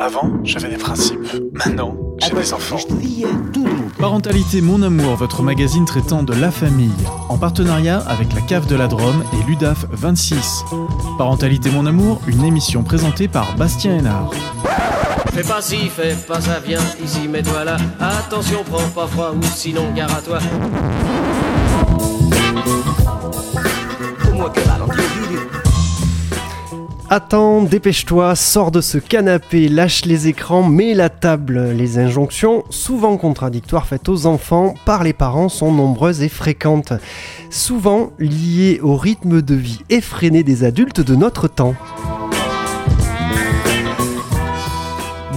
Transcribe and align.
Avant, 0.00 0.30
j'avais 0.44 0.70
des 0.70 0.78
principes. 0.78 1.20
Maintenant, 1.52 1.94
j'ai 2.18 2.30
des 2.30 2.54
enfants. 2.54 2.78
Parentalité 3.98 4.62
Mon 4.62 4.80
Amour, 4.80 5.16
votre 5.16 5.42
magazine 5.42 5.84
traitant 5.84 6.22
de 6.22 6.32
la 6.32 6.50
famille, 6.50 6.90
en 7.28 7.36
partenariat 7.36 7.98
avec 8.08 8.32
la 8.32 8.40
Cave 8.40 8.66
de 8.66 8.76
la 8.76 8.88
Drôme 8.88 9.22
et 9.34 9.46
l'UDAF 9.46 9.84
26. 9.90 10.64
Parentalité 11.18 11.70
Mon 11.70 11.84
Amour, 11.84 12.22
une 12.26 12.42
émission 12.46 12.82
présentée 12.82 13.28
par 13.28 13.54
Bastien 13.56 13.98
Hénard. 13.98 14.30
Fais 15.34 15.42
pas 15.42 15.60
ci, 15.60 15.90
fais 15.90 16.14
pas 16.26 16.40
ça, 16.40 16.60
viens 16.66 16.80
ici, 17.04 17.28
mets-toi 17.28 17.64
là. 17.64 17.76
Attention, 18.00 18.64
prends 18.64 18.88
pas 18.88 19.06
froid 19.06 19.32
ou 19.36 19.42
sinon 19.54 19.92
gare 19.94 20.16
à 20.16 20.22
toi. 20.22 20.38
Attends, 27.12 27.62
dépêche-toi, 27.62 28.36
sors 28.36 28.70
de 28.70 28.80
ce 28.80 28.96
canapé, 28.96 29.68
lâche 29.68 30.04
les 30.04 30.28
écrans, 30.28 30.62
mets 30.62 30.94
la 30.94 31.08
table. 31.08 31.72
Les 31.72 31.98
injonctions, 31.98 32.62
souvent 32.70 33.16
contradictoires 33.16 33.88
faites 33.88 34.08
aux 34.08 34.26
enfants 34.26 34.74
par 34.84 35.02
les 35.02 35.12
parents, 35.12 35.48
sont 35.48 35.72
nombreuses 35.72 36.22
et 36.22 36.28
fréquentes. 36.28 36.92
Souvent 37.50 38.12
liées 38.20 38.78
au 38.80 38.94
rythme 38.94 39.42
de 39.42 39.56
vie 39.56 39.80
effréné 39.88 40.44
des 40.44 40.62
adultes 40.62 41.00
de 41.00 41.16
notre 41.16 41.48
temps. 41.48 41.74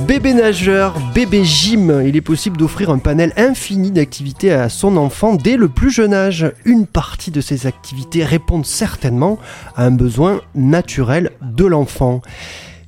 Bébé 0.07 0.33
nageur, 0.33 0.95
bébé 1.15 1.45
gym, 1.45 2.03
il 2.05 2.17
est 2.17 2.21
possible 2.21 2.57
d'offrir 2.57 2.89
un 2.89 2.97
panel 2.97 3.31
infini 3.37 3.89
d'activités 3.89 4.51
à 4.51 4.67
son 4.67 4.97
enfant 4.97 5.35
dès 5.35 5.55
le 5.55 5.69
plus 5.69 5.91
jeune 5.91 6.13
âge. 6.13 6.51
Une 6.65 6.85
partie 6.85 7.31
de 7.31 7.39
ces 7.39 7.67
activités 7.67 8.25
répondent 8.25 8.65
certainement 8.65 9.39
à 9.77 9.85
un 9.85 9.91
besoin 9.91 10.41
naturel 10.55 11.31
de 11.41 11.65
l'enfant. 11.65 12.21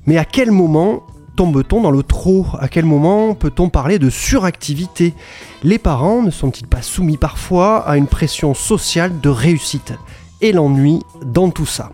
Mais 0.04 0.18
à 0.18 0.26
quel 0.26 0.50
moment 0.50 1.04
tombe-t-on 1.36 1.80
dans 1.80 1.90
le 1.90 2.02
trop? 2.02 2.46
À 2.60 2.68
quel 2.68 2.84
moment 2.84 3.34
peut-on 3.34 3.70
parler 3.70 3.98
de 3.98 4.10
suractivité? 4.10 5.14
Les 5.62 5.78
parents 5.78 6.22
ne 6.22 6.30
sont-ils 6.30 6.66
pas 6.66 6.82
soumis 6.82 7.16
parfois 7.16 7.78
à 7.88 7.96
une 7.96 8.08
pression 8.08 8.52
sociale 8.52 9.20
de 9.22 9.30
réussite? 9.30 9.94
Et 10.42 10.52
l'ennui 10.52 11.00
dans 11.24 11.48
tout 11.50 11.66
ça? 11.66 11.92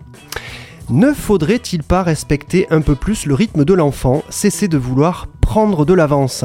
Ne 0.93 1.13
faudrait-il 1.15 1.83
pas 1.83 2.03
respecter 2.03 2.67
un 2.71 2.83
peu 2.83 2.95
plus 2.95 3.25
le 3.25 3.35
rythme 3.35 3.65
de 3.65 3.73
l'enfant, 3.73 4.23
cesser 4.29 4.69
de 4.69 4.77
vouloir 4.77 5.27
prendre 5.41 5.87
de 5.87 5.95
l'avance 5.95 6.45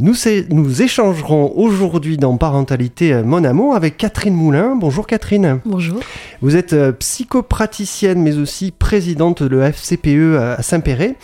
nous, 0.00 0.14
nous, 0.50 0.82
échangerons 0.82 1.52
aujourd'hui 1.56 2.18
dans 2.18 2.36
Parentalité 2.36 3.12
euh, 3.12 3.24
Mon 3.24 3.42
Amour 3.42 3.74
avec 3.74 3.96
Catherine 3.96 4.34
Moulin. 4.34 4.76
Bonjour 4.76 5.08
Catherine. 5.08 5.58
Bonjour. 5.64 5.98
Vous 6.40 6.54
êtes 6.54 6.72
euh, 6.72 6.92
psychopraticienne 6.92 8.22
mais 8.22 8.38
aussi 8.38 8.70
présidente 8.70 9.42
de 9.42 9.56
la 9.56 9.72
FCPE 9.72 10.36
à 10.38 10.62
Saint-Péret. 10.62 11.16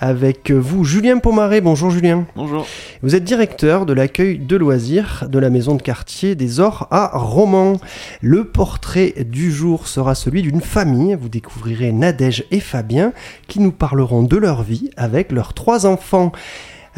Avec 0.00 0.50
euh, 0.50 0.58
vous 0.58 0.84
Julien 0.84 1.16
Pomaré. 1.16 1.62
Bonjour 1.62 1.90
Julien. 1.90 2.26
Bonjour. 2.36 2.66
Vous 3.02 3.14
êtes 3.14 3.24
directeur 3.24 3.86
de 3.86 3.94
l'accueil 3.94 4.38
de 4.38 4.56
loisirs 4.56 5.24
de 5.26 5.38
la 5.38 5.48
maison 5.48 5.74
de 5.74 5.80
quartier 5.80 6.34
des 6.34 6.60
Ors 6.60 6.86
à 6.90 7.16
Romans. 7.16 7.80
Le 8.20 8.44
portrait 8.44 9.14
du 9.26 9.50
jour 9.50 9.88
sera 9.88 10.14
celui 10.14 10.42
d'une 10.42 10.60
famille. 10.60 11.16
Vous 11.18 11.30
découvrirez 11.30 11.92
Nadège 11.92 12.44
et 12.50 12.60
Fabien 12.60 13.14
qui 13.46 13.58
nous 13.60 13.72
parleront 13.72 14.22
de 14.22 14.36
leur 14.36 14.62
vie 14.62 14.90
avec 14.98 15.32
leurs 15.32 15.54
trois 15.54 15.86
enfants 15.86 16.30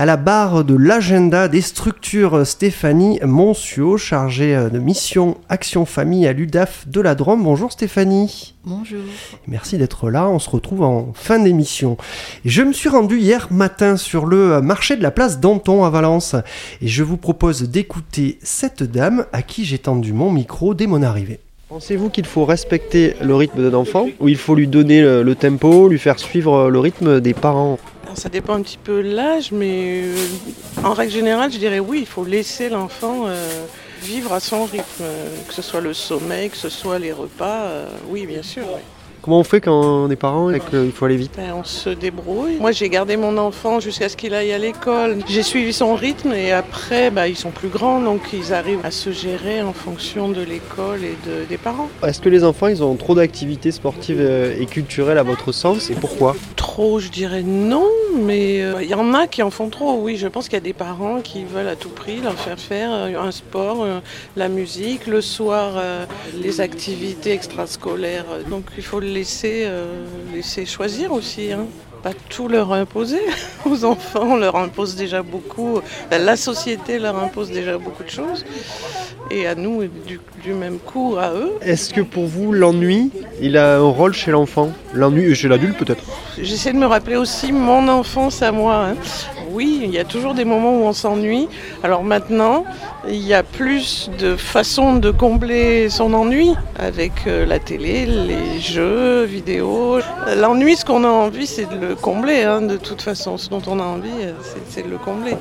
à 0.01 0.07
la 0.07 0.17
barre 0.17 0.65
de 0.65 0.75
l'agenda 0.75 1.47
des 1.47 1.61
structures 1.61 2.47
Stéphanie 2.47 3.21
Moncio, 3.23 3.99
chargée 3.99 4.57
euh, 4.57 4.71
de 4.71 4.79
mission 4.79 5.37
Action 5.51 5.85
Famille 5.85 6.27
à 6.27 6.33
l'UDAF 6.33 6.89
de 6.89 7.03
la 7.03 7.15
Drôme. 7.15 7.43
Bonjour 7.43 7.71
Stéphanie. 7.71 8.55
Bonjour. 8.65 9.03
Merci 9.47 9.77
d'être 9.77 10.09
là, 10.09 10.27
on 10.31 10.39
se 10.39 10.49
retrouve 10.49 10.85
en 10.85 11.13
fin 11.13 11.39
d'émission. 11.39 11.99
Je 12.47 12.63
me 12.63 12.73
suis 12.73 12.89
rendu 12.89 13.19
hier 13.19 13.49
matin 13.51 13.99
sur 13.99 14.25
le 14.25 14.63
marché 14.63 14.97
de 14.97 15.03
la 15.03 15.11
place 15.11 15.39
Danton 15.39 15.85
à 15.85 15.91
Valence 15.91 16.35
et 16.81 16.89
je 16.89 17.03
vous 17.03 17.19
propose 17.19 17.65
d'écouter 17.65 18.39
cette 18.43 18.83
dame 18.83 19.27
à 19.35 19.43
qui 19.43 19.67
j'ai 19.67 19.79
tendu 19.79 20.15
mon 20.15 20.33
micro 20.33 20.73
dès 20.73 20.87
mon 20.87 21.03
arrivée. 21.03 21.41
Pensez-vous 21.69 22.09
qu'il 22.09 22.25
faut 22.25 22.47
respecter 22.47 23.17
le 23.21 23.35
rythme 23.35 23.71
d'un 23.71 23.77
enfant 23.77 24.09
ou 24.19 24.29
il 24.29 24.39
faut 24.39 24.55
lui 24.55 24.67
donner 24.67 25.03
le 25.03 25.35
tempo, 25.35 25.89
lui 25.89 25.99
faire 25.99 26.19
suivre 26.19 26.71
le 26.71 26.79
rythme 26.79 27.21
des 27.21 27.35
parents? 27.35 27.79
Ça 28.15 28.29
dépend 28.29 28.55
un 28.55 28.63
petit 28.63 28.79
peu 28.79 29.01
l'âge, 29.01 29.53
mais 29.53 30.03
euh, 30.05 30.15
en 30.85 30.93
règle 30.93 31.13
générale, 31.13 31.53
je 31.53 31.59
dirais 31.59 31.81
oui, 31.81 32.01
il 32.01 32.07
faut 32.07 32.25
laisser 32.25 32.69
l'enfant 32.69 33.27
euh, 33.27 33.67
vivre 34.03 34.33
à 34.33 34.41
son 34.41 34.65
rythme, 34.65 35.03
euh, 35.03 35.29
que 35.47 35.55
ce 35.55 35.63
soit 35.63 35.81
le 35.81 35.95
sommeil, 35.95 36.51
que 36.51 36.57
ce 36.57 36.69
soit 36.69 36.99
les 36.99 37.13
repas, 37.13 37.71
oui, 38.09 38.27
bien 38.27 38.43
sûr. 38.43 38.65
Comment 39.23 39.41
on 39.41 39.45
fait 39.45 39.61
quand 39.61 39.79
on 39.79 40.11
est 40.11 40.17
parent 40.17 40.51
et 40.51 40.61
qu'il 40.61 40.93
faut 40.93 41.05
aller 41.05 41.17
vite 41.17 41.33
ben, 41.37 41.55
On 41.55 41.65
se 41.65 41.91
débrouille. 41.91 42.57
Moi, 42.59 42.73
j'ai 42.73 42.89
gardé 42.89 43.17
mon 43.17 43.37
enfant 43.37 43.79
jusqu'à 43.79 44.09
ce 44.09 44.17
qu'il 44.17 44.35
aille 44.35 44.53
à 44.53 44.59
l'école. 44.59 45.19
J'ai 45.29 45.43
suivi 45.43 45.73
son 45.73 45.95
rythme 45.95 46.33
et 46.33 46.53
après, 46.53 47.11
ben, 47.11 47.27
ils 47.27 47.37
sont 47.37 47.51
plus 47.51 47.69
grands, 47.69 48.01
donc 48.01 48.21
ils 48.33 48.55
arrivent 48.55 48.85
à 48.85 48.91
se 48.91 49.13
gérer 49.13 49.61
en 49.63 49.73
fonction 49.73 50.29
de 50.31 50.43
l'école 50.43 51.01
et 51.05 51.17
des 51.49 51.59
parents. 51.59 51.89
Est-ce 52.03 52.21
que 52.21 52.29
les 52.29 52.45
enfants, 52.45 52.69
ils 52.69 52.83
ont 52.83 52.95
trop 52.97 53.15
d'activités 53.15 53.73
sportives 53.73 54.21
et 54.21 54.67
culturelles 54.67 55.19
à 55.19 55.23
votre 55.23 55.53
sens 55.53 55.91
et 55.91 55.95
pourquoi? 55.95 56.35
Trop, 56.57 56.99
je 56.99 57.09
dirais 57.09 57.43
non, 57.43 57.89
mais 58.17 58.63
euh, 58.63 58.83
il 58.83 58.89
y 58.89 58.95
en 58.95 59.15
a 59.15 59.27
qui 59.27 59.43
en 59.43 59.51
font 59.51 59.69
trop. 59.69 60.01
Oui, 60.01 60.17
je 60.17 60.29
pense 60.29 60.45
qu'il 60.49 60.55
y 60.55 60.57
a 60.57 60.61
des 60.61 60.73
parents 60.73 61.21
qui 61.21 61.45
veulent 61.45 61.69
à 61.69 61.77
tout 61.77 61.89
prix 61.89 62.21
leur 62.21 62.35
faire 62.35 62.59
faire 62.59 62.91
euh, 62.93 63.21
un 63.21 63.33
sport, 63.33 63.83
euh, 63.83 64.01
la 64.37 64.49
musique, 64.49 65.07
le 65.07 65.21
soir, 65.21 65.83
les 66.41 66.61
activités 66.61 67.33
extrascolaires. 67.33 68.25
Donc 68.49 68.65
il 68.77 68.83
faut 68.83 69.01
laisser, 69.13 69.65
euh, 69.67 70.05
laisser 70.35 70.67
choisir 70.67 71.13
aussi. 71.13 71.53
Hein. 71.53 71.67
Pas 72.03 72.13
tout 72.31 72.49
leur 72.49 72.73
imposer 72.73 73.21
aux 73.67 73.85
enfants, 73.85 74.23
on 74.23 74.37
leur 74.37 74.57
impose 74.57 74.97
déjà 74.97 75.23
beaucoup. 75.23 75.81
La 76.11 76.37
société 76.37 76.99
leur 76.99 77.17
impose 77.23 77.51
déjà 77.51 77.77
beaucoup 77.77 78.05
de 78.05 78.11
choses. 78.11 78.45
Et 79.31 79.47
à 79.47 79.55
nous, 79.55 79.85
du, 80.43 80.55
même 80.55 80.79
coup, 80.79 81.17
à 81.19 81.33
eux. 81.33 81.53
Est-ce 81.61 81.93
que 81.93 82.01
pour 82.01 82.27
vous, 82.27 82.53
l'ennui, 82.53 83.13
il 83.41 83.57
a 83.57 83.77
un 83.77 83.89
rôle 83.89 84.13
chez 84.13 84.31
l'enfant? 84.31 84.73
L'ennui 84.95 85.35
chez 85.35 85.47
l'adulte 85.47 85.77
peut-être? 85.79 86.03
J'essaie 86.41 86.73
de 86.73 86.79
me 86.79 86.87
rappeler 86.87 87.17
aussi 87.17 87.53
mon 87.53 87.87
enfance 87.87 88.43
à 88.43 88.51
moi. 88.51 88.87
Hein 88.87 88.97
oui, 89.53 89.81
il 89.83 89.91
y 89.91 89.99
a 89.99 90.05
toujours 90.05 90.35
des 90.35 90.45
moments 90.45 90.79
où 90.79 90.83
on 90.83 90.93
s'ennuie. 90.93 91.49
Alors 91.83 92.05
maintenant, 92.05 92.65
il 93.09 93.27
y 93.27 93.35
a 93.35 93.43
plus 93.43 94.11
de 94.19 94.37
façons 94.37 94.97
de 94.97 95.11
combler 95.11 95.89
son 95.89 96.13
ennui 96.15 96.55
avec 96.79 97.13
euh, 97.27 97.47
la 97.47 97.59
télé, 97.59 98.07
les 98.07 98.61
jeux 98.61 99.25
vidéo. 99.25 99.99
L'ennui, 100.37 100.77
ce 100.77 100.85
qu'on 100.85 101.05
a 101.05 101.09
envie, 101.09 101.47
c'est 101.47 101.69
de 101.69 101.77
le 101.77 101.95
combler. 101.95 102.43
Hein, 102.43 102.63
de 102.63 102.77
toute 102.77 103.03
façon, 103.03 103.37
ce 103.37 103.49
dont 103.49 103.63
on 103.67 103.81
a 103.81 103.85
envie, 103.85 104.11
euh, 104.23 104.33
c'est 104.69 104.85
de 104.85 104.91
le 104.91 104.99
combler. 104.99 105.35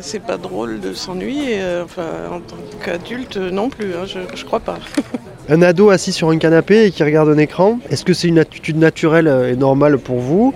C'est 0.00 0.22
pas 0.22 0.36
drôle 0.36 0.80
de 0.80 0.92
s'ennuyer, 0.92 1.60
euh, 1.60 1.84
enfin, 1.84 2.06
en 2.30 2.40
tant 2.40 2.56
qu'adulte 2.84 3.36
non 3.36 3.68
plus, 3.68 3.94
hein, 3.94 4.04
je, 4.06 4.44
crois 4.44 4.60
pas. 4.60 4.78
un 5.48 5.62
ado 5.62 5.90
assis 5.90 6.12
sur 6.12 6.28
un 6.28 6.38
canapé 6.38 6.84
et 6.84 6.90
qui 6.92 7.02
regarde 7.02 7.30
un 7.30 7.38
écran, 7.38 7.80
est-ce 7.90 8.04
que 8.04 8.12
c'est 8.12 8.28
une 8.28 8.38
attitude 8.38 8.76
naturelle 8.76 9.48
et 9.50 9.56
normale 9.56 9.98
pour 9.98 10.18
vous, 10.18 10.54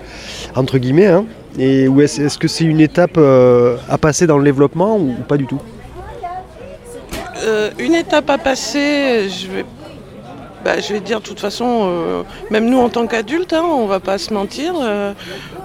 entre 0.55 0.77
guillemets, 0.77 1.07
hein? 1.07 1.25
Et 1.59 1.83
est-ce 1.85 2.37
que 2.37 2.47
c'est 2.47 2.63
une 2.63 2.79
étape 2.79 3.17
euh, 3.17 3.77
à 3.89 3.97
passer 3.97 4.25
dans 4.25 4.37
le 4.37 4.43
développement 4.43 4.97
ou 4.97 5.13
pas 5.27 5.37
du 5.37 5.45
tout 5.45 5.61
euh, 7.43 7.69
Une 7.77 7.93
étape 7.93 8.29
à 8.31 8.39
passer, 8.39 9.29
je 9.29 9.47
vais, 9.47 9.65
bah, 10.65 10.79
je 10.79 10.93
vais 10.93 10.99
dire 10.99 11.19
de 11.19 11.25
toute 11.25 11.39
façon, 11.39 11.81
euh, 11.83 12.23
même 12.49 12.67
nous 12.69 12.79
en 12.79 12.89
tant 12.89 13.05
qu'adultes, 13.05 13.53
hein, 13.53 13.63
on 13.63 13.85
va 13.85 13.99
pas 13.99 14.17
se 14.17 14.33
mentir. 14.33 14.73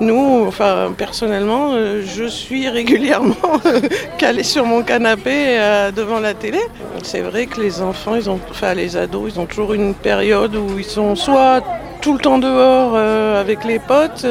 nous, 0.01 0.45
enfin 0.47 0.93
personnellement, 0.97 1.73
je 2.03 2.25
suis 2.25 2.69
régulièrement 2.81 3.37
calé 4.19 4.43
sur 4.43 4.67
mon 4.67 4.83
canapé 4.83 5.59
devant 5.97 6.21
la 6.21 6.35
télé. 6.35 6.61
C'est 7.03 7.23
vrai 7.23 7.47
que 7.47 7.63
les 7.63 7.81
enfants, 7.81 8.15
ils 8.15 8.29
ont, 8.29 8.41
enfin 8.51 8.75
les 8.75 8.99
ados, 8.99 9.33
ils 9.35 9.41
ont 9.41 9.47
toujours 9.47 9.73
une 9.73 9.95
période 9.95 10.55
où 10.55 10.79
ils 10.79 10.85
sont 10.85 11.17
soit 11.17 11.63
tout 12.03 12.13
le 12.13 12.19
temps 12.19 12.39
dehors 12.39 12.95
avec 12.95 13.65
les 13.65 13.79
potes 13.79 14.27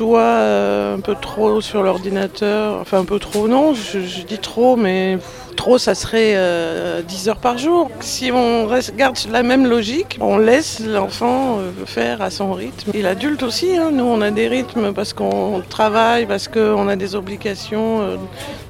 soit 0.00 0.20
euh, 0.20 0.96
un 0.96 1.00
peu 1.00 1.14
trop 1.14 1.60
sur 1.60 1.82
l'ordinateur, 1.82 2.78
enfin 2.80 3.00
un 3.00 3.04
peu 3.04 3.18
trop, 3.18 3.48
non, 3.48 3.74
je, 3.74 4.22
dis 4.22 4.38
trop, 4.38 4.74
mais 4.74 5.18
trop 5.58 5.76
ça 5.76 5.94
serait 5.94 6.30
10 6.30 6.34
euh, 6.38 7.02
heures 7.28 7.36
par 7.36 7.58
jour. 7.58 7.90
Si 8.00 8.32
on 8.32 8.66
garde 8.96 9.18
la 9.30 9.42
même 9.42 9.66
logique, 9.66 10.16
on 10.22 10.38
laisse 10.38 10.80
l'enfant 10.80 11.58
euh, 11.58 11.70
faire 11.84 12.22
à 12.22 12.30
son 12.30 12.54
rythme. 12.54 12.92
Et 12.94 13.02
l'adulte 13.02 13.42
aussi, 13.42 13.76
hein. 13.76 13.90
nous 13.92 14.04
on 14.04 14.22
a 14.22 14.30
des 14.30 14.48
rythmes 14.48 14.94
parce 14.94 15.12
qu'on 15.12 15.62
travaille, 15.68 16.24
parce 16.24 16.48
qu'on 16.48 16.88
a 16.88 16.96
des 16.96 17.14
obligations 17.14 18.18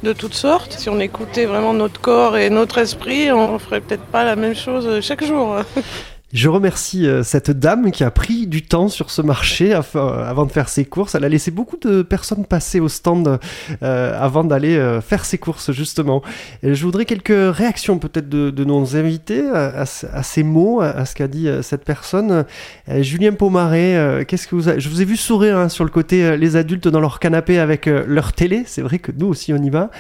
de 0.03 0.12
toutes 0.12 0.35
sortes. 0.35 0.73
Si 0.81 0.88
on 0.88 0.99
écoutait 0.99 1.44
vraiment 1.44 1.75
notre 1.75 2.00
corps 2.00 2.38
et 2.38 2.50
notre 2.50 2.79
esprit, 2.79 3.31
on 3.31 3.61
ferait 3.61 3.81
peut-être 3.81 4.06
pas 4.06 4.25
la 4.25 4.35
même 4.35 4.56
chose 4.56 5.00
chaque 5.00 5.23
jour. 5.23 5.59
Je 6.32 6.49
remercie 6.49 7.09
euh, 7.09 7.25
cette 7.25 7.50
dame 7.50 7.91
qui 7.91 8.05
a 8.05 8.11
pris 8.12 8.47
du 8.47 8.62
temps 8.62 8.88
sur 8.88 9.11
ce 9.11 9.21
marché 9.21 9.73
avant 9.73 10.47
de 10.47 10.53
faire 10.53 10.69
ses 10.69 10.85
courses. 10.85 11.17
Elle 11.17 11.25
a 11.25 11.29
laissé 11.29 11.50
beaucoup 11.50 11.77
de 11.77 12.03
personnes 12.03 12.44
passer 12.44 12.79
au 12.79 12.88
stand 12.88 13.41
euh, 13.82 14.23
avant 14.23 14.44
d'aller 14.44 14.77
euh, 14.77 15.00
faire 15.00 15.25
ses 15.25 15.38
courses, 15.38 15.73
justement. 15.73 16.23
Je 16.62 16.85
voudrais 16.85 17.05
quelques 17.05 17.56
réactions 17.56 17.99
peut-être 17.99 18.29
de, 18.29 18.65
nos 18.65 18.97
invités 18.97 19.43
à, 19.50 19.87
ces 19.87 20.43
mots, 20.44 20.81
à, 20.81 21.05
ce 21.05 21.15
qu'a 21.17 21.27
dit 21.27 21.49
cette 21.62 21.85
personne. 21.85 22.44
Julien 22.88 23.32
Pomaré, 23.32 24.25
qu'est-ce 24.29 24.47
que 24.47 24.55
vous 24.55 24.79
Je 24.79 24.88
vous 24.88 25.03
ai 25.03 25.05
vu 25.05 25.17
sourire 25.17 25.56
hein, 25.56 25.69
sur 25.69 25.85
le 25.85 25.91
côté 25.91 26.37
les 26.37 26.56
adultes 26.56 26.88
dans 26.88 27.00
leur 27.00 27.19
canapé 27.19 27.59
avec 27.59 27.87
leur 27.87 28.32
télé. 28.32 28.62
C'est 28.67 28.82
vrai 28.82 28.99
que 28.99 29.11
nous 29.12 29.27
aussi 29.27 29.53
on 29.53 29.62
y 29.62 29.71
va. 29.71 29.91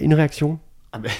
une 0.00 0.14
réaction? 0.14 0.58
Ah 0.92 0.98
ben, 0.98 1.10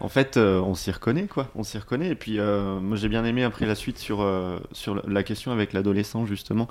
en 0.00 0.08
fait, 0.08 0.36
euh, 0.36 0.60
on 0.60 0.74
s'y 0.74 0.90
reconnaît, 0.90 1.26
quoi. 1.26 1.48
On 1.54 1.62
s'y 1.62 1.78
reconnaît. 1.78 2.08
Et 2.08 2.14
puis, 2.14 2.38
euh, 2.38 2.78
moi, 2.80 2.96
j'ai 2.96 3.08
bien 3.08 3.24
aimé 3.24 3.42
après 3.42 3.66
la 3.66 3.74
suite 3.74 3.98
sur, 3.98 4.20
euh, 4.20 4.58
sur 4.72 5.06
la 5.08 5.22
question 5.22 5.50
avec 5.52 5.72
l'adolescent, 5.72 6.26
justement, 6.26 6.68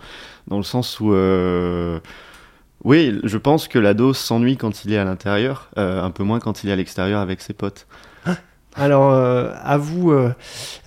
dans 0.47 0.57
le 0.57 0.63
sens 0.63 0.99
où. 0.99 1.13
Oui, 2.83 3.19
je 3.23 3.37
pense 3.39 3.67
que 3.67 3.79
l'ado 3.79 4.13
s'ennuie 4.13 4.55
quand 4.55 4.85
il 4.85 4.93
est 4.93 4.99
à 4.99 5.03
l'intérieur, 5.03 5.69
un 5.75 6.11
peu 6.11 6.23
moins 6.23 6.39
quand 6.39 6.63
il 6.63 6.69
est 6.69 6.73
à 6.73 6.75
l'extérieur 6.75 7.21
avec 7.21 7.41
ses 7.41 7.53
potes. 7.53 7.87
Alors, 8.77 9.11
euh, 9.11 9.51
à 9.63 9.77
vous, 9.77 10.11
euh, 10.11 10.31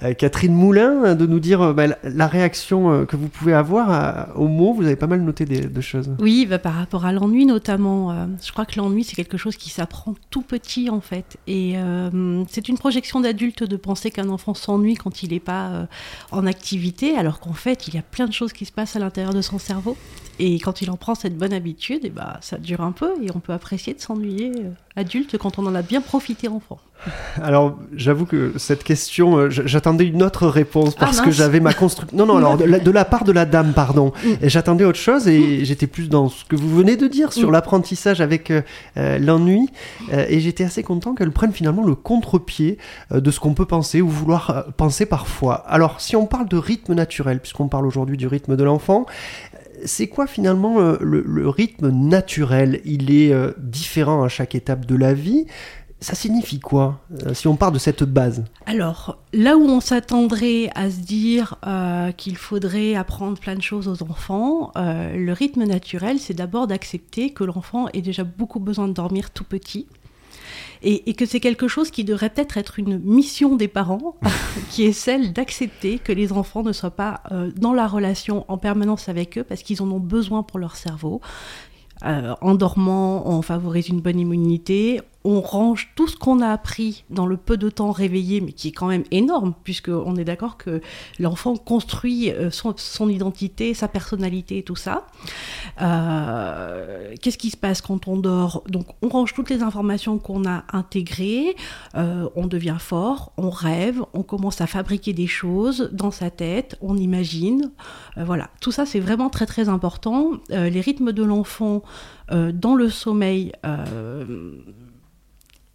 euh, 0.05 0.15
Catherine 0.15 0.55
Moulin, 0.55 1.15
de 1.17 1.27
nous 1.27 1.41
dire 1.41 1.75
bah, 1.75 1.87
la 2.05 2.27
réaction 2.29 3.05
que 3.05 3.17
vous 3.17 3.29
pouvez 3.29 3.53
avoir 3.53 4.29
au 4.37 4.47
mot. 4.47 4.73
Vous 4.73 4.85
avez 4.85 4.97
pas 4.97 5.09
mal 5.09 5.23
noté 5.23 5.45
des, 5.45 5.63
de 5.63 5.81
choses. 5.81 6.11
Oui, 6.21 6.47
bah, 6.47 6.59
par 6.59 6.75
rapport 6.75 7.05
à 7.05 7.13
l'ennui 7.13 7.47
notamment. 7.47 8.29
je 8.43 8.53
crois 8.53 8.65
que 8.65 8.79
l'ennui, 8.79 9.05
c'est 9.05 9.17
quelque 9.17 9.37
chose 9.37 9.57
qui 9.57 9.71
s'apprend 9.71 10.15
tout 10.31 10.43
petit, 10.43 10.89
en 10.89 11.01
fait. 11.01 11.37
Et 11.47 11.75
c'est 12.49 12.69
une 12.69 12.79
projection 12.79 13.21
d'adulte 13.21 13.65
de 13.65 13.77
penser 13.77 14.11
qu'un 14.11 14.29
enfant 14.29 14.55
s'ennuie 14.55 14.95
quand 14.95 15.23
il 15.23 15.31
n'est 15.31 15.41
pas 15.41 15.89
en 16.31 16.47
activité, 16.47 17.17
alors 17.17 17.41
qu'en 17.41 17.55
fait, 17.55 17.89
il 17.89 17.95
y 17.95 17.99
a 17.99 18.03
plein 18.03 18.27
de 18.27 18.33
choses 18.33 18.53
qui 18.53 18.65
se 18.65 18.73
passent 18.73 18.97
à 18.97 19.01
l'intérieur 19.01 19.35
de 19.35 19.43
son 19.43 19.59
cerveau. 19.59 19.97
Et 20.39 20.59
quand 20.59 20.81
il 20.81 20.91
en 20.91 20.97
prend 20.97 21.15
cette 21.15 21.37
bonne 21.37 21.53
habitude, 21.53 22.01
eh 22.05 22.11
bah, 22.11 22.39
ça 22.41 22.57
dure 22.57 22.81
un 22.81 22.93
peu 22.93 23.13
et 23.23 23.29
on 23.35 23.41
peut 23.41 23.53
apprécier 23.53 23.93
de 23.93 24.01
s'ennuyer 24.01 24.53
adulte 24.97 25.37
quand 25.37 25.59
on 25.59 25.67
en 25.67 25.75
a 25.75 25.83
bien 25.83 26.01
profité 26.01 26.49
enfant. 26.49 26.79
Alors, 27.43 27.79
j'avoue 27.95 28.27
que 28.27 28.53
cette 28.57 28.85
question, 28.85 29.39
euh, 29.39 29.51
j'attendais 29.51 30.07
une 30.07 30.23
autre 30.23 30.47
réponse 30.47 30.95
parce 30.95 31.21
ah, 31.21 31.25
que 31.25 31.31
j'avais 31.31 31.61
ma 31.61 31.73
construction. 31.73 32.17
Non, 32.17 32.27
non, 32.27 32.37
alors 32.37 32.57
de 32.57 32.91
la, 32.91 33.05
part 33.05 33.25
de 33.25 33.33
la 33.33 33.47
dame, 33.47 33.73
pardon. 33.73 34.13
Mm. 34.25 34.29
Et 34.43 34.49
j'attendais 34.49 34.85
autre 34.85 34.99
chose 34.99 35.29
et 35.29 35.61
mm. 35.61 35.65
j'étais 35.65 35.87
plus 35.87 36.09
dans 36.09 36.29
ce 36.29 36.45
que 36.45 36.57
vous 36.57 36.69
venez 36.75 36.97
de 36.97 37.07
dire 37.07 37.33
sur 37.33 37.49
mm. 37.49 37.53
l'apprentissage 37.53 38.21
avec 38.21 38.51
euh, 38.51 38.63
euh, 38.97 39.19
l'ennui. 39.19 39.69
et 40.13 40.41
j'étais 40.41 40.65
assez 40.65 40.83
content 40.83 41.15
qu'elle 41.15 41.33
prenne 41.33 41.53
finalement 41.53 41.85
le 41.85 41.95
contre-pied 41.95 42.79
de 43.11 43.31
ce 43.31 43.41
qu'on 43.41 43.55
peut 43.55 43.67
penser 43.67 44.01
ou 44.01 44.09
vouloir 44.09 44.67
penser 44.77 45.07
parfois. 45.07 45.55
Alors, 45.69 46.01
si 46.01 46.17
on 46.17 46.27
parle 46.27 46.49
de 46.49 46.57
rythme 46.57 46.95
naturel, 46.95 47.41
puisqu'on 47.41 47.69
parle 47.69 47.87
aujourd'hui 47.87 48.17
du 48.17 48.27
rythme 48.27 48.57
de 48.57 48.65
l'enfant, 48.65 49.07
c'est 49.85 50.09
quoi 50.09 50.27
finalement 50.27 50.79
le, 51.01 51.49
rythme 51.49 51.91
naturel? 51.91 52.81
Il 52.85 53.11
est 53.11 53.33
différent 53.59 54.23
à 54.23 54.29
chaque 54.29 54.55
étape 54.55 54.87
de 54.87 54.97
la 54.97 55.15
vie 55.15 55.47
ça 56.01 56.15
signifie 56.15 56.61
quoi 56.61 57.01
euh, 57.27 57.35
si 57.35 57.47
on 57.47 57.57
part 57.57 57.73
de 57.73 57.79
cette 57.79 58.05
base? 58.05 58.45
Alors, 58.65 59.19
là 59.35 59.59
où 59.59 59.63
on 59.63 59.81
s'attendrait 59.81 60.71
à 60.75 60.91
se 60.91 61.01
dire 61.01 61.57
euh, 61.67 62.11
qu'il 62.13 62.37
faudrait 62.37 62.95
apprendre 62.95 63.39
plein 63.39 63.55
de 63.55 63.63
choses 63.63 63.87
aux 63.87 64.03
enfants, 64.03 64.73
euh, 64.77 65.15
le 65.15 65.33
rythme 65.33 65.65
naturel, 65.65 66.19
c'est 66.19 66.33
d'abord 66.33 66.67
d'accepter 66.67 67.31
que 67.31 67.45
l'enfant 67.45 67.89
ait 67.93 68.01
déjà 68.01 68.25
beaucoup 68.25 68.61
besoin 68.61 68.89
de 68.89 68.95
dormir 68.95 69.31
tout 69.31 69.45
petit. 69.45 69.87
Et, 70.83 71.13
que 71.13 71.27
c'est 71.27 71.41
quelque 71.41 71.69
chose 71.69 71.91
qui 71.91 72.05
devrait 72.05 72.31
peut-être 72.31 72.57
être 72.57 72.79
une 72.79 72.99
mission 73.01 73.55
des 73.55 73.69
parents, 73.69 74.17
qui 74.71 74.85
est 74.85 74.95
celle 74.95 75.35
d'accepter 75.35 75.99
que 75.99 76.11
les 76.11 76.33
enfants 76.33 76.63
ne 76.63 76.73
soient 76.73 76.93
pas 76.97 77.21
dans 77.57 77.75
la 77.75 77.87
relation 77.87 78.47
en 78.49 78.57
permanence 78.57 79.11
avec 79.11 79.37
eux 79.37 79.45
parce 79.45 79.63
qu'ils 79.63 79.83
en 79.83 79.91
ont 79.91 80.01
besoin 80.01 80.43
pour 80.43 80.59
leur 80.59 80.77
cerveau. 80.77 81.21
en 82.03 82.55
dormant, 82.55 83.29
on 83.29 83.43
favorise 83.43 83.91
une 83.91 84.01
bonne 84.01 84.19
immunité, 84.19 85.03
on 85.25 85.41
range 85.41 85.93
tout 85.97 86.09
ce 86.09 86.17
qu'on 86.17 86.41
a 86.41 86.49
appris 86.49 87.05
dans 87.11 87.27
le 87.27 87.37
peu 87.37 87.57
de 87.57 87.69
temps 87.69 87.93
réveillé, 87.93 88.41
mais 88.41 88.53
qui 88.53 88.69
est 88.69 88.73
quand 88.73 88.87
même 88.87 89.05
énorme, 89.11 89.55
puisqu'on 89.65 90.17
est 90.17 90.25
d'accord 90.25 90.57
que 90.57 90.81
l'enfant 91.19 91.57
construit 91.57 92.31
euh, 92.31 92.51
son, 92.51 93.09
identité, 93.09 93.75
sa 93.75 93.89
personnalité 93.89 94.63
tout 94.63 94.77
ça. 94.77 95.07
Euh, 95.83 97.15
qu'est-ce 97.21 97.37
qui 97.37 97.51
se 97.51 97.57
passe 97.57 97.83
quand 97.83 98.09
on 98.09 98.17
dort? 98.17 98.65
Donc 98.69 98.87
on 99.03 99.09
range 99.09 99.35
toutes 99.35 99.51
les 99.51 99.63
informations 99.63 100.19
qu'on 100.19 100.47
a 100.47 100.65
intégrées, 100.73 101.55
euh, 101.97 102.29
on 102.35 102.47
devient 102.47 102.79
fort, 102.79 103.33
on 103.37 103.51
rêve, 103.51 104.03
on 104.15 104.23
commence 104.23 104.61
à 104.61 104.67
fabriquer 104.67 105.13
des 105.13 105.27
choses 105.27 105.91
dans 105.93 106.11
sa 106.11 106.31
tête, 106.31 106.77
on 106.81 106.97
imagine. 106.97 107.71
voilà, 108.17 108.49
tout 108.61 108.73
ça 108.73 108.87
c'est 108.87 109.01
vraiment 109.01 109.29
très 109.29 109.47
très 109.47 109.69
important. 109.69 110.33
les 110.49 110.81
rythmes 110.81 111.13
de 111.13 111.23
l'enfant 111.23 111.83
dans 112.31 112.75
le 112.75 112.89
sommeil 112.89 113.53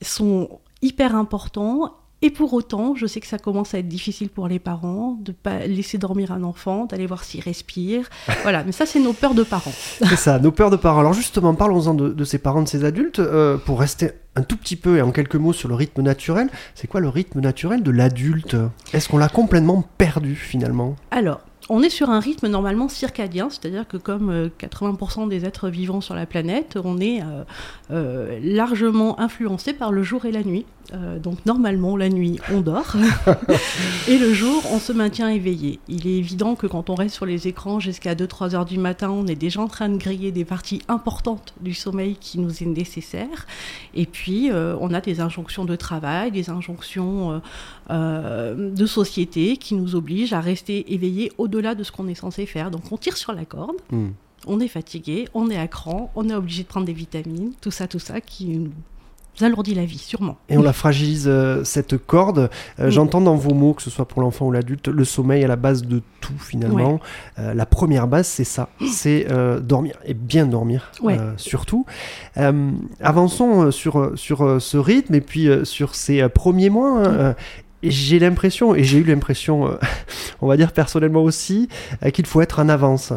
sont 0.01 0.59
hyper 0.81 1.15
importants. 1.15 1.95
Et 2.21 2.31
pour 2.31 2.53
autant, 2.53 2.95
je 2.95 3.05
sais 3.05 3.19
que 3.19 3.27
ça 3.27 3.37
commence 3.37 3.73
à 3.73 3.79
être 3.79 3.87
difficile 3.87 4.29
pour 4.29 4.47
les 4.47 4.57
parents 4.57 5.17
de 5.21 5.31
pas 5.31 5.67
laisser 5.67 5.97
dormir 5.97 6.31
un 6.31 6.43
enfant, 6.43 6.85
d'aller 6.85 7.05
voir 7.05 7.23
s'il 7.23 7.41
respire. 7.41 8.09
Voilà, 8.43 8.63
mais 8.63 8.71
ça, 8.71 8.85
c'est 8.85 8.99
nos 8.99 9.13
peurs 9.13 9.33
de 9.33 9.43
parents. 9.43 9.73
c'est 9.99 10.15
ça, 10.15 10.39
nos 10.39 10.51
peurs 10.51 10.69
de 10.69 10.75
parents. 10.75 11.01
Alors 11.01 11.13
justement, 11.13 11.53
parlons-en 11.53 11.93
de, 11.93 12.23
ces 12.23 12.37
parents, 12.37 12.61
de 12.61 12.67
ces 12.67 12.83
adultes, 12.83 13.19
euh, 13.19 13.57
pour 13.57 13.79
rester 13.79 14.11
un 14.35 14.43
tout 14.43 14.57
petit 14.57 14.75
peu 14.75 14.97
et 14.97 15.01
en 15.01 15.11
quelques 15.11 15.35
mots 15.35 15.53
sur 15.53 15.69
le 15.69 15.75
rythme 15.75 16.01
naturel. 16.01 16.49
C'est 16.73 16.87
quoi 16.87 16.99
le 16.99 17.09
rythme 17.09 17.41
naturel 17.41 17.83
de 17.83 17.91
l'adulte? 17.91 18.55
Est-ce 18.93 19.09
qu'on 19.09 19.17
l'a 19.17 19.29
complètement 19.29 19.83
perdu 19.97 20.35
finalement? 20.35 20.95
Alors, 21.11 21.41
on 21.69 21.81
est 21.81 21.89
sur 21.89 22.09
un 22.09 22.19
rythme 22.19 22.47
normalement 22.47 22.87
circadien, 22.87 23.49
c'est-à-dire 23.49 23.87
que 23.87 23.97
comme 23.97 24.49
80% 24.59 25.25
euh, 25.25 25.27
des 25.27 25.45
êtres 25.45 25.69
vivants 25.69 26.01
sur 26.01 26.15
la 26.15 26.25
planète, 26.25 26.77
on 26.83 26.99
est 26.99 27.21
euh, 27.21 27.43
euh, 27.91 28.39
largement 28.41 29.19
influencé 29.19 29.73
par 29.73 29.91
le 29.91 30.03
jour 30.03 30.25
et 30.25 30.31
la 30.31 30.43
nuit. 30.43 30.65
Donc 30.91 31.45
normalement, 31.45 31.97
la 31.97 32.09
nuit, 32.09 32.39
on 32.51 32.61
dort, 32.61 32.95
et 34.07 34.17
le 34.17 34.33
jour, 34.33 34.63
on 34.71 34.79
se 34.79 34.91
maintient 34.91 35.29
éveillé. 35.29 35.79
Il 35.87 36.07
est 36.07 36.17
évident 36.17 36.55
que 36.55 36.67
quand 36.67 36.89
on 36.89 36.95
reste 36.95 37.15
sur 37.15 37.25
les 37.25 37.47
écrans 37.47 37.79
jusqu'à 37.79 38.15
2-3 38.15 38.55
heures 38.55 38.65
du 38.65 38.77
matin, 38.77 39.09
on 39.09 39.25
est 39.27 39.35
déjà 39.35 39.61
en 39.61 39.67
train 39.67 39.89
de 39.89 39.97
griller 39.97 40.31
des 40.31 40.45
parties 40.45 40.81
importantes 40.87 41.53
du 41.61 41.73
sommeil 41.73 42.17
qui 42.19 42.39
nous 42.39 42.63
est 42.63 42.67
nécessaire. 42.67 43.47
Et 43.93 44.05
puis, 44.05 44.51
on 44.53 44.93
a 44.93 45.01
des 45.01 45.21
injonctions 45.21 45.65
de 45.65 45.75
travail, 45.75 46.31
des 46.31 46.49
injonctions 46.49 47.41
de 47.89 48.85
société 48.85 49.57
qui 49.57 49.75
nous 49.75 49.95
obligent 49.95 50.33
à 50.33 50.41
rester 50.41 50.93
éveillés 50.93 51.31
au 51.37 51.45
au-delà 51.45 51.75
de 51.75 51.83
ce 51.83 51.91
qu'on 51.91 52.07
est 52.07 52.15
censé 52.15 52.45
faire. 52.45 52.71
Donc 52.71 52.91
on 52.91 52.97
tire 52.97 53.15
sur 53.15 53.31
la 53.31 53.45
corde, 53.45 53.77
hmm. 53.91 54.09
on 54.47 54.59
est 54.59 54.67
fatigué, 54.67 55.27
on 55.33 55.49
est 55.49 55.57
à 55.57 55.67
cran, 55.67 56.11
on 56.15 56.29
est 56.29 56.33
obligé 56.33 56.63
de 56.63 56.67
prendre 56.67 56.85
des 56.85 56.93
vitamines, 56.93 57.53
tout 57.61 57.71
ça, 57.71 57.87
tout 57.87 57.99
ça 57.99 58.19
qui 58.19 58.57
nous 58.57 58.71
alourdit 59.43 59.75
la 59.75 59.85
vie, 59.85 59.97
sûrement. 59.97 60.37
Et 60.49 60.57
on 60.57 60.63
la 60.63 60.73
fragilise, 60.73 61.25
euh, 61.27 61.63
cette 61.63 61.97
corde. 61.97 62.49
Euh, 62.79 62.89
j'entends 62.89 63.21
dans 63.21 63.35
vos 63.35 63.53
mots, 63.53 63.73
que 63.73 63.81
ce 63.81 63.89
soit 63.89 64.07
pour 64.07 64.21
l'enfant 64.21 64.45
ou 64.47 64.51
l'adulte, 64.51 64.87
le 64.87 65.03
sommeil 65.03 65.43
à 65.43 65.47
la 65.47 65.55
base 65.55 65.83
de 65.83 66.01
tout, 66.21 66.37
finalement. 66.39 66.99
Euh, 67.39 67.53
la 67.53 67.65
première 67.65 68.07
base, 68.07 68.27
c'est 68.27 68.43
ça. 68.43 68.69
C'est 68.91 69.27
dormir, 69.61 69.95
et 70.05 70.13
bien 70.13 70.45
dormir, 70.45 70.91
surtout. 71.37 71.85
avançons 73.01 73.71
sur, 73.71 74.11
sur 74.15 74.61
ce 74.61 74.77
rythme, 74.77 75.15
et 75.15 75.21
puis 75.21 75.49
sur 75.63 75.95
ces 75.95 76.27
premiers 76.29 76.69
mois. 76.69 77.05
Hein, 77.05 77.35
j'ai 77.91 78.19
l'impression, 78.19 78.75
et 78.75 78.83
j'ai 78.83 78.99
eu 78.99 79.03
l'impression, 79.03 79.67
euh, 79.67 79.77
on 80.41 80.47
va 80.47 80.57
dire 80.57 80.71
personnellement 80.71 81.23
aussi, 81.23 81.69
euh, 82.03 82.09
qu'il 82.09 82.25
faut 82.25 82.41
être 82.41 82.59
en 82.59 82.69
avance. 82.69 83.13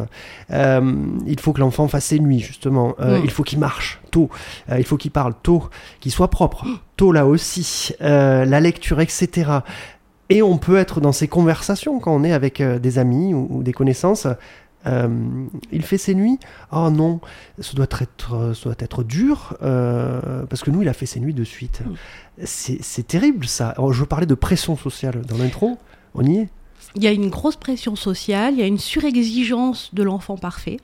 Euh, 0.51 0.95
il 1.27 1.39
faut 1.39 1.53
que 1.53 1.59
l'enfant 1.59 1.87
fasse 1.87 2.05
ses 2.05 2.19
nuits, 2.19 2.39
justement. 2.39 2.95
Mm. 2.99 3.21
Il 3.23 3.31
faut 3.31 3.43
qu'il 3.43 3.59
marche 3.59 4.01
tôt. 4.11 4.29
il 4.75 4.83
faut 4.83 4.97
qu'il 4.97 5.11
parle 5.11 5.33
tôt, 5.41 5.69
qu'il 5.99 6.11
soit 6.11 6.29
propre 6.29 6.65
tôt 6.97 7.11
là 7.11 7.25
aussi. 7.25 7.93
la 7.99 8.59
lecture, 8.59 8.99
etc. 9.01 9.51
Et 10.29 10.41
on 10.41 10.57
peut 10.57 10.77
être 10.77 11.01
dans 11.01 11.11
ces 11.11 11.27
conversations 11.27 11.99
quand 11.99 12.13
on 12.13 12.23
est 12.23 12.33
avec 12.33 12.61
des 12.61 12.99
amis 12.99 13.33
ou 13.33 13.63
des 13.63 13.73
connaissances 13.73 14.27
euh, 14.85 15.45
il 15.71 15.83
fait 15.83 15.97
ses 15.97 16.15
nuits 16.15 16.39
Oh 16.71 16.89
non, 16.89 17.19
ça 17.59 17.73
doit 17.73 17.87
être, 17.99 18.53
ça 18.55 18.63
doit 18.63 18.75
être 18.79 19.03
dur, 19.03 19.57
euh, 19.61 20.45
parce 20.45 20.63
que 20.63 20.71
nous, 20.71 20.81
il 20.81 20.89
a 20.89 20.93
fait 20.93 21.05
ses 21.05 21.19
nuits 21.19 21.33
de 21.33 21.43
suite. 21.43 21.81
Mm. 21.85 22.45
C'est 22.45 23.07
terrible 23.07 23.45
ça. 23.45 23.75
je 23.91 24.03
parler 24.03 24.25
de 24.25 24.35
pression 24.35 24.77
sociale 24.77 25.21
dans 25.27 25.37
l'intro, 25.37 25.77
on 26.15 26.25
y 26.25 26.37
est? 26.37 26.49
Il 26.95 27.03
y 27.03 27.07
a 27.07 27.11
une 27.11 27.29
grosse 27.29 27.57
pression 27.57 27.95
sociale, 27.95 28.53
il 28.53 28.59
y 28.59 28.63
a 28.63 28.67
une 28.67 28.77
surexigence 28.77 29.93
de 29.93 30.03
l'enfant 30.03 30.37
parfait. 30.37 30.77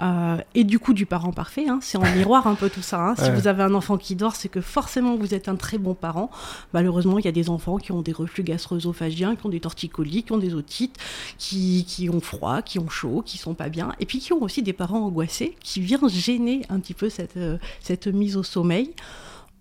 Euh, 0.00 0.38
et 0.54 0.64
du 0.64 0.78
coup 0.78 0.94
du 0.94 1.04
parent 1.04 1.32
parfait. 1.32 1.68
Hein. 1.68 1.80
c'est 1.82 1.98
en 1.98 2.02
miroir 2.16 2.46
un 2.46 2.54
peu 2.54 2.70
tout 2.70 2.82
ça. 2.82 3.08
Hein. 3.08 3.14
Si 3.16 3.30
vous 3.30 3.48
avez 3.48 3.62
un 3.62 3.74
enfant 3.74 3.98
qui 3.98 4.14
dort, 4.14 4.36
c'est 4.36 4.48
que 4.48 4.60
forcément 4.60 5.16
vous 5.16 5.34
êtes 5.34 5.48
un 5.48 5.56
très 5.56 5.78
bon 5.78 5.94
parent. 5.94 6.30
Malheureusement, 6.72 7.18
il 7.18 7.24
y 7.24 7.28
a 7.28 7.32
des 7.32 7.50
enfants 7.50 7.76
qui 7.76 7.92
ont 7.92 8.02
des 8.02 8.12
reflux 8.12 8.42
gastro-œsophagiens, 8.44 9.36
qui 9.36 9.46
ont 9.46 9.50
des 9.50 9.60
torticolis, 9.60 10.22
qui 10.22 10.32
ont 10.32 10.38
des 10.38 10.54
otites, 10.54 10.96
qui, 11.38 11.84
qui, 11.86 12.08
ont 12.08 12.20
froid, 12.20 12.62
qui 12.62 12.78
ont 12.78 12.88
chaud, 12.88 13.22
qui 13.24 13.36
sont 13.36 13.54
pas 13.54 13.68
bien, 13.68 13.92
et 13.98 14.06
puis 14.06 14.20
qui 14.20 14.32
ont 14.32 14.42
aussi 14.42 14.62
des 14.62 14.72
parents 14.72 15.04
angoissés, 15.04 15.56
qui 15.60 15.80
viennent 15.80 16.08
gêner 16.08 16.62
un 16.70 16.80
petit 16.80 16.94
peu 16.94 17.08
cette, 17.10 17.36
euh, 17.36 17.58
cette 17.80 18.06
mise 18.06 18.36
au 18.36 18.42
sommeil. 18.42 18.94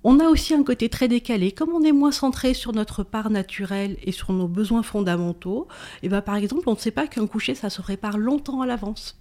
on 0.04 0.20
a 0.20 0.26
aussi 0.30 0.54
un 0.54 0.64
côté 0.64 0.90
très 0.90 1.08
décalé. 1.08 1.52
Comme 1.52 1.72
on 1.74 1.84
est 1.84 1.92
moins 1.92 2.12
centré 2.12 2.54
sur 2.54 2.72
notre 2.72 3.04
part 3.04 3.30
naturelle 3.30 3.98
et 4.04 4.12
sur 4.12 4.32
nos 4.32 4.48
besoins 4.48 4.84
fondamentaux, 4.84 5.68
et 6.04 6.10
ben 6.10 6.22
par 6.22 6.36
exemple, 6.36 6.70
on 6.70 6.74
ne 6.74 6.80
sait 6.80 6.92
pas 6.92 7.08
qu'un 7.08 7.28
coucher, 7.28 7.56
ça 7.56 7.70
se 7.70 7.82
prépare 7.82 8.18
longtemps 8.18 8.62
à 8.62 8.68
l'avance 8.68 9.20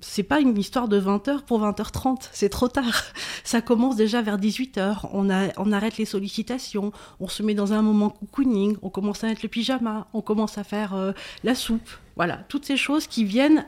c'est 0.00 0.22
pas 0.22 0.40
une 0.40 0.56
histoire 0.58 0.88
de 0.88 1.00
20h 1.00 1.42
pour 1.42 1.60
20h30, 1.60 2.28
c'est 2.32 2.48
trop 2.48 2.68
tard. 2.68 3.04
Ça 3.44 3.60
commence 3.60 3.96
déjà 3.96 4.22
vers 4.22 4.38
18h, 4.38 5.08
on, 5.12 5.30
on 5.30 5.72
arrête 5.72 5.96
les 5.96 6.04
sollicitations, 6.04 6.92
on 7.20 7.28
se 7.28 7.42
met 7.42 7.54
dans 7.54 7.72
un 7.72 7.82
moment 7.82 8.10
cocooning, 8.10 8.76
on 8.82 8.90
commence 8.90 9.24
à 9.24 9.28
mettre 9.28 9.40
le 9.42 9.48
pyjama, 9.48 10.06
on 10.12 10.20
commence 10.20 10.58
à 10.58 10.64
faire 10.64 10.94
euh, 10.94 11.12
la 11.42 11.54
soupe. 11.54 11.88
Voilà, 12.16 12.38
toutes 12.48 12.64
ces 12.64 12.76
choses 12.76 13.06
qui 13.06 13.24
viennent 13.24 13.66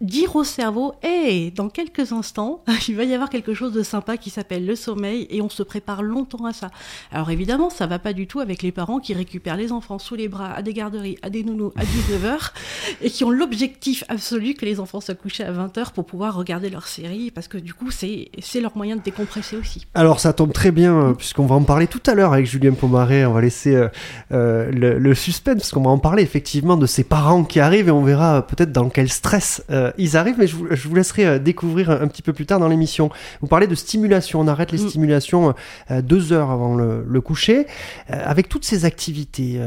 dire 0.00 0.34
au 0.36 0.44
cerveau, 0.44 0.94
hé, 1.02 1.50
dans 1.50 1.68
quelques 1.68 2.12
instants, 2.12 2.62
il 2.88 2.96
va 2.96 3.04
y 3.04 3.14
avoir 3.14 3.28
quelque 3.28 3.54
chose 3.54 3.72
de 3.72 3.82
sympa 3.82 4.16
qui 4.16 4.30
s'appelle 4.30 4.66
le 4.66 4.76
sommeil 4.76 5.26
et 5.30 5.42
on 5.42 5.48
se 5.48 5.62
prépare 5.62 6.02
longtemps 6.02 6.44
à 6.46 6.52
ça. 6.52 6.70
Alors 7.12 7.30
évidemment, 7.30 7.70
ça 7.70 7.86
va 7.86 7.98
pas 7.98 8.12
du 8.12 8.26
tout 8.26 8.40
avec 8.40 8.62
les 8.62 8.72
parents 8.72 8.98
qui 8.98 9.14
récupèrent 9.14 9.56
les 9.56 9.72
enfants 9.72 9.98
sous 9.98 10.14
les 10.14 10.28
bras 10.28 10.52
à 10.52 10.62
des 10.62 10.72
garderies, 10.72 11.18
à 11.22 11.30
des 11.30 11.44
nounous 11.44 11.72
à 11.76 11.84
19h 11.84 12.52
et 13.02 13.10
qui 13.10 13.24
ont 13.24 13.30
l'objectif 13.30 14.04
absolu 14.08 14.54
que 14.54 14.64
les 14.64 14.80
enfants 14.80 15.00
soient 15.00 15.14
couchés 15.14 15.44
à 15.44 15.52
20h 15.52 15.92
pour 15.92 16.06
pouvoir 16.06 16.34
regarder 16.34 16.70
leur 16.70 16.86
série 16.86 17.30
parce 17.30 17.48
que 17.48 17.58
du 17.58 17.74
coup, 17.74 17.90
c'est 17.90 18.30
leur 18.60 18.76
moyen 18.76 18.96
de 18.96 19.02
décompresser 19.02 19.56
aussi. 19.56 19.86
Alors 19.94 20.20
ça 20.20 20.32
tombe 20.32 20.52
très 20.52 20.70
bien 20.70 20.94
euh, 20.98 21.12
puisqu'on 21.12 21.46
va 21.46 21.54
en 21.54 21.62
parler 21.62 21.86
tout 21.86 22.02
à 22.06 22.14
l'heure 22.14 22.32
avec 22.32 22.46
Julien 22.46 22.72
Pomaré, 22.72 23.26
on 23.26 23.32
va 23.32 23.40
laisser 23.40 23.74
euh, 23.74 23.88
euh, 24.32 24.70
le, 24.70 25.14
suspense 25.14 25.56
parce 25.56 25.70
qu'on 25.72 25.82
va 25.82 25.90
en 25.90 25.98
parler 25.98 26.22
effectivement 26.22 26.76
de 26.76 26.86
ces 26.86 27.04
parents 27.04 27.44
qui 27.44 27.60
arrivent 27.60 27.88
et 27.88 27.92
on 27.92 28.02
verra 28.02 28.46
peut-être 28.46 28.72
dans 28.72 28.88
quel 28.88 29.10
stress 29.10 29.62
ils 29.98 30.16
arrivent, 30.16 30.36
mais 30.38 30.46
je 30.46 30.56
vous, 30.56 30.94
laisserai 30.94 31.26
euh, 31.26 31.38
découvrir 31.38 31.90
un, 31.90 32.08
petit 32.08 32.22
peu 32.22 32.32
plus 32.32 32.46
tard 32.46 32.60
dans 32.60 32.68
l'émission. 32.68 33.10
Vous 33.40 33.46
parlez 33.46 33.66
de 33.66 33.74
stimulation, 33.74 34.40
on 34.40 34.48
arrête 34.48 34.72
les 34.72 34.82
mm. 34.82 34.88
stimulations 34.88 35.54
euh, 35.90 36.02
deux 36.02 36.32
heures 36.32 36.50
avant 36.50 36.74
le, 36.74 37.20
coucher, 37.20 37.66
euh, 38.10 38.22
avec 38.24 38.48
toutes 38.48 38.64
ces 38.64 38.84
activités 38.84 39.60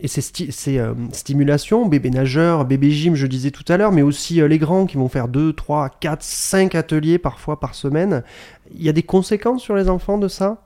et 0.00 0.08
ces, 0.08 0.20
stimulations, 1.12 1.86
bébé 1.86 2.10
nageur, 2.10 2.64
bébé 2.64 2.90
gym, 2.90 3.14
je 3.14 3.26
disais 3.26 3.50
tout 3.50 3.64
à 3.68 3.76
l'heure, 3.76 3.92
mais 3.92 4.02
aussi 4.02 4.40
les 4.46 4.58
grands 4.58 4.86
qui 4.86 4.96
vont 4.96 5.08
faire 5.08 5.28
2, 5.28 5.52
3, 5.52 5.90
4, 6.00 6.22
5 6.22 6.74
ateliers 6.74 7.18
parfois 7.18 7.60
par 7.60 7.74
semaine. 7.74 8.22
Il 8.74 8.82
y 8.82 8.88
a 8.88 8.92
des 8.92 9.02
conséquences 9.02 9.62
sur 9.62 9.76
les 9.76 9.88
enfants 9.88 10.18
de 10.18 10.28
ça? 10.28 10.62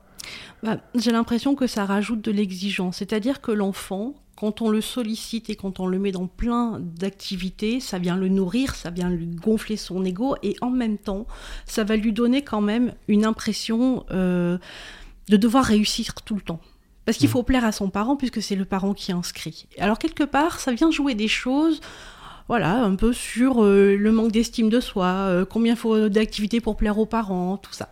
Bah, 0.63 0.77
J'ai 0.95 1.11
l'impression 1.11 1.55
que 1.55 1.67
ça 1.67 1.85
rajoute 1.85 2.21
de 2.21 2.31
l'exigence, 2.31 2.97
c'est-à-dire 2.97 3.41
que 3.41 3.51
l'enfant, 3.51 4.13
quand 4.35 4.61
on 4.61 4.69
le 4.69 4.81
sollicite 4.81 5.49
et 5.49 5.55
quand 5.55 5.79
on 5.79 5.87
le 5.87 5.97
met 5.97 6.11
dans 6.11 6.27
plein 6.27 6.79
d'activités, 6.79 7.79
ça 7.79 7.99
vient 7.99 8.17
le 8.17 8.27
nourrir, 8.27 8.75
ça 8.75 8.89
vient 8.89 9.09
lui 9.09 9.27
gonfler 9.27 9.77
son 9.77 10.03
ego 10.03 10.35
et 10.43 10.55
en 10.61 10.69
même 10.69 10.97
temps, 10.97 11.25
ça 11.65 11.83
va 11.83 11.95
lui 11.95 12.11
donner 12.11 12.41
quand 12.41 12.61
même 12.61 12.93
une 13.07 13.25
impression 13.25 14.05
euh, 14.11 14.57
de 15.29 15.37
devoir 15.37 15.63
réussir 15.63 16.13
tout 16.13 16.35
le 16.35 16.41
temps. 16.41 16.59
Parce 17.05 17.17
qu'il 17.17 17.29
mmh. 17.29 17.31
faut 17.31 17.43
plaire 17.43 17.65
à 17.65 17.71
son 17.71 17.89
parent 17.89 18.17
puisque 18.17 18.41
c'est 18.41 18.55
le 18.55 18.65
parent 18.65 18.93
qui 18.93 19.11
inscrit. 19.11 19.67
Alors 19.79 19.99
quelque 19.99 20.23
part, 20.23 20.59
ça 20.59 20.73
vient 20.73 20.91
jouer 20.91 21.15
des 21.15 21.27
choses 21.27 21.79
voilà, 22.47 22.83
un 22.83 22.95
peu 22.95 23.11
sur 23.11 23.63
euh, 23.63 23.95
le 23.95 24.11
manque 24.11 24.31
d'estime 24.31 24.69
de 24.69 24.79
soi, 24.79 25.07
euh, 25.07 25.45
combien 25.45 25.73
il 25.73 25.79
faut 25.79 26.09
d'activités 26.09 26.61
pour 26.61 26.77
plaire 26.77 26.99
aux 26.99 27.07
parents, 27.07 27.57
tout 27.57 27.73
ça. 27.73 27.89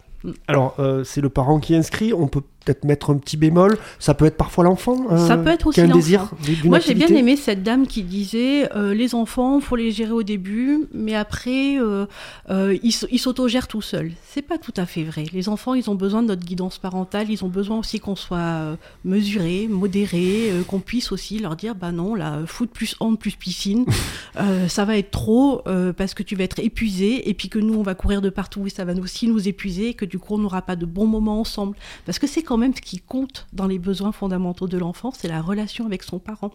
Alors, 0.47 0.77
c'est 1.03 1.19
le 1.19 1.29
parent 1.29 1.59
qui 1.59 1.75
inscrit, 1.75 2.13
on 2.13 2.27
peut 2.27 2.43
peut-être 2.63 2.83
mettre 2.83 3.11
un 3.11 3.17
petit 3.17 3.37
bémol. 3.37 3.77
Ça 3.99 4.13
peut 4.13 4.25
être 4.25 4.37
parfois 4.37 4.63
l'enfant. 4.63 5.05
Euh, 5.11 5.27
ça 5.27 5.37
peut 5.37 5.49
être 5.49 5.67
aussi 5.67 5.81
un 5.81 5.87
désir. 5.87 6.29
Moi, 6.63 6.79
j'ai 6.79 6.93
bien 6.93 7.07
aimé 7.07 7.35
cette 7.35 7.63
dame 7.63 7.87
qui 7.87 8.03
disait 8.03 8.69
euh, 8.75 8.93
les 8.93 9.15
enfants, 9.15 9.59
faut 9.59 9.75
les 9.75 9.91
gérer 9.91 10.11
au 10.11 10.23
début, 10.23 10.87
mais 10.93 11.15
après, 11.15 11.77
euh, 11.79 12.05
ils 12.49 13.19
s'autogèrent 13.19 13.67
tout 13.67 13.81
seuls. 13.81 14.11
C'est 14.25 14.41
pas 14.41 14.57
tout 14.57 14.73
à 14.77 14.85
fait 14.85 15.03
vrai. 15.03 15.25
Les 15.33 15.49
enfants, 15.49 15.73
ils 15.73 15.89
ont 15.89 15.95
besoin 15.95 16.21
de 16.21 16.27
notre 16.27 16.45
guidance 16.45 16.77
parentale. 16.77 17.29
Ils 17.29 17.43
ont 17.43 17.49
besoin 17.49 17.79
aussi 17.79 17.99
qu'on 17.99 18.15
soit 18.15 18.77
mesuré, 19.05 19.67
modéré, 19.69 20.51
qu'on 20.67 20.79
puisse 20.79 21.11
aussi 21.11 21.39
leur 21.39 21.55
dire 21.55 21.75
bah 21.75 21.91
non, 21.91 22.15
là, 22.15 22.39
foot 22.45 22.69
plus 22.71 22.95
hand 22.99 23.17
plus 23.17 23.35
piscine, 23.35 23.85
ça 24.67 24.85
va 24.85 24.97
être 24.97 25.11
trop 25.11 25.63
parce 25.97 26.13
que 26.13 26.23
tu 26.23 26.35
vas 26.35 26.43
être 26.43 26.59
épuisé 26.59 27.29
et 27.29 27.33
puis 27.33 27.49
que 27.49 27.59
nous, 27.59 27.75
on 27.75 27.83
va 27.83 27.95
courir 27.95 28.21
de 28.21 28.29
partout 28.29 28.67
et 28.67 28.69
ça 28.69 28.85
va 28.85 28.93
aussi 28.93 29.27
nous 29.27 29.47
épuiser 29.47 29.89
et 29.89 29.93
que 29.93 30.05
du 30.05 30.19
coup, 30.19 30.35
on 30.35 30.37
n'aura 30.37 30.61
pas 30.61 30.75
de 30.75 30.85
bons 30.85 31.07
moments 31.07 31.39
ensemble. 31.39 31.75
Parce 32.05 32.19
que 32.19 32.27
c'est 32.27 32.43
quand 32.43 32.52
même 32.57 32.75
ce 32.75 32.81
qui 32.81 32.99
compte 32.99 33.47
dans 33.53 33.67
les 33.67 33.79
besoins 33.79 34.11
fondamentaux 34.11 34.67
de 34.67 34.77
l'enfant, 34.77 35.11
c'est 35.11 35.27
la 35.27 35.41
relation 35.41 35.85
avec 35.85 36.03
son 36.03 36.19
parent. 36.19 36.51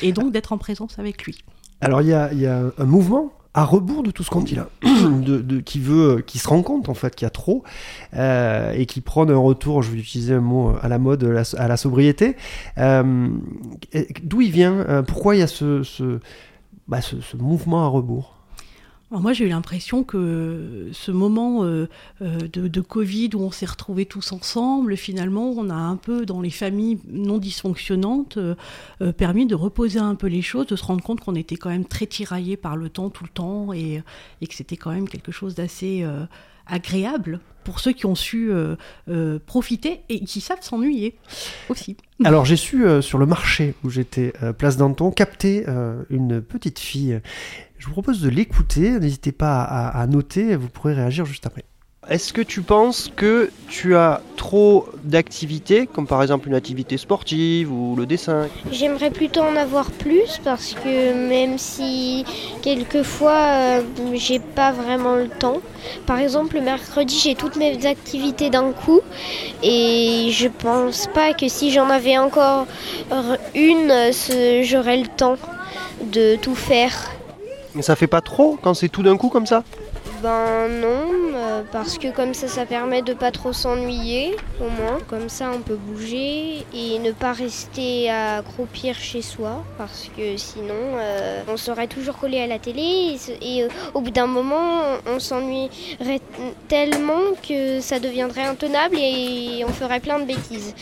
Et 0.00 0.12
donc 0.12 0.32
d'être 0.32 0.52
en 0.52 0.58
présence 0.58 0.98
avec 0.98 1.24
lui. 1.24 1.38
Alors 1.80 2.02
il 2.02 2.08
y 2.08 2.14
a, 2.14 2.30
un 2.78 2.84
mouvement 2.84 3.32
à 3.54 3.64
rebours 3.64 4.02
de 4.02 4.10
tout 4.10 4.22
ce 4.22 4.30
qu'on 4.30 4.40
dit 4.40 4.54
là, 4.54 4.68
de, 4.82 5.60
qui 5.60 5.78
veut, 5.78 6.22
qui 6.26 6.38
se 6.38 6.48
rend 6.48 6.62
compte 6.62 6.88
en 6.88 6.94
fait 6.94 7.14
qu'il 7.14 7.26
y 7.26 7.28
a 7.28 7.30
trop 7.30 7.64
euh, 8.14 8.72
et 8.72 8.86
qui 8.86 9.00
prend 9.00 9.28
un 9.28 9.36
retour, 9.36 9.82
je 9.82 9.90
vais 9.90 9.98
utiliser 9.98 10.34
un 10.34 10.40
mot 10.40 10.74
à 10.80 10.88
la 10.88 10.98
mode, 10.98 11.42
à 11.58 11.68
la 11.68 11.76
sobriété. 11.76 12.36
Euh, 12.78 13.28
d'où 14.22 14.40
il 14.40 14.50
vient 14.50 14.78
euh, 14.88 15.02
Pourquoi 15.02 15.36
il 15.36 15.40
y 15.40 15.42
a 15.42 15.48
ce, 15.48 15.82
ce, 15.82 16.20
bah, 16.88 17.00
ce 17.02 17.36
mouvement 17.36 17.84
à 17.84 17.88
rebours? 17.88 18.41
Moi, 19.20 19.32
j'ai 19.32 19.44
eu 19.44 19.48
l'impression 19.48 20.04
que 20.04 20.88
ce 20.92 21.10
moment 21.10 21.64
euh, 21.64 21.88
euh, 22.22 22.38
de, 22.48 22.80
Covid 22.80 23.30
où 23.34 23.40
on 23.40 23.50
s'est 23.50 23.66
retrouvés 23.66 24.06
tous 24.06 24.32
ensemble, 24.32 24.96
finalement, 24.96 25.50
on 25.50 25.68
a 25.68 25.74
un 25.74 25.96
peu, 25.96 26.24
dans 26.24 26.40
les 26.40 26.50
familles 26.50 26.98
non 27.08 27.38
dysfonctionnantes, 27.38 28.38
euh, 28.38 29.12
permis 29.12 29.46
de 29.46 29.54
reposer 29.54 29.98
un 29.98 30.14
peu 30.14 30.28
les 30.28 30.42
choses, 30.42 30.66
de 30.66 30.76
se 30.76 30.84
rendre 30.84 31.02
compte 31.02 31.20
qu'on 31.20 31.34
était 31.34 31.56
quand 31.56 31.68
même 31.68 31.84
très 31.84 32.06
tiraillés 32.06 32.56
par 32.56 32.76
le 32.76 32.88
temps 32.88 33.10
tout 33.10 33.24
le 33.24 33.30
temps 33.30 33.72
et, 33.72 34.02
et 34.40 34.46
que 34.46 34.54
c'était 34.54 34.76
quand 34.76 34.92
même 34.92 35.08
quelque 35.08 35.32
chose 35.32 35.54
d'assez 35.54 36.06
agréable 36.66 37.40
pour 37.64 37.80
ceux 37.80 37.92
qui 37.92 38.06
ont 38.06 38.14
su 38.14 38.50
profiter 39.46 40.00
et 40.08 40.20
qui 40.20 40.40
savent 40.40 40.62
s'ennuyer 40.62 41.16
aussi. 41.68 41.96
Alors 42.24 42.44
j'ai 42.44 42.56
su 42.56 42.84
sur 43.00 43.18
le 43.18 43.26
marché 43.26 43.74
où 43.84 43.90
j'étais, 43.90 44.32
place 44.58 44.76
Danton, 44.76 45.10
capter 45.10 45.66
une 46.10 46.40
petite 46.40 46.78
fille 46.78 47.20
je 47.82 47.88
vous 47.88 47.94
propose 47.94 48.20
de 48.20 48.28
l'écouter, 48.28 49.00
n'hésitez 49.00 49.32
pas 49.32 49.62
à, 49.62 50.06
noter, 50.06 50.54
vous 50.54 50.68
pourrez 50.68 50.94
réagir 50.94 51.24
juste 51.24 51.46
après. 51.46 51.64
Est-ce 52.08 52.32
que 52.32 52.40
tu 52.40 52.62
penses 52.62 53.10
que 53.16 53.50
tu 53.68 53.96
as 53.96 54.20
trop 54.36 54.86
d'activités, 55.02 55.88
comme 55.88 56.06
par 56.06 56.22
exemple 56.22 56.46
une 56.46 56.54
activité 56.54 56.96
sportive 56.96 57.72
ou 57.72 57.96
le 57.96 58.06
dessin? 58.06 58.46
J'aimerais 58.70 59.10
plutôt 59.10 59.40
en 59.40 59.56
avoir 59.56 59.90
plus 59.90 60.40
parce 60.44 60.74
que 60.74 61.28
même 61.28 61.58
si 61.58 62.24
quelquefois 62.62 63.80
euh, 63.80 63.82
j'ai 64.14 64.38
pas 64.38 64.70
vraiment 64.70 65.16
le 65.16 65.28
temps. 65.28 65.58
Par 66.06 66.18
exemple, 66.18 66.54
le 66.54 66.60
mercredi 66.60 67.18
j'ai 67.18 67.34
toutes 67.34 67.56
mes 67.56 67.84
activités 67.84 68.48
d'un 68.48 68.70
coup 68.70 69.00
et 69.64 70.28
je 70.30 70.46
pense 70.46 71.08
pas 71.08 71.34
que 71.34 71.48
si 71.48 71.72
j'en 71.72 71.90
avais 71.90 72.16
encore 72.16 72.68
une, 73.56 73.92
j'aurais 74.62 74.98
le 74.98 75.08
temps 75.08 75.36
de 76.12 76.36
tout 76.36 76.54
faire. 76.54 77.10
Mais 77.74 77.82
ça 77.82 77.96
fait 77.96 78.06
pas 78.06 78.20
trop 78.20 78.58
quand 78.60 78.74
c'est 78.74 78.88
tout 78.88 79.02
d'un 79.02 79.16
coup 79.16 79.28
comme 79.28 79.46
ça 79.46 79.64
Ben 80.22 80.68
non, 80.68 81.32
euh, 81.34 81.62
parce 81.72 81.96
que 81.96 82.14
comme 82.14 82.34
ça, 82.34 82.48
ça 82.48 82.66
permet 82.66 83.02
de 83.02 83.14
pas 83.14 83.30
trop 83.30 83.52
s'ennuyer, 83.52 84.36
au 84.60 84.68
moins. 84.68 84.98
Comme 85.08 85.28
ça, 85.28 85.50
on 85.54 85.60
peut 85.60 85.76
bouger 85.76 86.66
et 86.74 86.98
ne 86.98 87.12
pas 87.12 87.32
rester 87.32 88.10
à 88.10 88.42
croupir 88.42 88.94
chez 88.96 89.22
soi, 89.22 89.64
parce 89.78 90.10
que 90.16 90.36
sinon, 90.36 90.74
euh, 90.96 91.42
on 91.48 91.56
serait 91.56 91.86
toujours 91.86 92.18
collé 92.18 92.40
à 92.40 92.46
la 92.46 92.58
télé 92.58 93.16
et, 93.40 93.62
euh, 93.62 93.68
au 93.94 94.02
bout 94.02 94.10
d'un 94.10 94.26
moment, 94.26 94.82
on 95.06 95.18
s'ennuierait 95.18 96.20
tellement 96.68 97.32
que 97.46 97.80
ça 97.80 97.98
deviendrait 97.98 98.44
intenable 98.44 98.96
et 98.98 99.64
on 99.66 99.72
ferait 99.72 100.00
plein 100.00 100.18
de 100.18 100.24
bêtises. 100.24 100.74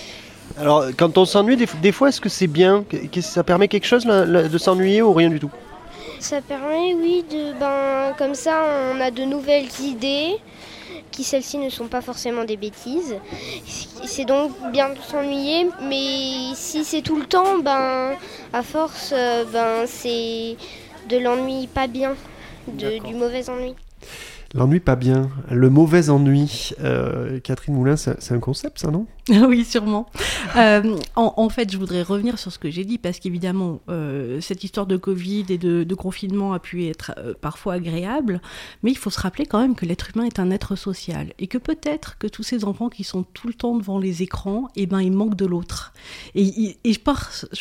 Alors, 0.59 0.87
quand 0.97 1.17
on 1.17 1.25
s'ennuie, 1.25 1.57
des, 1.57 1.93
fois, 1.93 2.09
est-ce 2.09 2.21
que 2.21 2.29
c'est 2.29 2.49
bien? 2.49 2.85
Ça 3.23 3.45
permet 3.45 3.69
quelque 3.69 3.87
chose 3.87 4.05
de 4.05 4.59
s'ennuyer 4.59 5.01
ou 5.03 5.13
rien 5.13 5.31
du 5.31 5.39
tout? 5.39 5.51
Ça 6.23 6.41
permet, 6.41 6.95
oui, 6.95 7.25
de, 7.31 7.59
ben, 7.59 8.15
comme 8.19 8.35
ça, 8.35 8.63
on 8.95 9.01
a 9.01 9.11
de 9.11 9.25
nouvelles 9.25 9.69
idées, 9.83 10.37
qui 11.11 11.25
celles-ci 11.25 11.59
ne 11.59 11.71
sont 11.71 11.89
pas 11.89 12.01
forcément 12.01 12.45
des 12.45 12.57
bêtises. 12.57 13.17
C'est 14.05 14.25
donc 14.25 14.53
bien 14.73 14.91
de 14.91 14.99
s'ennuyer, 14.99 15.69
mais 15.83 16.55
si 16.55 16.85
c'est 16.85 17.03
tout 17.03 17.17
le 17.17 17.27
temps, 17.27 17.59
ben, 17.59 18.13
à 18.53 18.63
force, 18.63 19.13
euh, 19.17 19.45
ben, 19.53 19.87
c'est 19.87 20.57
de 21.09 21.19
l'ennui 21.19 21.67
pas 21.67 21.87
bien, 21.87 22.15
du 22.69 23.15
mauvais 23.15 23.49
ennui. 23.49 23.75
L'ennui 24.53 24.81
pas 24.81 24.97
bien, 24.97 25.31
le 25.49 25.71
mauvais 25.71 26.11
ennui. 26.11 26.73
Euh, 26.83 27.39
Catherine 27.41 27.75
Moulin, 27.75 27.97
c'est 27.97 28.33
un 28.33 28.41
concept, 28.41 28.81
ça, 28.81 28.91
non? 28.91 29.07
oui, 29.49 29.65
sûrement. 29.65 30.11
Euh, 30.57 30.99
en, 31.15 31.49
fait, 31.49 31.71
je 31.71 31.79
voudrais 31.79 32.03
revenir 32.03 32.39
sur 32.39 32.51
ce 32.51 32.59
que 32.59 32.69
j'ai 32.69 32.85
dit, 32.85 32.99
parce 32.99 33.21
qu'évidemment, 33.21 33.81
euh, 33.89 34.41
cette 34.41 34.65
histoire 34.65 34.87
de 34.87 34.97
Covid 34.97 35.47
et 35.51 35.59
de, 35.59 35.95
confinement 35.95 36.53
a 36.53 36.59
pu 36.59 36.87
être 36.87 37.13
euh, 37.19 37.35
parfois 37.41 37.75
agréable, 37.75 38.41
mais 38.83 38.91
il 38.91 38.97
faut 38.97 39.11
se 39.11 39.21
rappeler 39.21 39.45
quand 39.45 39.61
même 39.61 39.75
que 39.75 39.85
l'être 39.85 40.11
humain 40.15 40.25
est 40.25 40.39
un 40.41 40.51
être 40.51 40.75
social, 40.77 41.33
et 41.39 41.47
que 41.47 41.59
peut-être 41.59 42.17
que 42.19 42.27
tous 42.27 42.43
ces 42.43 42.65
enfants 42.65 42.89
qui 42.89 43.05
sont 43.05 43.23
tout 43.23 43.47
le 43.47 43.55
temps 43.55 43.77
devant 43.77 43.99
les 43.99 44.23
écrans, 44.23 44.69
eh 44.75 44.87
ben, 44.87 45.01
ils 45.01 45.13
manquent 45.13 45.37
de 45.37 45.47
l'autre. 45.47 45.93
Et, 46.35 46.77
je, 46.85 46.99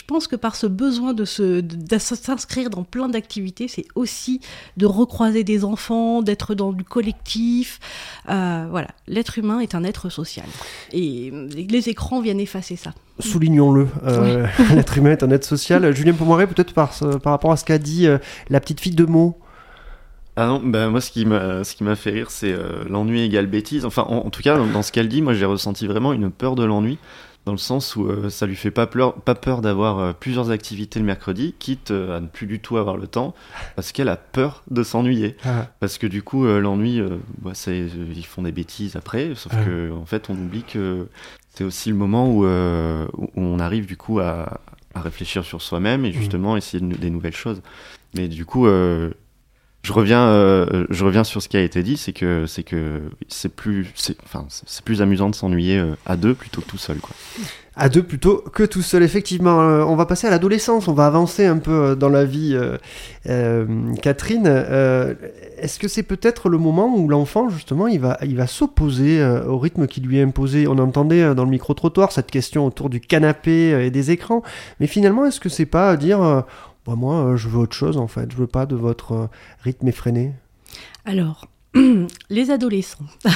pense 0.08 0.28
que 0.28 0.36
par 0.36 0.56
ce 0.56 0.66
besoin 0.66 1.14
de 1.14 1.26
s'inscrire 1.26 2.70
dans 2.70 2.84
plein 2.84 3.10
d'activités, 3.10 3.68
c'est 3.68 3.86
aussi 3.94 4.40
de 4.78 4.86
recroiser 4.86 5.44
des 5.44 5.66
enfants, 5.66 6.22
d'être 6.22 6.56
dans 6.56 6.72
du 6.72 6.84
collectif. 6.84 7.80
voilà, 8.26 8.88
l'être 9.08 9.38
humain 9.38 9.60
est 9.60 9.76
un 9.76 9.84
être 9.84 10.10
social. 10.10 10.48
Et 10.94 11.32
les 11.68 11.90
écrans 11.90 12.22
viennent 12.22 12.40
effacer 12.40 12.76
ça. 12.76 12.94
Soulignons-le, 13.20 13.88
euh, 14.06 14.48
l'être 14.76 14.98
humain 14.98 15.12
est 15.12 15.24
un 15.24 15.32
être 15.32 15.44
social. 15.44 15.94
Julien 15.94 16.14
Pomoret, 16.14 16.48
peut-être 16.48 16.74
par, 16.74 16.94
par 17.22 17.34
rapport 17.34 17.52
à 17.52 17.58
ce 17.58 17.66
qu'a 17.66 17.78
dit 17.78 18.08
euh, 18.08 18.18
la 18.50 18.60
petite 18.60 18.80
fille 18.80 18.96
de 18.96 19.06
mots 19.06 19.38
ah 20.36 20.48
non, 20.48 20.62
bah 20.64 20.88
moi 20.88 21.02
ce 21.02 21.12
qui 21.12 21.26
m'a 21.26 21.66
ce 21.66 21.76
qui 21.76 21.84
m'a 21.84 21.98
fait 21.98 22.12
rire 22.12 22.32
c'est 22.32 22.54
euh, 22.54 22.86
l'ennui 22.88 23.24
égale 23.24 23.48
bêtise. 23.48 23.84
Enfin 23.84 24.04
en, 24.04 24.30
tout 24.30 24.42
cas 24.42 24.58
dans, 24.58 24.84
ce 24.84 24.94
qu'elle 24.94 25.10
dit, 25.10 25.22
moi 25.22 25.34
j'ai 25.34 25.44
ressenti 25.44 25.86
vraiment 25.86 26.14
une 26.14 26.32
peur 26.32 26.56
de 26.56 26.64
l'ennui 26.64 26.98
dans 27.46 27.52
le 27.52 27.58
sens 27.58 27.98
où 27.98 28.08
ça 28.30 28.46
lui 28.46 28.56
fait 28.56 28.72
pas 28.72 28.88
peur, 28.88 29.16
pas 29.16 29.36
peur 29.36 29.60
d'avoir 29.60 30.14
plusieurs 30.16 30.52
activités 30.52 31.00
le 31.00 31.06
mercredi, 31.06 31.56
quitte 31.60 31.92
à 31.92 32.22
ne 32.22 32.28
plus 32.28 32.48
du 32.48 32.62
tout 32.62 32.78
avoir 32.78 32.96
le 32.96 33.08
temps, 33.08 33.34
parce 33.76 33.92
qu'elle 33.92 34.08
a 34.08 34.16
peur 34.16 34.64
de 34.70 34.84
s'ennuyer. 34.84 35.36
Ah. 35.44 35.68
Parce 35.82 35.98
que 35.98 36.08
du 36.08 36.22
coup 36.22 36.46
l'ennui, 36.46 37.02
bah, 37.40 37.52
ils 37.68 38.26
font 38.26 38.44
des 38.44 38.52
bêtises 38.54 38.96
après, 38.96 39.32
sauf 39.36 39.52
qu'en 39.52 39.66
que 39.66 39.92
en 39.92 40.06
fait 40.06 40.30
on 40.30 40.34
oublie 40.34 40.64
que 40.64 41.08
c'est 41.60 41.66
aussi 41.66 41.90
le 41.90 41.96
moment 41.96 42.32
où, 42.32 42.46
euh, 42.46 43.06
on 43.36 43.60
arrive 43.60 43.86
du 43.86 43.98
coup 43.98 44.22
à, 44.22 44.62
réfléchir 44.96 45.44
sur 45.44 45.62
soi-même 45.62 46.06
et 46.06 46.10
mm. 46.10 46.14
justement 46.14 46.56
essayer 46.56 46.82
des 46.82 47.10
nouvelles 47.10 47.36
choses. 47.36 47.62
Mais 48.16 48.30
du 48.30 48.46
coup, 48.46 48.66
euh, 48.66 49.12
je 49.90 49.94
reviens, 49.94 50.28
euh, 50.28 50.86
je 50.92 51.04
reviens 51.04 51.24
sur 51.24 51.42
ce 51.42 51.50
qui 51.50 51.58
a 51.58 51.62
été 51.62 51.82
dit, 51.82 51.98
c'est 51.98 52.14
que 52.14 52.46
c'est 52.46 52.62
que 52.62 53.02
c'est 53.28 53.50
plus, 53.50 53.88
c'est 53.96 54.86
plus 54.86 55.02
amusant 55.02 55.32
de 55.32 55.36
s'ennuyer 55.36 55.84
à 56.06 56.16
deux 56.16 56.36
plutôt 56.36 56.62
que 56.62 56.68
tout 56.68 56.78
seul. 56.78 56.98
À 57.76 57.90
deux 57.90 58.04
plutôt 58.04 58.44
que 58.54 58.62
tout 58.62 58.84
seul, 58.84 59.02
effectivement. 59.02 59.58
on 59.58 59.96
va 59.96 60.06
passer 60.06 60.28
à 60.28 60.30
l'adolescence, 60.30 60.88
on 60.88 60.94
va 60.94 61.08
avancer 61.08 61.48
un 61.48 61.58
peu 61.58 61.96
dans 61.96 62.10
la 62.10 62.24
vie. 62.24 62.56
Catherine, 64.04 64.46
est-ce 65.58 65.80
que 65.80 65.88
c'est 65.88 66.04
peut-être 66.04 66.50
le 66.50 66.60
moment 66.60 66.96
où 66.96 67.08
l'enfant, 67.10 67.50
justement, 67.50 67.88
il 67.88 68.00
va, 68.00 68.20
il 68.22 68.36
va 68.36 68.46
s'opposer 68.46 69.26
au 69.48 69.58
rythme 69.58 69.88
qui 69.88 70.02
lui 70.02 70.20
est 70.20 70.24
imposé? 70.24 70.68
On 70.68 70.78
entendait 70.78 71.34
dans 71.34 71.46
le 71.46 71.50
micro-trottoir 71.50 72.12
cette 72.12 72.30
question 72.30 72.68
autour 72.68 72.92
du 72.92 73.00
canapé 73.00 73.86
et 73.86 73.90
des 73.90 74.12
écrans, 74.12 74.44
mais 74.80 74.86
finalement, 74.86 75.26
est-ce 75.26 75.40
que 75.40 75.50
c'est 75.50 75.66
pas 75.66 75.98
dire 75.98 76.44
bah, 76.90 76.96
moi, 76.96 77.16
euh, 77.18 77.38
je 77.38 77.50
veux 77.50 77.60
autre 77.60 77.76
chose 77.76 77.98
en 77.98 78.08
fait. 78.08 78.32
Je 78.32 78.36
veux 78.36 78.48
pas 78.48 78.66
de 78.66 78.76
votre 78.76 79.12
euh, 79.12 79.28
rythme 79.64 79.88
effréné. 79.88 80.34
Alors, 81.06 81.46
les 82.32 82.50
adolescents. 82.50 83.06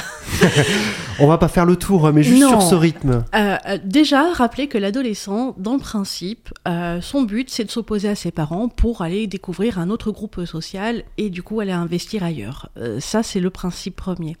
On 1.20 1.28
va 1.28 1.38
pas 1.38 1.46
faire 1.46 1.64
le 1.64 1.76
tour, 1.76 2.12
mais 2.12 2.24
juste 2.24 2.48
sur 2.48 2.60
ce 2.62 2.74
rythme. 2.74 3.24
Euh, 3.36 3.56
déjà, 3.84 4.32
rappelez 4.32 4.66
que 4.66 4.76
l'adolescent, 4.76 5.54
dans 5.56 5.74
le 5.74 5.78
principe, 5.78 6.52
son 7.00 7.22
but, 7.22 7.48
c'est 7.48 7.62
de 7.62 7.70
s'opposer 7.70 8.08
à 8.08 8.16
ses 8.16 8.32
parents 8.32 8.68
pour 8.68 9.02
aller 9.02 9.28
découvrir 9.28 9.78
un 9.78 9.88
autre 9.88 10.10
groupe 10.10 10.44
social 10.44 11.04
et 11.16 11.30
du 11.30 11.44
coup 11.44 11.60
aller 11.60 11.70
investir 11.70 12.24
ailleurs. 12.24 12.70
ça, 12.98 13.22
c'est 13.22 13.38
le 13.38 13.50
principe 13.50 13.94
premier. 13.94 14.36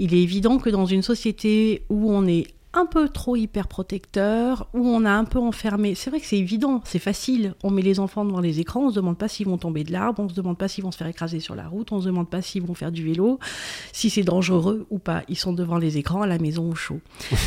Il 0.00 0.12
est 0.12 0.22
évident 0.22 0.58
que 0.58 0.68
dans 0.68 0.86
une 0.86 1.02
société 1.02 1.84
où 1.88 2.10
on 2.10 2.26
est 2.26 2.48
un 2.76 2.86
peu 2.86 3.08
trop 3.08 3.36
hyper 3.36 3.68
protecteur, 3.68 4.68
où 4.74 4.86
on 4.86 5.04
a 5.04 5.10
un 5.10 5.24
peu 5.24 5.38
enfermé. 5.38 5.94
C'est 5.94 6.10
vrai 6.10 6.20
que 6.20 6.26
c'est 6.26 6.38
évident, 6.38 6.82
c'est 6.84 6.98
facile. 6.98 7.54
On 7.62 7.70
met 7.70 7.82
les 7.82 8.00
enfants 8.00 8.24
devant 8.24 8.40
les 8.40 8.60
écrans, 8.60 8.86
on 8.86 8.90
se 8.90 8.96
demande 8.96 9.16
pas 9.16 9.28
s'ils 9.28 9.46
vont 9.46 9.56
tomber 9.56 9.82
de 9.82 9.92
l'arbre, 9.92 10.22
on 10.22 10.28
se 10.28 10.34
demande 10.34 10.58
pas 10.58 10.68
s'ils 10.68 10.84
vont 10.84 10.92
se 10.92 10.98
faire 10.98 11.06
écraser 11.06 11.40
sur 11.40 11.54
la 11.54 11.68
route, 11.68 11.90
on 11.92 12.00
se 12.00 12.06
demande 12.06 12.28
pas 12.28 12.42
s'ils 12.42 12.62
vont 12.62 12.74
faire 12.74 12.92
du 12.92 13.04
vélo, 13.04 13.38
si 13.92 14.10
c'est 14.10 14.22
dangereux 14.22 14.86
ou 14.90 14.98
pas. 14.98 15.22
Ils 15.28 15.36
sont 15.36 15.52
devant 15.52 15.78
les 15.78 15.96
écrans 15.96 16.22
à 16.22 16.26
la 16.26 16.38
maison 16.38 16.70
au 16.70 16.74
chaud. 16.74 17.00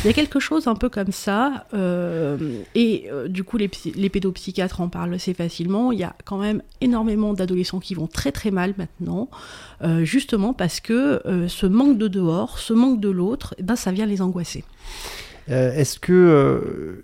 Il 0.04 0.06
y 0.06 0.10
a 0.10 0.12
quelque 0.12 0.40
chose 0.40 0.66
un 0.66 0.74
peu 0.74 0.88
comme 0.88 1.12
ça, 1.12 1.66
euh, 1.74 2.62
et 2.74 3.08
euh, 3.12 3.28
du 3.28 3.44
coup 3.44 3.56
les, 3.56 3.70
les 3.94 4.08
pédopsychiatres 4.08 4.80
en 4.80 4.88
parlent 4.88 5.14
assez 5.14 5.34
facilement. 5.34 5.92
Il 5.92 6.00
y 6.00 6.04
a 6.04 6.16
quand 6.24 6.38
même 6.38 6.62
énormément 6.80 7.34
d'adolescents 7.34 7.80
qui 7.80 7.94
vont 7.94 8.08
très 8.08 8.32
très 8.32 8.50
mal 8.50 8.74
maintenant, 8.76 9.30
euh, 9.82 10.04
justement 10.04 10.52
parce 10.54 10.80
que 10.80 11.22
ce 11.48 11.66
manque 11.66 11.98
de 11.98 12.08
dehors, 12.08 12.58
ce 12.58 12.72
manque 12.72 13.00
de 13.00 13.08
l'autre, 13.08 13.54
eh 13.58 13.62
ben, 13.62 13.76
ça 13.76 13.92
vient 13.92 14.06
les 14.06 14.22
angoisser. 14.22 14.64
Euh, 15.50 15.74
est-ce 15.74 15.98
que 15.98 16.12
euh, 16.12 17.02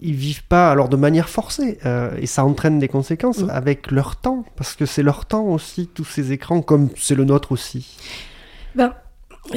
ils 0.00 0.14
vivent 0.14 0.44
pas 0.44 0.70
alors 0.70 0.88
de 0.88 0.96
manière 0.96 1.28
forcée 1.28 1.78
euh, 1.84 2.16
et 2.18 2.26
ça 2.26 2.44
entraîne 2.44 2.78
des 2.78 2.88
conséquences 2.88 3.44
avec 3.48 3.90
leur 3.90 4.16
temps 4.16 4.44
parce 4.56 4.74
que 4.74 4.86
c'est 4.86 5.02
leur 5.02 5.26
temps 5.26 5.44
aussi 5.44 5.88
tous 5.92 6.04
ces 6.04 6.32
écrans 6.32 6.62
comme 6.62 6.88
c'est 6.96 7.14
le 7.14 7.24
nôtre 7.24 7.52
aussi. 7.52 7.96
Ben 8.74 8.94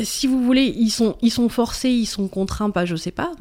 si 0.01 0.25
vous 0.25 0.43
voulez, 0.43 0.73
ils 0.75 0.89
sont, 0.89 1.15
ils 1.21 1.29
sont 1.29 1.47
forcés, 1.47 1.91
ils 1.91 2.07
sont 2.07 2.27
contraints, 2.27 2.71
pas, 2.71 2.85
je 2.85 2.95
sais 2.95 3.11
pas. 3.11 3.31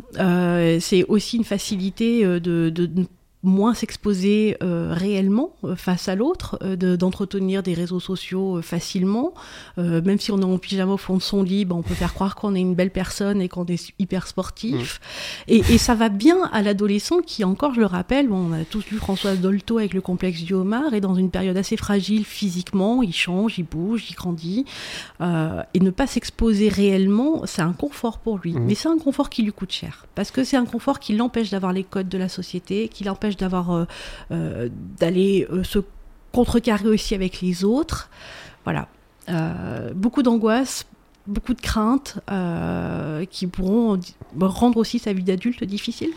c'est 0.78 1.04
aussi 1.08 1.38
une 1.38 1.44
facilité 1.44 2.22
de, 2.22 2.68
de, 2.68 3.06
moins 3.44 3.74
s'exposer 3.74 4.56
euh, 4.62 4.92
réellement 4.92 5.54
euh, 5.64 5.76
face 5.76 6.08
à 6.08 6.14
l'autre, 6.14 6.58
euh, 6.62 6.96
d'entretenir 6.96 7.62
des 7.62 7.74
réseaux 7.74 8.00
sociaux 8.00 8.60
facilement. 8.62 9.34
même 9.76 10.18
si 10.18 10.32
on 10.32 10.40
est 10.40 10.44
en 10.44 10.58
pyjama 10.58 10.92
au 10.92 10.96
fond 10.96 11.16
de 11.16 11.22
son 11.22 11.42
lit, 11.42 11.64
ben, 11.64 11.76
on 11.76 11.82
peut 11.82 11.94
faire 11.94 12.14
croire 12.14 12.34
qu'on 12.34 12.54
est 12.54 12.60
une 12.60 12.74
belle 12.74 12.90
personne 12.90 13.40
et 13.40 13.48
qu'on 13.48 13.66
est 13.66 13.92
hyper 13.98 14.26
sportif. 14.26 15.00
Mmh. 15.48 15.52
Et, 15.52 15.58
et, 15.74 15.78
ça 15.78 15.94
va 15.94 16.08
bien 16.08 16.48
à 16.52 16.62
l'adolescent 16.62 17.20
qui, 17.20 17.44
encore, 17.44 17.74
je 17.74 17.80
le 17.80 17.86
rappelle, 17.86 18.28
bon, 18.28 18.50
on 18.50 18.52
a 18.52 18.64
tous 18.64 18.84
vu 18.84 18.96
Françoise 18.96 19.40
Dolto 19.40 19.78
avec 19.78 19.94
le 19.94 20.00
complexe 20.00 20.42
du 20.42 20.54
homard, 20.54 20.94
et 20.94 21.00
dans 21.00 21.14
une 21.14 21.30
période 21.30 21.56
assez 21.56 21.76
fragile 21.76 22.24
physiquement, 22.24 23.02
il 23.02 23.14
change, 23.14 23.58
il 23.58 23.64
bouge, 23.64 24.04
il 24.10 24.14
grandit. 24.14 24.64
et 25.20 25.80
ne 25.80 25.90
pas 25.90 26.06
s'exposer 26.06 26.68
réellement, 26.68 27.42
c'est 27.46 27.62
un 27.62 27.72
confort 27.72 28.18
pour 28.18 28.38
lui. 28.38 28.54
Mmh. 28.54 28.64
Mais 28.64 28.74
c'est 28.74 28.88
un 28.88 28.98
confort 28.98 29.30
qui 29.30 29.42
lui 29.42 29.52
coûte 29.52 29.72
cher. 29.72 30.06
Parce 30.14 30.30
que 30.30 30.44
c'est 30.44 30.56
un 30.56 30.66
confort 30.66 31.00
qui 31.00 31.14
l'empêche 31.14 31.50
d'avoir 31.50 31.72
les 31.72 31.84
codes 31.84 32.08
de 32.08 32.18
la 32.18 32.28
société, 32.28 32.88
qui 32.88 33.04
l'empêche 33.04 33.33
euh, 33.42 33.84
euh, 34.30 34.68
d'aller 34.98 35.46
euh, 35.50 35.62
se 35.64 35.78
contrecarrer 36.32 36.88
aussi 36.88 37.14
avec 37.14 37.40
les 37.40 37.64
autres. 37.64 38.10
Voilà. 38.64 38.88
beaucoup 39.94 40.22
d'angoisse, 40.22 40.86
beaucoup 41.26 41.54
de 41.54 41.60
craintes 41.60 42.18
qui 43.30 43.46
pourront 43.46 44.00
rendre 44.40 44.78
aussi 44.78 44.98
sa 44.98 45.12
vie 45.12 45.22
d'adulte 45.22 45.62
difficile. 45.64 46.10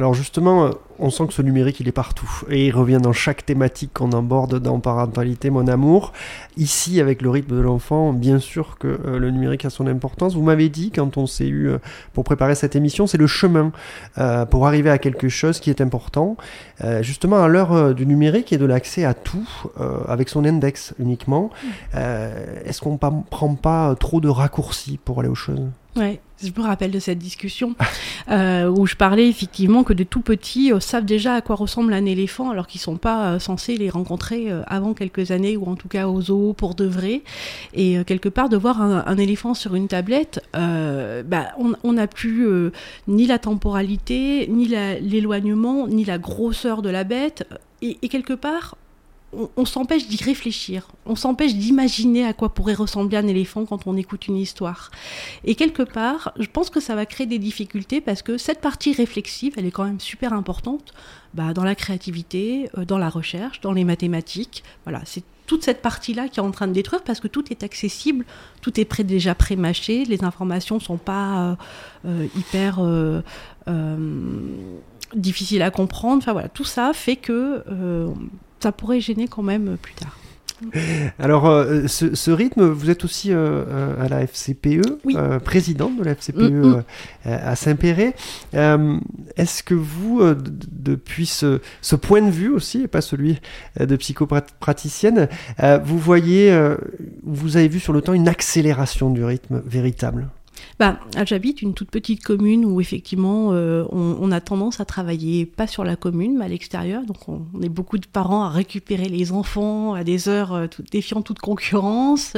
Alors 0.00 0.14
justement, 0.14 0.64
euh, 0.64 0.70
on 0.98 1.10
sent 1.10 1.26
que 1.26 1.34
ce 1.34 1.42
numérique, 1.42 1.78
il 1.80 1.86
est 1.86 1.92
partout. 1.92 2.42
Et 2.48 2.68
il 2.68 2.70
revient 2.70 3.00
dans 3.02 3.12
chaque 3.12 3.44
thématique 3.44 3.90
qu'on 3.92 4.12
aborde 4.12 4.58
dans 4.58 4.80
Parentalité, 4.80 5.50
mon 5.50 5.68
amour. 5.68 6.14
Ici, 6.56 7.02
avec 7.02 7.20
le 7.20 7.28
rythme 7.28 7.54
de 7.54 7.60
l'enfant, 7.60 8.14
bien 8.14 8.38
sûr 8.38 8.78
que 8.78 8.88
euh, 8.88 9.18
le 9.18 9.30
numérique 9.30 9.66
a 9.66 9.68
son 9.68 9.86
importance. 9.86 10.32
Vous 10.34 10.42
m'avez 10.42 10.70
dit, 10.70 10.90
quand 10.90 11.18
on 11.18 11.26
s'est 11.26 11.48
eu 11.48 11.68
euh, 11.68 11.78
pour 12.14 12.24
préparer 12.24 12.54
cette 12.54 12.76
émission, 12.76 13.06
c'est 13.06 13.18
le 13.18 13.26
chemin 13.26 13.72
pour 14.50 14.66
arriver 14.66 14.88
à 14.88 14.96
quelque 14.96 15.28
chose 15.28 15.60
qui 15.60 15.68
est 15.68 15.82
important. 15.82 16.38
justement, 17.02 17.42
à 17.42 17.48
l'heure 17.48 17.94
du 17.94 18.06
numérique 18.06 18.54
et 18.54 18.58
de 18.58 18.64
l'accès 18.64 19.04
à 19.04 19.12
tout, 19.12 19.48
avec 20.08 20.28
son 20.30 20.44
index 20.44 20.94
uniquement, 20.98 21.50
est-ce 21.92 22.80
qu'on 22.80 22.92
ne 22.92 23.22
prend 23.28 23.54
pas 23.54 23.94
trop 23.96 24.20
de 24.20 24.28
raccourcis 24.28 24.98
pour 25.04 25.20
aller 25.20 25.28
aux 25.28 25.34
choses? 25.34 25.68
Ouais, 25.96 26.20
je 26.40 26.50
me 26.56 26.64
rappelle 26.64 26.92
de 26.92 27.00
cette 27.00 27.18
discussion 27.18 27.74
euh, 28.30 28.68
où 28.68 28.86
je 28.86 28.94
parlais 28.94 29.28
effectivement 29.28 29.82
que 29.82 29.92
de 29.92 30.04
tout 30.04 30.20
petits 30.20 30.72
euh, 30.72 30.78
savent 30.78 31.04
déjà 31.04 31.34
à 31.34 31.40
quoi 31.40 31.56
ressemble 31.56 31.92
un 31.92 32.04
éléphant 32.04 32.50
alors 32.50 32.68
qu'ils 32.68 32.80
sont 32.80 32.96
pas 32.96 33.32
euh, 33.32 33.38
censés 33.40 33.76
les 33.76 33.90
rencontrer 33.90 34.48
avant 34.68 34.94
quelques 34.94 35.32
années 35.32 35.56
ou 35.56 35.66
en 35.66 35.74
tout 35.74 35.88
cas 35.88 36.06
aux 36.06 36.22
zoos 36.22 36.52
pour 36.52 36.76
de 36.76 36.84
vrai. 36.84 37.22
Et 37.74 38.04
quelque 38.04 38.28
part 38.28 38.48
de 38.48 38.56
voir 38.56 38.80
un, 38.80 39.16
éléphant 39.16 39.54
sur 39.54 39.74
une 39.74 39.88
tablette, 39.88 40.40
bah, 40.54 41.48
on 41.56 41.92
n'a 41.92 42.06
plus 42.06 42.46
ni 43.08 43.26
la 43.26 43.38
temporalité, 43.38 44.46
ni 44.48 44.66
l'éloignement, 44.66 45.86
ni 45.88 46.04
la 46.04 46.18
grosseur 46.18 46.82
de 46.82 46.90
la 46.90 47.04
bête. 47.04 47.46
et 47.82 48.08
quelque 48.08 48.34
part, 48.34 48.76
on, 49.32 49.64
s'empêche 49.64 50.08
d'y 50.08 50.22
réfléchir, 50.22 50.88
on 51.06 51.14
s'empêche 51.14 51.54
d'imaginer 51.54 52.24
à 52.24 52.32
quoi 52.32 52.52
pourrait 52.52 52.74
ressembler 52.74 53.16
un 53.16 53.26
éléphant 53.26 53.64
quand 53.64 53.86
on 53.86 53.96
écoute 53.96 54.26
une 54.26 54.36
histoire. 54.36 54.90
Et 55.44 55.54
quelque 55.54 55.82
part, 55.82 56.32
je 56.38 56.46
pense 56.46 56.70
que 56.70 56.80
ça 56.80 56.94
va 56.94 57.06
créer 57.06 57.26
des 57.26 57.38
difficultés 57.38 58.00
parce 58.00 58.22
que 58.22 58.38
cette 58.38 58.60
partie 58.60 58.92
réflexive, 58.92 59.54
elle 59.56 59.66
est 59.66 59.70
quand 59.70 59.84
même 59.84 60.00
super 60.00 60.32
importante 60.32 60.92
bah, 61.34 61.54
dans 61.54 61.64
la 61.64 61.74
créativité, 61.74 62.70
euh, 62.76 62.84
dans 62.84 62.98
la 62.98 63.08
recherche, 63.08 63.60
dans 63.60 63.72
les 63.72 63.84
mathématiques. 63.84 64.64
Voilà, 64.84 65.02
c'est 65.04 65.22
toute 65.46 65.64
cette 65.64 65.82
partie-là 65.82 66.28
qui 66.28 66.40
est 66.40 66.42
en 66.42 66.50
train 66.50 66.66
de 66.66 66.72
détruire 66.72 67.02
parce 67.02 67.20
que 67.20 67.28
tout 67.28 67.44
est 67.52 67.62
accessible, 67.62 68.24
tout 68.62 68.80
est 68.80 68.84
prêt, 68.84 69.04
déjà 69.04 69.34
pré-mâché, 69.34 70.04
les 70.04 70.24
informations 70.24 70.76
ne 70.76 70.80
sont 70.80 70.98
pas 70.98 71.38
euh, 71.40 71.54
euh, 72.06 72.26
hyper 72.36 72.80
difficiles 75.14 75.62
à 75.62 75.70
comprendre. 75.70 76.18
Enfin 76.18 76.32
voilà, 76.32 76.48
tout 76.48 76.64
ça 76.64 76.92
fait 76.92 77.16
que 77.16 77.64
ça 78.62 78.72
pourrait 78.72 79.00
gêner 79.00 79.28
quand 79.28 79.42
même 79.42 79.76
plus 79.80 79.94
tard. 79.94 80.16
Alors, 81.18 81.46
euh, 81.46 81.86
ce, 81.86 82.14
ce 82.14 82.30
rythme, 82.30 82.66
vous 82.68 82.90
êtes 82.90 83.02
aussi 83.04 83.32
euh, 83.32 83.64
euh, 83.66 84.04
à 84.04 84.08
la 84.08 84.20
FCPE, 84.26 84.82
Oui. 85.06 85.14
euh, 85.16 85.38
présidente 85.38 85.98
de 85.98 86.04
la 86.04 86.10
FCPE 86.14 86.36
Mm, 86.50 86.60
mm. 86.68 86.82
euh, 87.26 87.38
à 87.50 87.56
Saint-Péret. 87.56 88.14
Euh, 88.54 88.98
Est-ce 89.38 89.62
que 89.62 89.72
vous, 89.72 90.20
euh, 90.20 90.36
depuis 90.38 91.24
ce, 91.24 91.60
ce 91.80 91.96
point 91.96 92.20
de 92.20 92.30
vue 92.30 92.50
aussi, 92.50 92.82
et 92.82 92.88
pas 92.88 93.00
celui 93.00 93.40
euh, 93.80 93.86
de 93.86 93.96
psychopraticienne, 93.96 95.28
euh, 95.62 95.78
vous 95.82 95.98
voyez, 95.98 96.52
euh, 96.52 96.76
vous 97.22 97.56
avez 97.56 97.68
vu 97.68 97.80
sur 97.80 97.94
le 97.94 98.02
temps 98.02 98.12
une 98.12 98.28
accélération 98.28 99.08
du 99.08 99.24
rythme 99.24 99.62
véritable? 99.64 100.28
Bah, 100.78 100.98
J'habite 101.24 101.62
une 101.62 101.74
toute 101.74 101.90
petite 101.90 102.22
commune 102.24 102.64
où 102.64 102.80
effectivement 102.80 103.52
euh, 103.52 103.84
on, 103.90 104.30
a 104.32 104.40
tendance 104.40 104.80
à 104.80 104.84
travailler 104.84 105.46
pas 105.46 105.66
sur 105.66 105.84
la 105.84 105.96
commune 105.96 106.38
mais 106.38 106.44
à 106.46 106.48
l'extérieur. 106.48 107.04
Donc 107.04 107.28
on, 107.28 107.42
est 107.62 107.68
beaucoup 107.68 107.98
de 107.98 108.06
parents 108.06 108.42
à 108.44 108.48
récupérer 108.50 109.08
les 109.08 109.32
enfants 109.32 109.94
à 109.94 110.04
des 110.04 110.28
heures 110.28 110.52
euh, 110.54 110.66
tout- 110.66 110.82
défiant 110.90 111.22
toute 111.22 111.38
concurrence. 111.38 112.34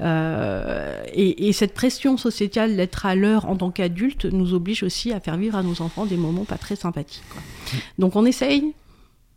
euh, 0.00 1.02
et, 1.12 1.48
et 1.48 1.52
cette 1.52 1.74
pression 1.74 2.16
sociétale 2.16 2.76
d'être 2.76 3.06
à 3.06 3.14
l'heure 3.14 3.46
en 3.48 3.56
tant 3.56 3.70
qu'adulte 3.70 4.24
nous 4.26 4.54
oblige 4.54 4.82
aussi 4.82 5.12
à 5.12 5.20
faire 5.20 5.36
vivre 5.36 5.56
à 5.56 5.62
nos 5.62 5.82
enfants 5.82 6.06
des 6.06 6.16
moments 6.16 6.44
pas 6.44 6.58
très 6.58 6.76
sympathiques. 6.76 7.22
Donc 7.98 8.16
on 8.16 8.24
essaye. 8.24 8.72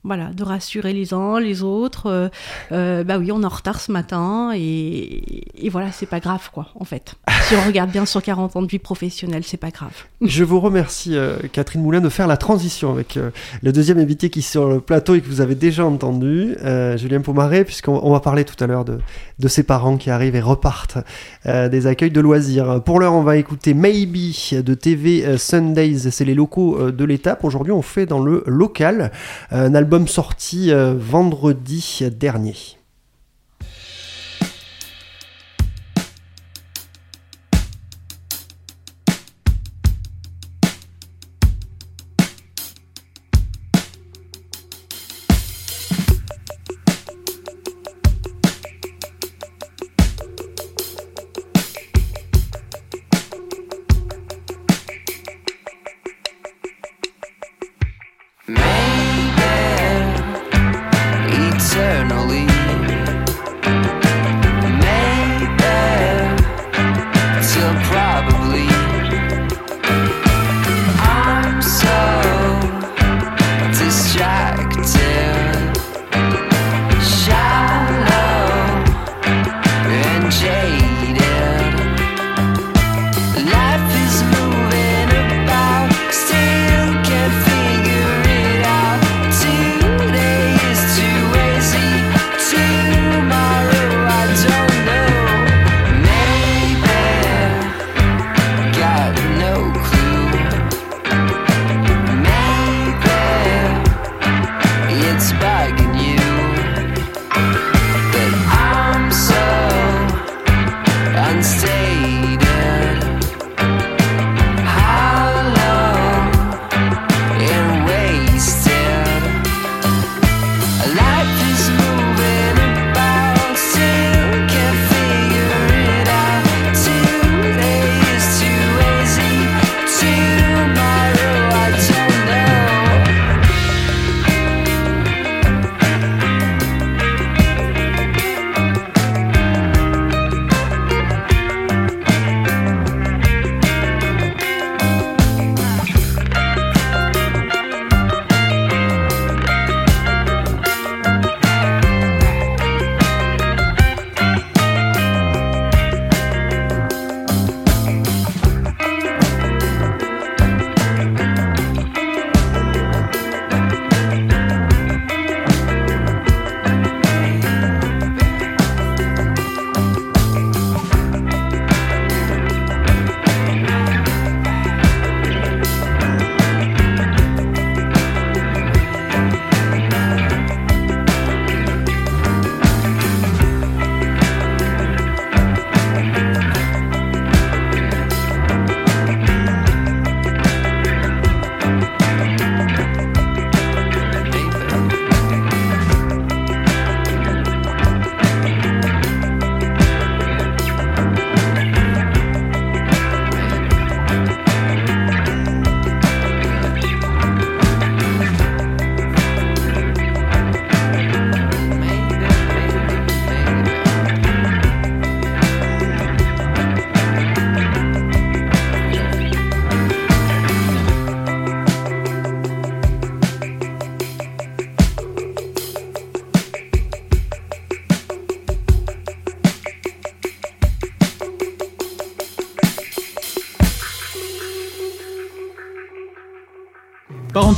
Voilà, 0.03 0.27
de 0.27 0.43
rassurer 0.43 0.93
les 0.93 1.13
uns, 1.13 1.39
les 1.41 1.61
autres. 1.61 2.05
euh, 2.07 2.29
euh, 2.71 3.03
bah 3.03 3.17
oui, 3.17 3.31
on 3.33 3.41
est 3.41 3.45
en 3.45 3.49
retard 3.49 3.81
ce 3.81 3.91
matin 3.91 4.51
et, 4.55 5.65
et 5.65 5.69
voilà, 5.69 5.91
c'est 5.91 6.05
pas 6.05 6.21
grave 6.21 6.49
quoi, 6.53 6.67
en 6.79 6.85
fait. 6.85 7.15
Si 7.49 7.55
on 7.55 7.65
regarde 7.65 7.89
bien 7.89 8.05
sur 8.05 8.21
40 8.21 8.55
ans 8.57 8.61
de 8.61 8.67
vie 8.67 8.77
professionnelle, 8.77 9.41
c'est 9.43 9.57
pas 9.57 9.71
grave. 9.71 9.91
Je 10.21 10.43
vous 10.43 10.59
remercie, 10.59 11.17
euh, 11.17 11.37
Catherine 11.51 11.81
Moulin, 11.81 11.99
de 11.99 12.09
faire 12.09 12.27
la 12.27 12.37
transition 12.37 12.91
avec 12.91 13.17
euh, 13.17 13.31
le 13.63 13.71
deuxième 13.71 13.97
invité 13.97 14.29
qui 14.29 14.39
est 14.39 14.43
sur 14.43 14.69
le 14.69 14.79
plateau 14.79 15.15
et 15.15 15.21
que 15.21 15.27
vous 15.27 15.41
avez 15.41 15.55
déjà 15.55 15.83
entendu, 15.83 16.55
euh, 16.63 16.95
Julien 16.95 17.21
Pomaré, 17.21 17.65
puisqu'on 17.65 17.99
on 18.03 18.11
va 18.11 18.19
parler 18.19 18.45
tout 18.45 18.63
à 18.63 18.67
l'heure 18.67 18.85
de, 18.85 18.99
de 19.39 19.47
ses 19.47 19.63
parents 19.63 19.97
qui 19.97 20.11
arrivent 20.11 20.35
et 20.35 20.41
repartent 20.41 20.99
des 21.45 21.87
accueils 21.87 22.11
de 22.11 22.21
loisirs. 22.21 22.83
Pour 22.83 22.99
l'heure, 22.99 23.13
on 23.13 23.23
va 23.23 23.37
écouter 23.37 23.73
Maybe 23.73 24.33
de 24.51 24.73
TV 24.75 25.37
Sundays, 25.39 26.11
c'est 26.11 26.25
les 26.25 26.35
locaux 26.35 26.91
de 26.91 27.05
l'étape. 27.05 27.43
Aujourd'hui, 27.43 27.71
on 27.71 27.81
fait 27.81 28.05
dans 28.05 28.19
le 28.19 28.43
local 28.45 29.11
un 29.49 29.73
album 29.73 29.88
sorti 30.07 30.71
euh, 30.71 30.93
vendredi 30.95 32.01
dernier. 32.11 32.78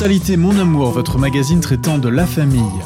Parentalité 0.01 0.35
Mon 0.35 0.57
Amour, 0.57 0.89
votre 0.89 1.19
magazine 1.19 1.59
traitant 1.59 1.99
de 1.99 2.09
la 2.09 2.25
famille. 2.25 2.81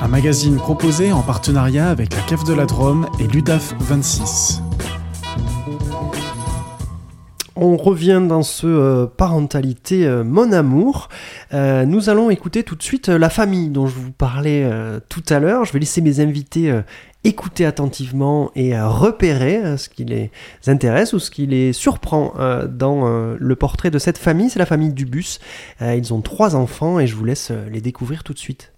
Un 0.00 0.06
magazine 0.06 0.58
proposé 0.58 1.10
en 1.10 1.22
partenariat 1.22 1.90
avec 1.90 2.14
la 2.14 2.20
Cave 2.20 2.44
de 2.44 2.54
la 2.54 2.66
Drôme 2.66 3.08
et 3.18 3.26
l'UDAF 3.26 3.74
26. 3.80 4.62
On 7.56 7.76
revient 7.76 8.22
dans 8.28 8.44
ce 8.44 8.68
euh, 8.68 9.06
parentalité 9.06 10.06
euh, 10.06 10.22
mon 10.22 10.52
amour. 10.52 11.08
Euh, 11.52 11.84
nous 11.84 12.08
allons 12.08 12.30
écouter 12.30 12.62
tout 12.62 12.76
de 12.76 12.82
suite 12.82 13.08
euh, 13.08 13.18
la 13.18 13.28
famille 13.28 13.70
dont 13.70 13.86
je 13.86 13.94
vous 13.94 14.12
parlais 14.12 14.62
euh, 14.64 15.00
tout 15.08 15.22
à 15.28 15.40
l'heure. 15.40 15.64
Je 15.64 15.72
vais 15.72 15.80
laisser 15.80 16.00
mes 16.00 16.20
invités 16.20 16.70
euh, 16.70 16.82
écouter 17.24 17.66
attentivement 17.66 18.50
et 18.54 18.76
euh, 18.76 18.88
repérer 18.88 19.56
euh, 19.56 19.76
ce 19.76 19.88
qui 19.88 20.04
les 20.04 20.30
intéresse 20.66 21.12
ou 21.12 21.18
ce 21.18 21.30
qui 21.30 21.46
les 21.46 21.72
surprend 21.72 22.34
euh, 22.38 22.66
dans 22.66 23.06
euh, 23.08 23.36
le 23.38 23.56
portrait 23.56 23.90
de 23.90 23.98
cette 23.98 24.18
famille. 24.18 24.48
C'est 24.48 24.58
la 24.58 24.66
famille 24.66 24.92
Dubus. 24.92 25.38
Euh, 25.82 25.94
ils 25.96 26.14
ont 26.14 26.20
trois 26.20 26.54
enfants 26.54 27.00
et 27.00 27.06
je 27.06 27.16
vous 27.16 27.24
laisse 27.24 27.50
euh, 27.50 27.68
les 27.70 27.80
découvrir 27.80 28.22
tout 28.22 28.32
de 28.32 28.38
suite. 28.38 28.72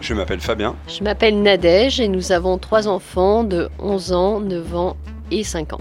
Je 0.00 0.14
m'appelle 0.14 0.40
Fabien. 0.40 0.74
Je 0.88 1.04
m'appelle 1.04 1.42
Nadège 1.42 2.00
et 2.00 2.08
nous 2.08 2.32
avons 2.32 2.58
trois 2.58 2.88
enfants 2.88 3.44
de 3.44 3.68
11 3.78 4.12
ans, 4.12 4.40
9 4.40 4.74
ans 4.74 4.96
et 5.30 5.44
5 5.44 5.74
ans. 5.74 5.78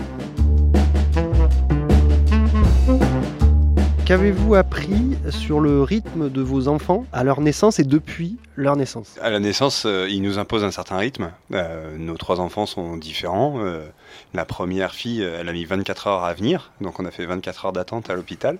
Qu'avez-vous 4.12 4.56
appris 4.56 5.16
sur 5.30 5.62
le 5.62 5.84
rythme 5.84 6.30
de 6.30 6.42
vos 6.42 6.68
enfants 6.68 7.06
à 7.14 7.24
leur 7.24 7.40
naissance 7.40 7.80
et 7.80 7.86
depuis 7.86 8.36
leur 8.58 8.76
naissance? 8.76 9.16
À 9.22 9.30
la 9.30 9.40
naissance, 9.40 9.86
euh, 9.86 10.06
il 10.10 10.22
nous 10.22 10.38
impose 10.38 10.66
un 10.66 10.72
certain 10.72 10.98
rythme. 10.98 11.32
Euh, 11.54 11.96
nos 11.98 12.18
trois 12.18 12.42
enfants 12.42 12.66
sont 12.66 12.98
différents. 12.98 13.62
Euh, 13.64 13.86
la 14.34 14.44
première 14.44 14.94
fille, 14.94 15.24
euh, 15.24 15.38
elle 15.40 15.48
a 15.48 15.54
mis 15.54 15.64
24 15.64 16.08
heures 16.08 16.24
à 16.26 16.34
venir, 16.34 16.72
donc 16.82 17.00
on 17.00 17.06
a 17.06 17.12
fait 17.12 17.26
24 17.26 17.68
heures 17.68 17.72
d'attente 17.72 18.10
à 18.10 18.16
l'hôpital. 18.16 18.58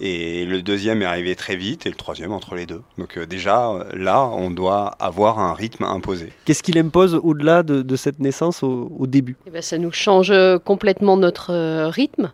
Et 0.00 0.44
le 0.44 0.62
deuxième 0.62 1.02
est 1.02 1.06
arrivé 1.06 1.36
très 1.36 1.54
vite, 1.54 1.86
et 1.86 1.90
le 1.90 1.94
troisième 1.94 2.32
entre 2.32 2.56
les 2.56 2.66
deux. 2.66 2.82
Donc 2.98 3.18
euh, 3.18 3.26
déjà, 3.26 3.72
là, 3.94 4.24
on 4.24 4.50
doit 4.50 4.96
avoir 4.98 5.38
un 5.38 5.54
rythme 5.54 5.84
imposé. 5.84 6.32
Qu'est-ce 6.44 6.64
qu'il 6.64 6.76
impose 6.76 7.14
au-delà 7.14 7.62
de, 7.62 7.82
de 7.82 7.96
cette 7.96 8.18
naissance 8.18 8.64
au, 8.64 8.90
au 8.98 9.06
début? 9.06 9.36
Eh 9.46 9.50
ben, 9.50 9.62
ça 9.62 9.78
nous 9.78 9.92
change 9.92 10.32
complètement 10.64 11.16
notre 11.16 11.52
euh, 11.52 11.88
rythme. 11.88 12.32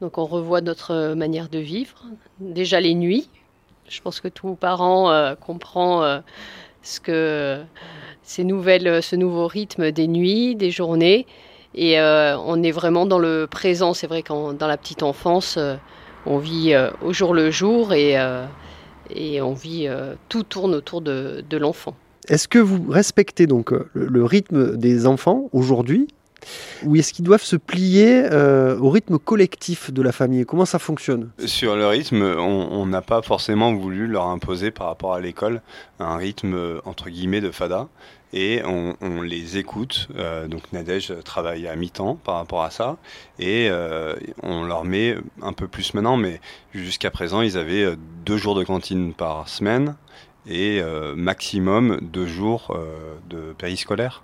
Donc 0.00 0.18
on 0.18 0.26
revoit 0.26 0.60
notre 0.60 0.92
euh, 0.92 1.14
manière 1.14 1.48
de 1.48 1.58
vivre. 1.58 2.04
Déjà 2.40 2.80
les 2.80 2.94
nuits. 2.94 3.28
Je 3.88 4.00
pense 4.00 4.20
que 4.20 4.28
tous 4.28 4.54
parents 4.54 5.10
euh, 5.10 5.34
comprend 5.34 6.02
euh, 6.02 6.18
ce 6.82 7.00
que 7.00 7.60
ces 8.22 8.44
nouvelles, 8.44 9.02
ce 9.02 9.16
nouveau 9.16 9.46
rythme 9.46 9.92
des 9.92 10.08
nuits, 10.08 10.56
des 10.56 10.70
journées. 10.70 11.26
Et 11.74 12.00
euh, 12.00 12.36
on 12.38 12.62
est 12.62 12.72
vraiment 12.72 13.06
dans 13.06 13.18
le 13.18 13.46
présent. 13.46 13.94
C'est 13.94 14.06
vrai 14.06 14.22
qu'en 14.22 14.52
dans 14.52 14.66
la 14.66 14.76
petite 14.76 15.02
enfance, 15.02 15.56
euh, 15.56 15.76
on 16.26 16.38
vit 16.38 16.74
euh, 16.74 16.90
au 17.02 17.12
jour 17.12 17.34
le 17.34 17.50
jour 17.50 17.92
et, 17.92 18.18
euh, 18.18 18.44
et 19.14 19.40
on 19.40 19.52
vit, 19.52 19.86
euh, 19.86 20.14
tout 20.28 20.42
tourne 20.42 20.74
autour 20.74 21.00
de, 21.00 21.44
de 21.48 21.56
l'enfant. 21.56 21.94
Est-ce 22.28 22.48
que 22.48 22.58
vous 22.58 22.90
respectez 22.90 23.46
donc 23.46 23.72
euh, 23.72 23.88
le 23.94 24.24
rythme 24.24 24.76
des 24.76 25.06
enfants 25.06 25.48
aujourd'hui? 25.52 26.08
Ou 26.84 26.96
est-ce 26.96 27.12
qu'ils 27.12 27.24
doivent 27.24 27.42
se 27.42 27.56
plier 27.56 28.24
euh, 28.30 28.78
au 28.78 28.90
rythme 28.90 29.18
collectif 29.18 29.92
de 29.92 30.02
la 30.02 30.12
famille? 30.12 30.44
Comment 30.44 30.64
ça 30.64 30.78
fonctionne? 30.78 31.30
Sur 31.44 31.76
le 31.76 31.86
rythme, 31.86 32.22
on 32.22 32.86
n'a 32.86 33.02
pas 33.02 33.22
forcément 33.22 33.74
voulu 33.74 34.06
leur 34.06 34.26
imposer 34.26 34.70
par 34.70 34.88
rapport 34.88 35.14
à 35.14 35.20
l'école 35.20 35.62
un 35.98 36.16
rythme 36.16 36.54
euh, 36.54 36.80
entre 36.84 37.10
guillemets 37.10 37.40
de 37.40 37.50
fada. 37.50 37.88
Et 38.32 38.60
on, 38.66 39.22
les 39.22 39.56
écoute. 39.56 40.08
Euh, 40.16 40.46
donc 40.46 40.60
Nadège 40.72 41.14
travaille 41.24 41.68
à 41.68 41.76
mi-temps 41.76 42.16
par 42.16 42.34
rapport 42.34 42.64
à 42.64 42.70
ça. 42.70 42.96
Et 43.38 43.70
on 44.42 44.64
leur 44.64 44.84
met 44.84 45.16
un 45.40 45.52
peu 45.52 45.68
plus 45.68 45.94
maintenant, 45.94 46.16
mais 46.16 46.40
jusqu'à 46.74 47.10
présent 47.10 47.40
ils 47.40 47.56
avaient 47.56 47.94
deux 48.26 48.36
jours 48.36 48.54
de 48.54 48.64
cantine 48.64 49.14
par 49.14 49.48
semaine 49.48 49.94
et 50.48 50.80
euh, 50.80 51.14
maximum 51.16 51.98
deux 52.02 52.26
jours 52.26 52.68
euh, 52.74 53.14
de 53.28 53.52
périscolaire. 53.58 54.22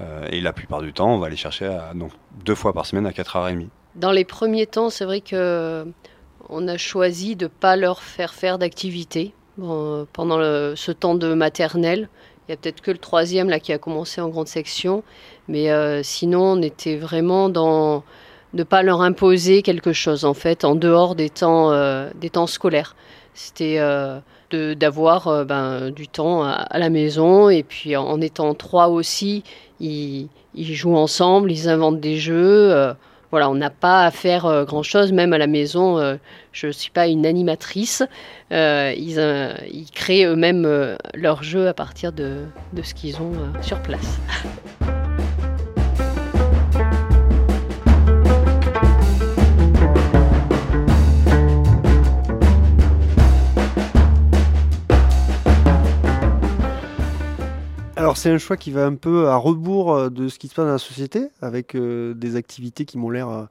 Euh, 0.00 0.26
et 0.30 0.40
la 0.40 0.52
plupart 0.52 0.82
du 0.82 0.92
temps, 0.92 1.14
on 1.14 1.18
va 1.18 1.28
les 1.28 1.36
chercher 1.36 1.66
à, 1.66 1.92
donc 1.94 2.12
deux 2.44 2.54
fois 2.54 2.72
par 2.72 2.86
semaine 2.86 3.06
à 3.06 3.10
4h30. 3.10 3.68
Dans 3.94 4.10
les 4.12 4.24
premiers 4.24 4.66
temps, 4.66 4.90
c'est 4.90 5.04
vrai 5.04 5.20
que 5.20 5.86
on 6.48 6.66
a 6.68 6.76
choisi 6.76 7.36
de 7.36 7.46
pas 7.46 7.76
leur 7.76 8.02
faire 8.02 8.34
faire 8.34 8.58
d'activité 8.58 9.32
Bon, 9.58 10.06
pendant 10.14 10.38
le- 10.38 10.72
ce 10.76 10.90
temps 10.92 11.14
de 11.14 11.34
maternelle. 11.34 12.08
Il 12.48 12.52
y 12.52 12.54
a 12.54 12.56
peut-être 12.56 12.80
que 12.80 12.90
le 12.90 12.96
troisième 12.98 13.50
là 13.50 13.60
qui 13.60 13.72
a 13.72 13.78
commencé 13.78 14.20
en 14.22 14.28
grande 14.30 14.48
section, 14.48 15.04
mais 15.46 15.70
euh, 15.70 16.02
sinon 16.02 16.40
on 16.58 16.62
était 16.62 16.96
vraiment 16.96 17.50
dans 17.50 18.02
ne 18.54 18.62
pas 18.64 18.82
leur 18.82 19.02
imposer 19.02 19.62
quelque 19.62 19.92
chose 19.92 20.24
en 20.24 20.32
fait 20.34 20.64
en 20.64 20.74
dehors 20.74 21.14
des 21.14 21.28
temps 21.30 21.70
euh, 21.70 22.08
des 22.14 22.30
temps 22.30 22.46
scolaires. 22.46 22.96
C'était 23.34 23.76
euh, 23.78 24.18
d'avoir 24.54 25.28
euh, 25.28 25.44
ben, 25.44 25.90
du 25.90 26.08
temps 26.08 26.44
à, 26.44 26.78
la 26.78 26.90
maison 26.90 27.48
et 27.48 27.62
puis 27.62 27.96
en, 27.96 28.20
étant 28.20 28.54
trois 28.54 28.88
aussi, 28.88 29.42
ils, 29.80 30.28
ils 30.54 30.74
jouent 30.74 30.96
ensemble, 30.96 31.50
ils 31.50 31.68
inventent 31.68 32.00
des 32.00 32.18
jeux. 32.18 32.72
euh, 32.72 32.94
voilà, 33.30 33.48
on 33.48 33.54
n'a 33.54 33.70
pas 33.70 34.04
à 34.04 34.10
faire 34.10 34.44
euh, 34.44 34.64
grand-chose, 34.64 35.10
même 35.12 35.32
à 35.32 35.38
la 35.38 35.46
maison. 35.46 36.18
je 36.52 36.66
ne 36.66 36.72
suis 36.72 36.90
pas 36.90 37.06
une 37.06 37.24
animatrice. 37.24 38.02
Ils, 38.50 39.54
ils 39.72 39.90
créent 39.94 40.24
eux-mêmes 40.24 40.96
leurs 41.14 41.42
jeux 41.42 41.68
à 41.68 41.74
partir 41.74 42.12
de, 42.12 42.44
de 42.74 42.82
ce 42.82 42.94
qu'ils 42.94 43.16
ont 43.16 43.32
sur 43.62 43.80
place. 43.80 44.18
Alors 58.02 58.16
c'est 58.16 58.30
un 58.30 58.38
choix 58.38 58.56
qui 58.56 58.72
va 58.72 58.84
un 58.84 58.96
peu 58.96 59.28
à 59.28 59.36
rebours 59.36 59.94
euh, 59.94 60.10
de 60.10 60.26
ce 60.26 60.40
qui 60.40 60.48
se 60.48 60.56
passe 60.56 60.64
dans 60.64 60.72
la 60.72 60.78
société, 60.78 61.28
avec 61.40 61.76
euh, 61.76 62.14
des 62.14 62.34
activités 62.34 62.84
qui 62.84 62.98
m'ont 62.98 63.10
l'air 63.10 63.28
euh, 63.28 63.44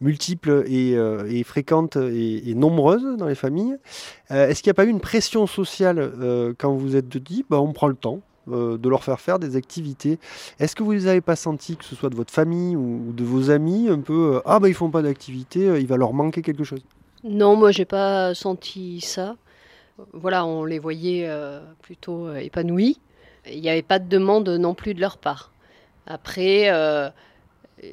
multiples 0.00 0.64
et, 0.66 1.44
fréquentes 1.44 1.96
et, 1.96 2.54
nombreuses 2.54 3.18
dans 3.18 3.26
les 3.26 3.34
familles. 3.34 3.76
Est-ce 4.30 4.62
qu'il 4.62 4.70
n'y 4.70 4.76
a 4.76 4.80
pas 4.80 4.86
eu 4.86 4.88
une 4.88 4.98
pression 4.98 5.46
sociale 5.46 6.10
quand 6.58 6.72
vous 6.72 6.96
êtes 6.96 7.18
dit, 7.18 7.44
bah, 7.50 7.60
on 7.60 7.74
prend 7.74 7.86
le 7.86 7.94
temps 7.94 8.20
de 8.48 8.88
leur 8.88 9.04
faire 9.04 9.20
faire 9.20 9.38
des 9.38 9.56
activités? 9.56 10.18
Est-ce 10.58 10.74
que 10.74 10.82
vous 10.82 10.92
les 10.92 11.06
avez 11.06 11.20
pas 11.20 11.36
senti, 11.36 11.76
que 11.76 11.84
ce 11.84 11.94
soit 11.94 12.08
de 12.08 12.16
votre 12.16 12.32
famille 12.32 12.74
ou, 12.74 13.12
de 13.12 13.22
vos 13.22 13.50
amis, 13.50 13.90
un 13.90 14.00
peu, 14.00 14.40
ah 14.44 14.58
bah 14.58 14.68
ils 14.68 14.74
font 14.74 14.90
pas 14.90 15.02
d'activité, 15.02 15.66
il 15.78 15.86
va 15.86 15.98
leur 15.98 16.14
manquer 16.14 16.42
quelque 16.42 16.64
chose? 16.64 16.82
Non, 17.22 17.54
moi, 17.54 17.70
j'ai 17.70 17.84
pas 17.84 18.34
senti 18.34 19.00
ça. 19.02 19.36
Voilà, 20.12 20.44
on 20.46 20.64
les 20.64 20.80
voyait 20.80 21.30
plutôt 21.82 22.34
épanouis. 22.34 22.98
Il 23.50 23.60
n'y 23.60 23.70
avait 23.70 23.82
pas 23.82 23.98
de 23.98 24.08
demande 24.08 24.48
non 24.48 24.74
plus 24.74 24.94
de 24.94 25.00
leur 25.00 25.18
part. 25.18 25.52
Après, 26.06 26.70
euh, 26.70 27.10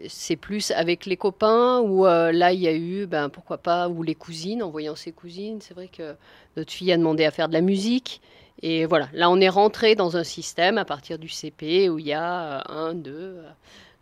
c'est 0.08 0.36
plus 0.36 0.72
avec 0.72 1.06
les 1.06 1.18
copains 1.18 1.80
où 1.80 2.06
euh, 2.06 2.32
là, 2.32 2.54
il 2.54 2.60
y 2.60 2.68
a 2.68 2.74
eu, 2.74 3.06
ben, 3.06 3.30
pourquoi 3.30 3.58
pas, 3.58 3.90
ou 3.90 4.04
les 4.04 4.16
cousines, 4.16 4.62
en 4.62 4.70
voyant 4.70 4.96
ses 4.96 5.12
cousines. 5.12 5.60
C'est 5.62 5.74
vrai 5.74 5.88
que 5.88 6.16
notre 6.58 6.72
fille 6.72 6.92
a 6.92 6.98
demandé 6.98 7.26
à 7.26 7.32
faire 7.32 7.48
de 7.48 7.54
la 7.54 7.62
musique. 7.62 8.22
Et 8.62 8.86
voilà, 8.86 9.10
là, 9.14 9.30
on 9.30 9.40
est 9.40 9.50
rentré 9.50 9.96
dans 9.96 10.18
un 10.18 10.24
système 10.24 10.78
à 10.78 10.86
partir 10.86 11.18
du 11.18 11.30
CP 11.30 11.90
où 11.90 11.98
il 11.98 12.08
y 12.08 12.14
a 12.14 12.60
euh, 12.60 12.62
un, 12.68 12.94
deux 12.94 13.38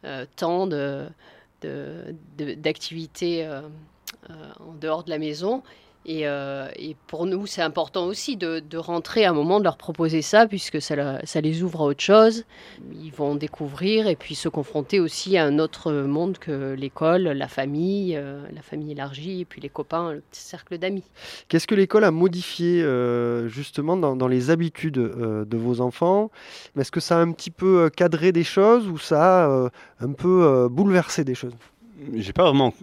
euh, 0.03 0.25
temps 0.35 0.67
de, 0.67 1.05
d'activités 2.37 3.47
en 4.59 4.73
dehors 4.79 5.03
de 5.03 5.09
la 5.09 5.17
maison. 5.17 5.63
Et, 6.07 6.25
euh, 6.25 6.69
et 6.77 6.95
pour 7.07 7.25
nous, 7.25 7.45
c'est 7.47 7.61
important 7.61 8.05
aussi 8.05 8.37
de, 8.37 8.77
rentrer 8.77 9.25
à 9.25 9.31
un 9.31 9.33
moment, 9.33 9.59
de 9.59 9.65
leur 9.65 9.75
proposer 9.75 10.21
ça, 10.21 10.47
puisque 10.47 10.81
ça, 10.81 10.95
les 11.41 11.63
ouvre 11.63 11.81
à 11.81 11.83
autre 11.85 12.01
chose. 12.01 12.45
Ils 12.93 13.11
vont 13.11 13.35
découvrir 13.35 14.07
et 14.07 14.15
puis 14.15 14.33
se 14.33 14.47
confronter 14.47 15.01
aussi 15.01 15.37
à 15.37 15.43
un 15.43 15.59
autre 15.59 15.91
monde 15.91 16.37
que 16.37 16.73
l'école, 16.73 17.23
la 17.23 17.49
famille, 17.49 18.15
euh, 18.15 18.41
la 18.53 18.61
famille 18.61 18.93
élargie, 18.93 19.41
et 19.41 19.45
puis 19.45 19.59
les 19.59 19.67
copains, 19.67 20.13
le 20.13 20.21
petit 20.31 20.41
cercle 20.41 20.77
d'amis. 20.77 21.03
Qu'est-ce 21.49 21.67
que 21.67 21.75
l'école 21.75 22.05
a 22.05 22.11
modifié 22.11 22.81
euh, 22.81 23.49
justement 23.49 23.97
dans, 23.97 24.15
dans 24.15 24.29
les 24.29 24.49
habitudes 24.49 24.93
de 24.93 25.57
vos 25.57 25.81
enfants? 25.81 26.31
Est-ce 26.79 26.91
que 26.91 27.01
ça 27.01 27.17
a 27.17 27.19
un 27.19 27.33
petit 27.33 27.51
peu 27.51 27.89
cadré 27.89 28.31
des 28.31 28.45
choses 28.45 28.87
ou 28.87 28.97
ça 28.97 29.45
a 29.45 29.69
un 29.99 30.13
peu 30.13 30.69
bouleversé 30.69 31.25
des 31.25 31.35
choses? 31.35 31.53
J'ai 32.13 32.33
pas 32.33 32.43
vraiment 32.43 32.73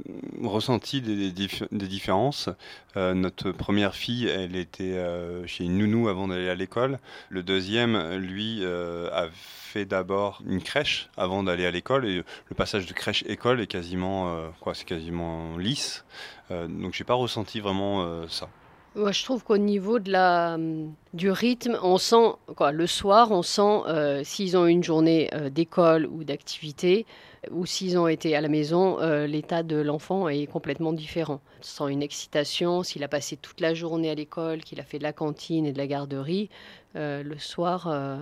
ressenti 0.42 1.00
des, 1.00 1.14
des 1.14 1.46
dif- 1.46 1.68
des 1.70 1.87
différences. 1.87 2.48
Euh, 2.96 3.14
notre 3.14 3.53
première 3.53 3.94
fille, 3.94 4.27
elle 4.27 4.57
était 4.57 4.94
euh, 4.94 5.46
chez 5.46 5.64
une 5.64 5.79
nounou 5.79 6.09
avant 6.09 6.27
d'aller 6.27 6.48
à 6.48 6.57
l'école. 6.57 6.98
Le 7.29 7.44
deuxième, 7.44 8.16
lui, 8.16 8.59
euh, 8.62 9.09
a 9.12 9.29
fait 9.33 9.85
d'abord 9.85 10.42
une 10.46 10.61
crèche 10.61 11.11
avant 11.16 11.44
d'aller 11.44 11.64
à 11.64 11.70
l'école. 11.70 12.07
Et 12.07 12.16
le 12.16 12.55
passage 12.57 12.87
de 12.87 12.92
crèche-école 12.92 13.61
est 13.61 13.66
quasiment, 13.68 14.37
quoi, 14.61 14.74
c'est 14.74 14.85
quasiment 14.85 15.57
lisse. 15.59 16.05
Donc 16.50 16.92
j'ai 16.94 17.05
pas 17.05 17.14
ressenti 17.14 17.61
vraiment 17.61 18.27
ça. 18.29 18.48
Moi, 18.96 19.11
je 19.11 19.24
trouve 19.24 19.42
qu'au 19.42 19.59
niveau 19.59 19.98
de 19.98 20.12
la, 20.12 20.55
hum, 20.55 20.92
du 21.14 21.29
rythme, 21.31 21.77
on 21.83 21.98
sent, 21.98 22.37
quoi, 22.57 22.70
le 22.70 22.87
soir, 22.87 23.33
on 23.33 23.42
sent 23.42 24.22
s'ils 24.22 24.57
ont 24.57 24.66
une 24.66 24.85
journée 24.85 25.29
d'école 25.50 26.07
ou 26.07 26.22
d'activité, 26.22 27.05
ou 27.50 27.66
s'ils 27.66 27.98
ont 27.98 28.09
été 28.09 28.37
à 28.37 28.40
la 28.40 28.48
maison, 28.48 29.00
euh, 29.00 29.26
l'état 29.26 29.62
de 29.62 29.76
l'enfant 29.76 30.28
est 30.28 30.46
complètement 30.46 30.92
différent. 30.92 31.40
Sent 31.61 31.90
une 31.90 32.02
excitation, 32.02 32.83
s'il 32.83 33.02
a 33.04 33.09
passé 33.09 33.37
toute 33.37 33.61
la 33.61 33.74
journée 33.74 34.11
à 34.11 34.14
l'école, 34.14 34.62
qu'il 34.62 34.80
a 34.80 34.85
fait 34.85 34.98
de 34.98 35.02
la 35.02 35.12
cantine 35.12 35.66
et 35.66 35.72
de 35.72 35.78
la 35.78 35.87
garderie, 35.87 36.50
euh, 36.96 37.22
le 37.22 37.38
soir, 37.38 37.87
euh, 37.88 38.16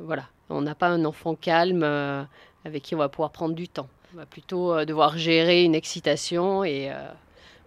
voilà, 0.00 0.24
on 0.50 0.62
n'a 0.62 0.74
pas 0.74 0.88
un 0.88 1.04
enfant 1.04 1.34
calme 1.34 1.82
avec 2.64 2.82
qui 2.82 2.94
on 2.94 2.98
va 2.98 3.08
pouvoir 3.08 3.30
prendre 3.30 3.54
du 3.54 3.68
temps. 3.68 3.88
On 4.14 4.18
va 4.18 4.26
plutôt 4.26 4.84
devoir 4.84 5.18
gérer 5.18 5.64
une 5.64 5.74
excitation 5.74 6.64
et 6.64 6.90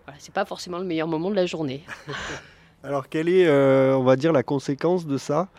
voilà, 0.06 0.20
c'est 0.20 0.34
pas 0.34 0.46
forcément 0.46 0.78
le 0.78 0.86
meilleur 0.86 1.08
moment 1.08 1.30
de 1.30 1.36
la 1.36 1.46
journée. 1.46 1.84
Alors, 2.84 3.10
quelle 3.10 3.28
est, 3.28 3.50
on 3.50 4.04
va 4.04 4.16
dire, 4.16 4.32
la 4.32 4.44
conséquence 4.44 5.06
de 5.06 5.18
ça 5.18 5.50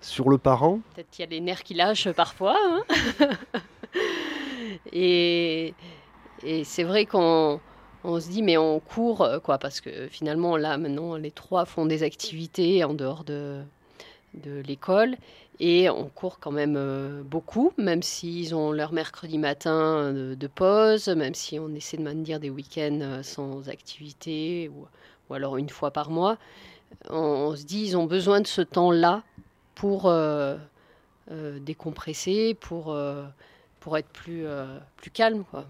sur 0.00 0.28
le 0.28 0.38
parent? 0.38 0.80
Peut-être 0.94 1.10
qu'il 1.10 1.22
y 1.22 1.26
a 1.26 1.30
des 1.30 1.40
nerfs 1.40 1.62
qui 1.62 1.74
lâchent 1.74 2.10
parfois. 2.10 2.56
hein. 2.56 2.84
et 4.92 5.74
c'est 6.64 6.84
vrai 6.84 7.06
qu'on 7.06 7.60
on 8.04 8.20
se 8.20 8.28
dit, 8.28 8.42
mais 8.42 8.56
on 8.56 8.80
court, 8.80 9.22
euh, 9.22 9.38
quoi, 9.38 9.58
parce 9.58 9.80
que 9.80 10.08
finalement, 10.08 10.56
là, 10.56 10.78
maintenant, 10.78 11.16
les 11.16 11.30
trois 11.30 11.64
font 11.64 11.86
des 11.86 12.02
activités 12.02 12.84
en 12.84 12.94
dehors 12.94 13.24
de, 13.24 13.62
l'école. 14.66 15.16
Et 15.60 15.90
on 15.90 16.08
court 16.08 16.38
quand 16.38 16.52
même 16.52 16.76
euh, 16.76 17.22
beaucoup, 17.24 17.72
même 17.76 18.02
s'ils 18.02 18.54
ont 18.54 18.70
leur 18.70 18.92
mercredi 18.92 19.38
matin 19.38 20.12
de, 20.12 20.34
de 20.34 20.46
pause, 20.46 21.08
même 21.08 21.34
si 21.34 21.58
on 21.58 21.74
essaie 21.74 21.96
de 21.96 22.02
maintenir 22.02 22.38
des 22.38 22.50
week-ends 22.50 23.00
euh, 23.00 23.22
sans 23.24 23.68
activité, 23.68 24.70
ou, 24.72 24.86
ou 25.28 25.34
alors 25.34 25.56
une 25.56 25.68
fois 25.68 25.90
par 25.90 26.10
mois. 26.10 26.38
On, 27.10 27.56
se 27.56 27.64
dit, 27.64 27.84
ils 27.84 27.96
ont 27.96 28.06
besoin 28.06 28.40
de 28.40 28.46
ce 28.46 28.62
temps-là 28.62 29.24
pour 29.74 30.06
euh, 30.06 30.56
euh, 31.32 31.58
décompresser, 31.58 32.54
pour, 32.54 32.92
euh, 32.92 33.24
pour 33.80 33.96
être 33.96 34.08
plus, 34.08 34.46
euh, 34.46 34.78
plus 34.96 35.10
calme. 35.10 35.44
Quoi. 35.50 35.66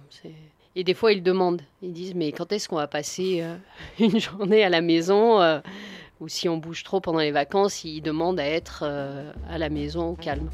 Et 0.77 0.85
des 0.85 0.95
fois, 0.95 1.13
ils 1.13 1.23
demandent, 1.23 1.63
ils 1.83 1.93
disent, 1.93 2.15
mais 2.15 2.33
quand 2.33 2.53
est-ce 2.53 2.69
qu'on 2.69 2.77
va 2.77 2.87
passer 2.87 3.41
euh, 3.43 3.57
une 3.99 4.21
journée 4.21 4.65
à 4.65 4.69
la 4.69 4.81
maison 4.81 5.41
euh, 5.41 5.61
Ou 6.21 6.29
si 6.29 6.49
on 6.49 6.57
bouge 6.57 6.85
trop 6.85 7.01
pendant 7.01 7.19
les 7.19 7.33
vacances, 7.33 7.85
ils 7.85 8.01
demandent 8.01 8.41
à 8.41 8.47
être 8.47 8.85
à 9.49 9.59
la 9.59 9.69
maison 9.69 10.11
au 10.11 10.15
calme. 10.15 10.49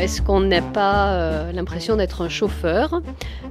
Est-ce 0.00 0.20
qu'on 0.20 0.40
n'a 0.40 0.60
pas 0.60 1.50
l'impression 1.52 1.96
d'être 1.96 2.20
un 2.20 2.28
chauffeur 2.28 3.00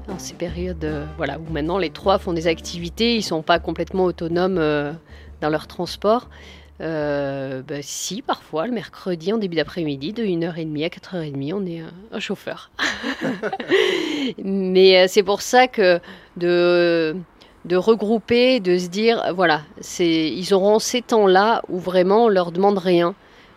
dans 0.07 0.19
ces 0.19 0.35
périodes 0.35 1.07
voilà, 1.17 1.39
où 1.39 1.51
maintenant 1.51 1.79
les 1.79 1.89
trois 1.89 2.19
font 2.19 2.31
des 2.31 2.45
activités, 2.45 3.15
ils 3.15 3.19
ne 3.19 3.23
sont 3.23 3.41
pas 3.41 3.57
complètement 3.57 4.03
autonomes 4.03 4.55
dans 5.41 5.49
leur 5.49 5.65
transport? 5.65 6.29
Euh, 6.83 7.61
bah, 7.61 7.81
Si, 7.81 8.21
parfois, 8.21 8.67
le 8.67 8.73
mercredi 8.73 9.31
en 9.31 9.37
début 9.37 9.55
d'après-midi, 9.55 10.13
de 10.13 10.23
1h30 10.23 10.83
à 10.83 10.89
4h30, 10.89 11.53
on 11.53 11.65
est 11.65 11.79
un, 11.79 11.93
un 12.11 12.19
chauffeur. 12.19 12.71
Mais 14.43 14.97
euh, 14.97 15.05
c'est 15.07 15.23
pour 15.23 15.41
ça 15.41 15.67
que 15.67 15.99
de, 16.37 17.15
regrouper, 17.73 18.59
de 18.59 18.77
se 18.77 18.87
dire, 18.87 19.23
euh, 19.25 19.31
voilà, 19.31 19.61
c'est, 19.79 20.29
ils 20.29 20.53
auront 20.53 20.79
ces 20.79 21.01
temps-là 21.01 21.61
où 21.69 21.79
vraiment 21.79 22.25
on 22.25 22.29
leur 22.29 22.51
demande 22.51 22.77
rien. 22.77 23.15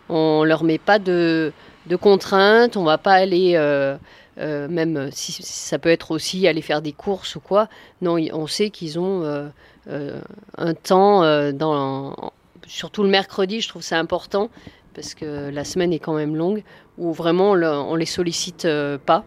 On 0.08 0.44
leur 0.44 0.62
met 0.62 0.78
pas 0.78 1.00
de, 1.00 1.52
contraintes, 2.00 2.76
on 2.76 2.84
va 2.84 2.98
pas 2.98 3.14
aller, 3.14 3.52
euh, 3.56 3.96
euh, 4.38 4.68
même 4.68 5.10
si 5.10 5.32
ça 5.42 5.78
peut 5.80 5.88
être 5.88 6.12
aussi 6.12 6.46
aller 6.46 6.62
faire 6.62 6.80
des 6.80 6.92
courses 6.92 7.34
ou 7.34 7.40
quoi. 7.40 7.68
Non, 8.02 8.18
on 8.32 8.46
sait 8.46 8.70
qu'ils 8.70 9.00
ont 9.00 9.24
euh, 9.24 9.48
euh, 9.88 10.20
un 10.58 10.74
temps, 10.74 11.22
euh, 11.22 11.52
dans, 11.52 12.32
surtout 12.66 13.02
le 13.02 13.08
mercredi, 13.08 13.60
je 13.60 13.68
trouve 13.68 13.82
ça 13.82 13.98
important, 13.98 14.50
parce 14.94 15.14
que 15.14 15.50
la 15.50 15.64
semaine 15.64 15.92
est 15.92 15.98
quand 15.98 16.14
même 16.14 16.36
longue, 16.36 16.62
où 16.98 17.12
vraiment 17.12 17.50
on, 17.52 17.54
le- 17.54 17.68
on 17.68 17.94
les 17.94 18.06
sollicite 18.06 18.64
euh, 18.64 18.98
pas, 18.98 19.24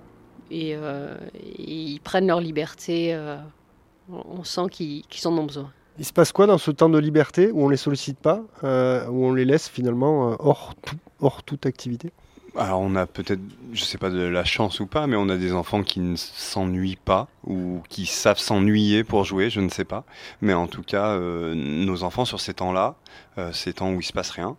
et, 0.52 0.75
euh, 0.75 1.15
et 1.36 1.71
ils 1.71 1.99
prennent 1.99 2.28
leur 2.28 2.41
liberté, 2.41 3.13
euh, 3.13 3.38
on 4.10 4.43
sent 4.43 4.69
qu'ils 4.71 5.04
en 5.25 5.38
ont 5.38 5.43
besoin. 5.45 5.71
Il 5.97 6.06
se 6.06 6.13
passe 6.13 6.32
quoi 6.32 6.47
dans 6.47 6.58
ce 6.58 6.71
temps 6.71 6.89
de 6.89 6.97
liberté 6.97 7.52
où 7.52 7.65
on 7.65 7.69
les 7.69 7.78
sollicite 7.78 8.17
pas, 8.17 8.41
où 8.63 9.25
on 9.25 9.34
les 9.34 9.45
laisse 9.45 9.67
finalement 9.67 10.36
hors, 10.39 10.73
tout, 10.82 10.95
hors 11.19 11.43
toute 11.43 11.65
activité? 11.65 12.12
Alors 12.55 12.81
on 12.81 12.95
a 12.95 13.05
peut-être, 13.05 13.41
je 13.73 13.83
sais 13.83 13.97
pas 13.97 14.09
de 14.09 14.21
la 14.21 14.43
chance 14.43 14.79
ou 14.79 14.88
pas, 14.88 15.07
mais 15.07 15.15
on 15.15 15.29
a 15.29 15.38
des 15.38 15.53
enfants 15.53 15.83
qui 15.83 15.99
ne 15.99 16.15
s'ennuient 16.15 16.97
pas 17.03 17.27
ou 17.45 17.81
qui 17.89 18.05
savent 18.05 18.39
s'ennuyer 18.39 19.03
pour 19.03 19.23
jouer, 19.23 19.49
je 19.49 19.62
ne 19.62 19.69
sais 19.69 19.85
pas. 19.85 20.03
Mais 20.41 20.53
en 20.53 20.67
tout 20.67 20.81
cas, 20.81 21.09
euh, 21.09 21.53
nos 21.55 22.03
enfants 22.03 22.25
sur 22.25 22.39
ces 22.41 22.53
temps-là, 22.53 22.95
euh, 23.38 23.51
ces 23.53 23.73
temps 23.73 23.91
où 23.91 23.99
il 23.99 24.03
se 24.03 24.13
passe 24.13 24.31
rien, 24.31 24.55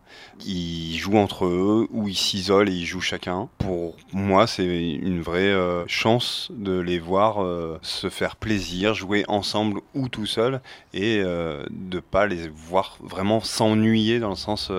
ils 0.46 0.96
jouent 0.96 1.18
entre 1.18 1.46
eux 1.46 1.88
ou 1.90 2.08
ils 2.08 2.16
s'isolent 2.16 2.68
et 2.68 2.72
ils 2.72 2.86
jouent 2.86 3.00
chacun. 3.00 3.48
Pour 3.58 3.96
moi, 4.12 4.46
c'est 4.46 4.64
une 4.64 5.20
vraie 5.20 5.52
euh, 5.52 5.84
chance 5.86 6.50
de 6.54 6.78
les 6.78 6.98
voir 6.98 7.38
se 7.82 8.08
faire 8.08 8.36
plaisir, 8.36 8.94
jouer 8.94 9.24
ensemble 9.28 9.80
ou 9.94 10.08
tout 10.08 10.26
seul 10.26 10.60
et 10.94 11.22
de 11.22 12.00
pas 12.00 12.26
les 12.26 12.48
voir 12.48 12.96
vraiment 13.00 13.40
s'ennuyer 13.40 14.20
dans 14.20 14.30
le 14.30 14.36
sens 14.36 14.70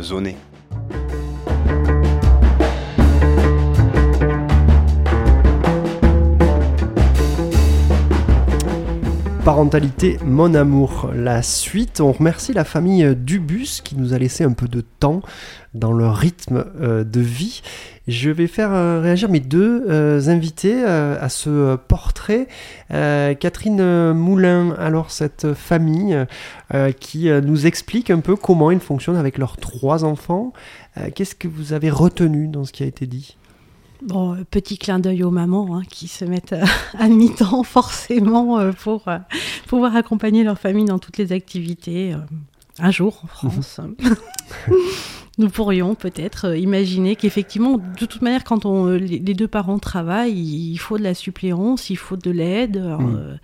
zoné. 0.00 0.36
Parentalité, 9.44 10.18
mon 10.24 10.54
amour. 10.54 11.10
La 11.12 11.42
suite, 11.42 12.00
on 12.00 12.12
remercie 12.12 12.52
la 12.52 12.62
famille 12.62 13.16
Dubus 13.16 13.80
qui 13.82 13.96
nous 13.96 14.14
a 14.14 14.18
laissé 14.18 14.44
un 14.44 14.52
peu 14.52 14.68
de 14.68 14.82
temps 14.82 15.20
dans 15.74 15.92
leur 15.92 16.14
rythme 16.14 16.64
euh, 16.80 17.02
de 17.02 17.20
vie. 17.20 17.60
Je 18.06 18.30
vais 18.30 18.46
faire 18.46 18.72
euh, 18.72 19.00
réagir 19.00 19.28
mes 19.28 19.40
deux 19.40 19.84
euh, 19.88 20.28
invités 20.28 20.84
à 20.84 21.28
ce 21.28 21.74
portrait. 21.74 22.46
Catherine 22.88 24.12
Moulin, 24.12 24.76
alors 24.78 25.10
cette 25.10 25.54
famille 25.54 26.16
qui 27.00 27.28
nous 27.28 27.66
explique 27.66 28.10
un 28.10 28.20
peu 28.20 28.36
comment 28.36 28.70
ils 28.70 28.80
fonctionnent 28.80 29.16
avec 29.16 29.38
leurs 29.38 29.56
trois 29.56 30.04
enfants. 30.04 30.52
Qu'est-ce 31.14 31.34
que 31.34 31.48
vous 31.48 31.72
avez 31.72 31.90
retenu 31.90 32.48
dans 32.48 32.64
ce 32.64 32.72
qui 32.72 32.82
a 32.82 32.86
été 32.86 33.06
dit? 33.06 33.36
Bon, 34.02 34.34
euh, 34.34 34.44
petit 34.50 34.78
clin 34.78 34.98
d'œil 34.98 35.22
aux 35.22 35.30
mamans 35.30 35.76
hein, 35.76 35.82
qui 35.88 36.08
se 36.08 36.24
mettent 36.24 36.52
euh, 36.52 36.64
à 36.98 37.08
mi-temps 37.08 37.62
forcément 37.62 38.58
euh, 38.58 38.72
pour 38.72 39.04
pouvoir 39.68 39.96
accompagner 39.96 40.44
leur 40.44 40.58
famille 40.58 40.84
dans 40.84 40.98
toutes 40.98 41.18
les 41.18 41.32
activités. 41.32 42.14
un 42.78 42.90
jour 42.90 43.20
en 43.22 43.26
France, 43.26 43.80
nous 45.38 45.48
pourrions 45.48 45.94
peut-être 45.94 46.56
imaginer 46.56 47.16
qu'effectivement, 47.16 47.78
de 47.78 48.06
toute 48.06 48.22
manière, 48.22 48.44
quand 48.44 48.66
on, 48.66 48.86
les 48.86 49.18
deux 49.20 49.48
parents 49.48 49.78
travaillent, 49.78 50.36
il 50.36 50.76
faut 50.78 50.98
de 50.98 51.02
la 51.02 51.14
suppléance, 51.14 51.90
il 51.90 51.96
faut 51.96 52.16
de 52.16 52.30
l'aide. 52.30 52.76
Euh, 52.76 53.36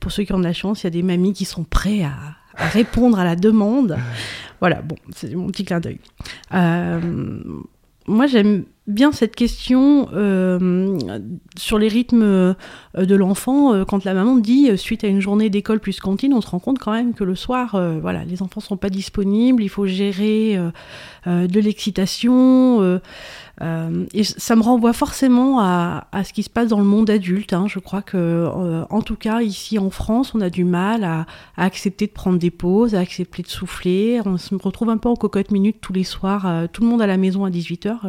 pour 0.00 0.12
ceux 0.12 0.24
qui 0.24 0.32
ont 0.32 0.38
de 0.38 0.44
la 0.44 0.52
chance, 0.52 0.82
il 0.82 0.84
y 0.84 0.88
a 0.88 0.90
des 0.90 1.02
mamies 1.02 1.32
qui 1.32 1.44
sont 1.44 1.64
prêts 1.64 2.02
à, 2.02 2.14
à 2.56 2.68
répondre 2.68 3.18
à 3.18 3.24
la 3.24 3.36
demande. 3.36 3.96
Voilà, 4.60 4.80
bon, 4.80 4.96
c'est 5.14 5.34
mon 5.34 5.48
petit 5.48 5.66
clin 5.66 5.80
d'œil. 5.80 5.98
Euh, 6.54 7.42
moi, 8.08 8.26
j'aime 8.26 8.64
bien 8.86 9.10
cette 9.10 9.34
question 9.34 10.08
euh, 10.12 10.96
sur 11.56 11.78
les 11.78 11.88
rythmes 11.88 12.22
euh, 12.22 12.54
de 12.96 13.14
l'enfant. 13.16 13.74
Euh, 13.74 13.84
quand 13.84 14.04
la 14.04 14.14
maman 14.14 14.36
dit, 14.36 14.76
suite 14.78 15.02
à 15.02 15.08
une 15.08 15.20
journée 15.20 15.50
d'école 15.50 15.80
plus 15.80 15.98
cantine, 15.98 16.32
on 16.32 16.40
se 16.40 16.48
rend 16.48 16.60
compte 16.60 16.78
quand 16.78 16.92
même 16.92 17.14
que 17.14 17.24
le 17.24 17.34
soir, 17.34 17.80
voilà, 18.00 18.24
les 18.24 18.42
enfants 18.42 18.60
sont 18.60 18.76
pas 18.76 18.90
disponibles, 18.90 19.62
il 19.62 19.68
faut 19.68 19.86
gérer 19.86 20.58
de 21.26 21.60
l'excitation. 21.60 23.00
Euh, 23.62 24.04
et 24.12 24.24
ça 24.24 24.54
me 24.54 24.62
renvoie 24.62 24.92
forcément 24.92 25.60
à, 25.60 26.08
à 26.12 26.24
ce 26.24 26.32
qui 26.32 26.42
se 26.42 26.50
passe 26.50 26.68
dans 26.68 26.78
le 26.78 26.84
monde 26.84 27.08
adulte. 27.08 27.52
hein. 27.52 27.66
Je 27.68 27.78
crois 27.78 28.02
que, 28.02 28.16
euh, 28.16 28.84
en 28.90 29.00
tout 29.00 29.16
cas, 29.16 29.40
ici 29.40 29.78
en 29.78 29.90
France, 29.90 30.34
on 30.34 30.40
a 30.40 30.50
du 30.50 30.64
mal 30.64 31.04
à, 31.04 31.26
accepter 31.56 32.06
de 32.06 32.12
prendre 32.12 32.38
des 32.38 32.50
pauses, 32.50 32.94
à 32.94 33.00
accepter 33.00 33.42
de 33.42 33.48
souffler. 33.48 34.20
On 34.26 34.36
se 34.36 34.54
retrouve 34.54 34.90
un 34.90 34.98
peu 34.98 35.08
en 35.08 35.16
cocotte 35.16 35.50
minute 35.50 35.78
tous 35.80 35.92
les 35.92 36.04
soirs, 36.04 36.46
euh, 36.46 36.66
tout 36.70 36.82
le 36.82 36.88
monde 36.88 37.00
à 37.00 37.06
la 37.06 37.16
maison 37.16 37.44
à 37.44 37.50
18h. 37.50 37.96
Il 38.04 38.08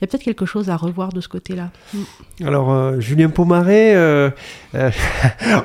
y 0.00 0.04
a 0.04 0.06
peut-être 0.06 0.22
quelque 0.22 0.46
chose 0.46 0.70
à 0.70 0.76
revoir 0.76 1.12
de 1.12 1.20
ce 1.20 1.28
côté-là. 1.28 1.70
Mm. 1.92 2.46
Alors, 2.46 3.00
Julien 3.00 3.30
Pomaré, 3.30 3.96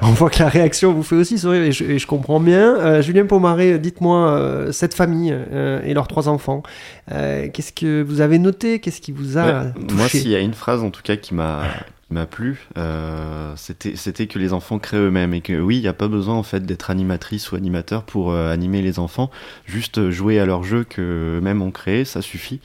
on 0.02 0.12
voit 0.12 0.30
que 0.30 0.40
la 0.40 0.50
réaction 0.50 0.94
vous 0.94 1.04
fait 1.04 1.16
aussi 1.16 1.38
sourire 1.38 1.64
et 1.64 1.72
je, 1.72 2.08
comprends 2.08 2.40
bien. 2.40 3.02
Julien 3.02 3.26
Pomaré, 3.26 3.78
dites-moi, 3.78 4.68
cette 4.72 4.94
famille 4.94 5.36
et 5.84 5.94
leurs 5.94 6.08
trois 6.08 6.30
enfants, 6.30 6.64
qu'est-ce 7.10 7.74
que 7.74 8.02
vous 8.02 8.22
avez 8.22 8.40
noté 8.40 8.80
Qu'est-ce 8.80 9.02
qui 9.02 9.11
vous 9.14 9.38
a 9.38 9.46
Ouais, 9.64 9.72
touché 9.74 9.96
moi, 9.96 10.08
s'il 10.10 10.28
y 10.30 10.36
a 10.36 10.40
une 10.40 10.54
phrase 10.54 10.82
en 10.84 10.90
tout 10.90 11.02
cas 11.04 11.16
qui 11.16 11.34
m'a 11.34 11.64
m'a 12.10 12.26
plu, 12.26 12.68
euh, 12.78 13.54
c'était 13.56 13.96
c'était 13.96 14.28
que 14.28 14.38
les 14.38 14.52
enfants 14.52 14.80
créent 14.80 14.98
eux-mêmes 14.98 15.34
et 15.34 15.40
que 15.40 15.60
oui, 15.62 15.78
il 15.78 15.82
n'y 15.82 15.88
a 15.88 15.94
pas 15.94 16.10
besoin 16.10 16.36
en 16.36 16.44
fait 16.44 16.66
d'être 16.66 16.90
animatrice 16.90 17.52
ou 17.52 17.56
animateur 17.56 18.04
pour 18.04 18.32
euh, 18.32 18.52
animer 18.52 18.82
les 18.82 19.00
enfants. 19.00 19.32
Juste 19.66 20.10
jouer 20.10 20.38
à 20.40 20.46
leur 20.46 20.64
jeu 20.64 20.84
que 20.84 21.38
eux-mêmes 21.38 21.62
ont 21.62 21.72
créé, 21.72 22.04
ça 22.04 22.22
suffit. 22.22 22.60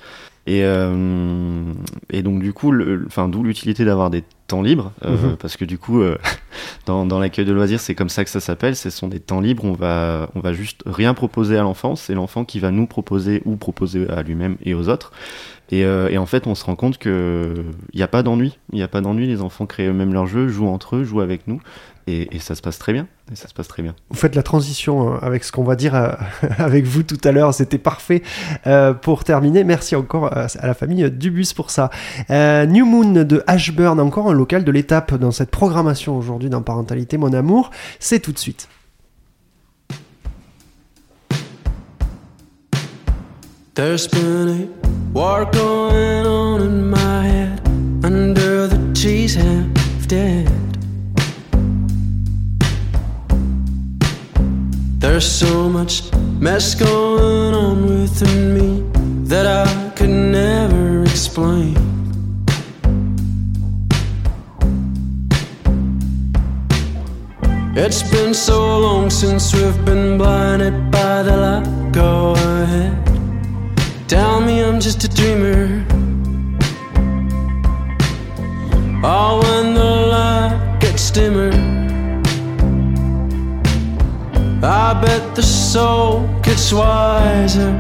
Et, 0.49 0.63
euh, 0.65 1.73
et 2.11 2.23
donc 2.23 2.41
du 2.41 2.53
coup, 2.53 2.73
enfin 3.07 3.29
d'où 3.29 3.43
l'utilité 3.43 3.85
d'avoir 3.85 4.11
des 4.11 4.23
temps 4.47 4.63
libres, 4.63 4.93
euh, 5.05 5.11
Mhm. 5.31 5.37
parce 5.37 5.57
que 5.57 5.65
du 5.65 5.77
coup, 5.77 6.01
euh, 6.03 6.17
dans, 6.87 7.05
dans 7.05 7.19
l'accueil 7.19 7.45
de 7.45 7.53
loisirs, 7.53 7.81
c'est 7.81 7.97
comme 7.97 8.09
ça 8.09 8.23
que 8.25 8.31
ça 8.31 8.39
s'appelle. 8.41 8.77
Ce 8.77 8.91
sont 8.91 9.09
des 9.09 9.19
temps 9.21 9.41
libres. 9.41 9.65
On 9.65 9.73
va 9.73 10.29
on 10.37 10.41
va 10.41 10.53
juste 10.53 10.83
rien 10.87 11.15
proposer 11.15 11.57
à 11.59 11.63
l'enfant. 11.63 11.97
C'est 11.97 12.15
l'enfant 12.15 12.45
qui 12.45 12.61
va 12.61 12.71
nous 12.71 12.87
proposer 12.87 13.43
ou 13.45 13.57
proposer 13.57 14.09
à 14.09 14.23
lui-même 14.23 14.57
et 14.65 14.75
aux 14.75 14.89
autres. 14.89 15.11
Et, 15.71 15.85
euh, 15.85 16.09
et 16.09 16.19
en 16.19 16.27
fait, 16.27 16.47
on 16.47 16.55
se 16.55 16.65
rend 16.65 16.77
compte 16.77 16.99
que 16.99 17.65
il 17.93 17.97
n'y 17.97 18.03
a 18.03 18.09
pas 18.09 18.23
d'ennui. 18.23 18.59
Il 18.73 18.77
n'y 18.77 18.83
a 18.83 18.89
pas 18.89 19.01
d'ennui. 19.01 19.27
Les 19.27 19.43
enfants 19.43 19.67
créent 19.67 19.89
eux-mêmes 19.89 20.13
leurs 20.13 20.27
jeux, 20.27 20.49
jouent 20.49 20.69
entre 20.69 20.97
eux, 20.97 21.05
jouent 21.05 21.21
avec 21.21 21.49
nous. 21.49 21.61
Et, 22.09 22.39
ça 22.39 22.55
se 22.55 22.63
passe 22.63 22.79
très 22.79 22.93
bien. 22.93 23.09
Ça 23.35 23.49
se 23.49 23.55
passe 23.55 23.67
très 23.67 23.83
bien. 23.83 23.97
Vous 24.11 24.17
faites 24.17 24.37
la 24.37 24.45
transition 24.45 25.15
euh, 25.15 25.19
avec 25.23 25.43
ce 25.43 25.51
qu'on 25.51 25.65
va 25.65 25.75
dire 25.75 25.97
euh, 25.97 26.13
avec 26.59 26.85
vous 26.85 27.03
tout 27.03 27.19
à 27.25 27.33
l'heure. 27.33 27.53
C'était 27.53 27.79
parfait 27.79 28.23
euh, 28.69 28.95
pour 28.95 29.25
terminer. 29.25 29.65
Merci 29.65 29.97
encore 29.97 30.33
à 30.33 30.47
la 30.63 30.75
famille 30.75 31.11
Dubus 31.11 31.53
pour 31.55 31.71
ça. 31.71 31.91
New 32.31 32.87
Moon 32.87 33.25
de 33.25 33.43
Ashburn, 33.49 33.99
encore 33.99 34.31
un 34.31 34.35
local 34.35 34.63
de 34.63 34.71
l'étape 34.71 35.15
dans 35.15 35.33
cette 35.33 35.51
programmation 35.51 36.17
aujourd'hui 36.17 36.49
dans 36.49 36.63
Parentalité 36.63 37.19
Mon 37.19 37.33
Amour. 37.33 37.71
C'est 37.99 38.21
tout 38.21 38.33
de 38.33 38.39
suite. 38.39 38.69
There's 43.77 44.09
been 44.09 44.49
a 44.49 45.13
war 45.13 45.45
going 45.45 46.27
on 46.27 46.63
in 46.63 46.89
my 46.89 47.25
head 47.27 47.61
under 48.03 48.67
the 48.67 48.79
trees 48.99 49.35
half 49.35 50.09
dead. 50.09 50.49
There's 54.99 55.31
so 55.31 55.69
much 55.69 56.11
mess 56.41 56.75
going 56.75 57.53
on 57.53 57.85
within 57.85 58.55
me 58.55 58.83
that 59.29 59.47
I 59.47 59.91
could 59.91 60.09
never 60.09 61.03
explain. 61.03 61.77
It's 67.77 68.03
been 68.11 68.33
so 68.33 68.79
long 68.79 69.11
since 69.11 69.55
we've 69.55 69.85
been 69.85 70.17
blinded 70.17 70.91
by 70.91 71.23
the 71.23 71.37
light. 71.37 71.93
Go 71.93 72.33
ahead. 72.33 73.16
Tell 74.09 74.41
me 74.41 74.63
I'm 74.63 74.79
just 74.79 75.03
a 75.03 75.09
dreamer. 75.09 75.85
Oh, 79.03 79.41
when 79.43 79.75
the 79.75 79.85
light 79.85 80.79
gets 80.81 81.11
dimmer, 81.11 81.51
I 84.63 84.95
bet 85.03 85.35
the 85.35 85.43
soul 85.43 86.29
gets 86.41 86.73
wiser, 86.73 87.71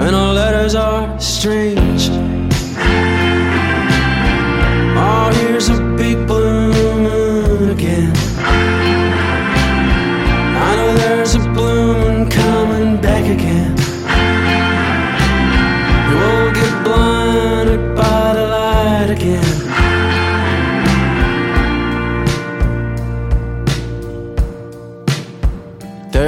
and 0.00 0.16
our 0.16 0.32
letters 0.32 0.74
are 0.74 1.20
strange. 1.20 2.08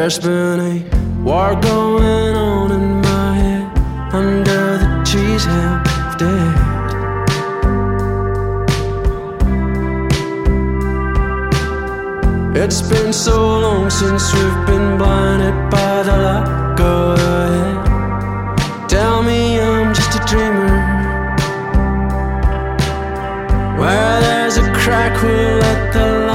There's 0.06 0.20
been 0.20 0.60
a 0.60 0.74
war 1.24 1.56
going 1.60 2.36
on 2.36 2.70
in 2.70 3.00
my 3.00 3.34
head 3.34 3.66
under 4.14 4.78
the 4.78 5.02
trees 5.04 5.44
half 5.44 6.16
dead. 6.16 6.54
It's 12.56 12.82
been 12.82 13.12
so 13.12 13.58
long 13.58 13.90
since 13.90 14.32
we've 14.32 14.66
been 14.66 14.96
blinded 14.96 15.70
by 15.72 16.04
the 16.04 16.16
light. 16.26 16.76
Go 16.78 17.14
ahead. 17.14 18.88
Tell 18.88 19.24
me 19.24 19.58
I'm 19.58 19.92
just 19.92 20.14
a 20.14 20.20
dreamer. 20.30 20.70
Where 23.80 24.20
there's 24.20 24.56
a 24.56 24.72
crack, 24.72 25.20
we'll 25.20 25.58
let 25.58 25.92
the 25.92 26.25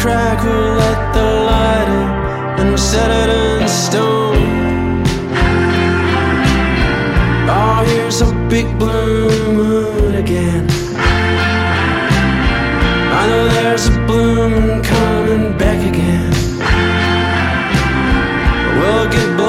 crack, 0.00 0.42
we'll 0.42 0.74
let 0.76 1.14
the 1.14 1.26
light 1.50 1.88
in. 2.00 2.20
And 2.60 2.78
set 2.78 3.10
it 3.10 3.28
in 3.36 3.68
stone. 3.68 5.04
Oh, 7.48 7.84
here's 7.86 8.20
a 8.22 8.32
big 8.48 8.66
blue 8.78 9.28
moon 9.52 10.14
again. 10.14 10.66
I 13.18 13.26
know 13.28 13.48
there's 13.48 13.86
a 13.88 13.96
blue 14.06 14.48
moon 14.48 14.82
coming 14.82 15.58
back 15.58 15.80
again. 15.92 16.32
We'll 18.78 19.08
get 19.10 19.39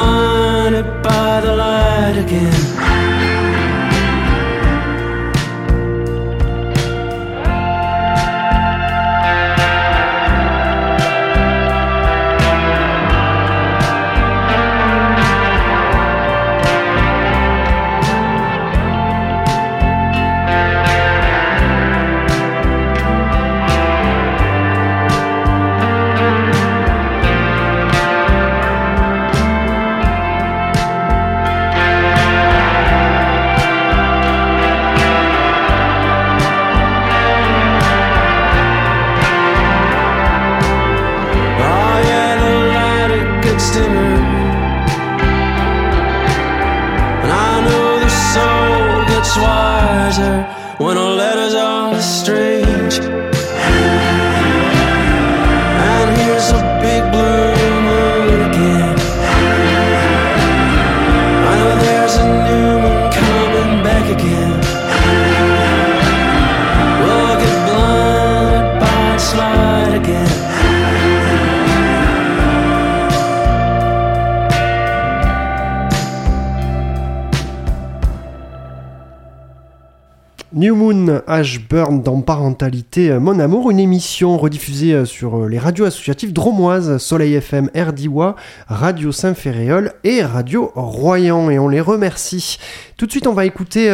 Ashburn 81.42 82.04
dans 82.04 82.22
Parentalité 82.22 83.10
euh, 83.10 83.20
Mon 83.20 83.40
Amour, 83.40 83.72
une 83.72 83.80
émission 83.80 84.38
rediffusée 84.38 84.94
euh, 84.94 85.06
sur 85.06 85.40
euh, 85.40 85.50
les 85.50 85.58
radios 85.58 85.86
associatives 85.86 86.34
dromoises, 86.34 87.00
Soleil 87.00 87.34
FM, 87.34 87.72
RDIWA, 87.76 88.36
Radio 88.68 89.12
Saint-Ferréol 89.12 89.92
et 90.04 90.22
Radio 90.22 90.72
Royan. 90.76 91.50
Et 91.50 91.58
on 91.58 91.68
les 91.68 91.82
remercie. 91.82 92.60
Tout 92.96 93.08
de 93.08 93.12
suite, 93.12 93.26
on 93.26 93.34
va 93.34 93.48
écouter, 93.48 93.90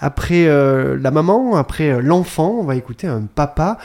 après 0.00 0.46
la 0.46 1.10
maman, 1.12 1.54
après 1.54 2.02
l'enfant, 2.02 2.56
on 2.60 2.64
va 2.64 2.74
écouter 2.74 3.06
un 3.06 3.22
papa 3.22 3.78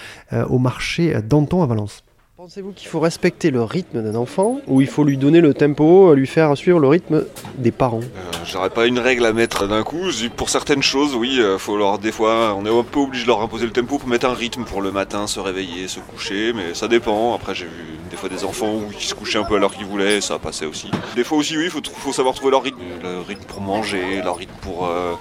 au 0.49 0.57
marché 0.57 1.21
d'Anton 1.21 1.61
à 1.61 1.67
Valence. 1.67 2.07
Pensez-vous 2.47 2.71
qu'il 2.71 2.87
faut 2.87 3.01
respecter 3.01 3.51
le 3.51 3.61
rythme 3.61 4.01
d'un 4.01 4.15
enfant 4.15 4.61
ou 4.67 4.79
il 4.79 4.87
faut 4.87 5.03
lui 5.03 5.17
donner 5.17 5.41
le 5.41 5.53
tempo, 5.53 6.13
lui 6.13 6.27
faire 6.27 6.55
suivre 6.55 6.79
le 6.79 6.87
rythme 6.87 7.25
des 7.57 7.71
parents? 7.71 7.99
Euh, 7.99 8.31
J'aurais 8.45 8.69
pas 8.69 8.85
une 8.85 8.99
règle 8.99 9.25
à 9.25 9.33
mettre 9.33 9.67
d'un 9.67 9.83
coup. 9.83 10.05
Pour 10.37 10.49
certaines 10.49 10.81
choses, 10.81 11.13
oui, 11.13 11.41
euh, 11.41 11.57
faut 11.57 11.75
leur 11.75 11.99
des 11.99 12.13
fois, 12.13 12.55
on 12.57 12.65
est 12.65 12.69
un 12.69 12.83
peu 12.83 13.01
obligé 13.01 13.23
de 13.23 13.27
leur 13.27 13.41
imposer 13.41 13.65
le 13.65 13.73
tempo 13.73 13.97
pour 13.97 14.07
mettre 14.07 14.27
un 14.27 14.33
rythme 14.33 14.63
pour 14.63 14.81
le 14.81 14.93
matin, 14.93 15.27
se 15.27 15.41
réveiller, 15.41 15.89
se 15.89 15.99
coucher, 15.99 16.53
mais 16.55 16.73
ça 16.73 16.87
dépend. 16.87 17.35
Après, 17.35 17.53
j'ai 17.53 17.65
vu 17.65 17.99
des 18.09 18.15
fois 18.15 18.29
des 18.29 18.45
enfants 18.45 18.75
où- 18.75 18.93
qui 18.97 19.07
se 19.07 19.13
couchaient 19.13 19.39
un 19.39 19.43
peu 19.43 19.55
à 19.55 19.59
l'heure 19.59 19.75
qu'ils 19.75 19.85
voulaient, 19.85 20.21
ça 20.21 20.39
passait 20.39 20.67
aussi. 20.67 20.89
Des 21.17 21.25
fois 21.25 21.39
aussi, 21.39 21.57
oui, 21.57 21.65
il 21.65 21.69
faut, 21.69 22.13
savoir 22.13 22.33
trouver 22.33 22.51
leur 22.51 22.63
rythme, 22.63 22.79
le 23.03 23.19
rythme 23.27 23.43
pour 23.43 23.59
manger, 23.59 24.21
leur 24.23 24.37
rythme 24.37 24.55
pour 24.61 24.87
euh, 24.87 25.15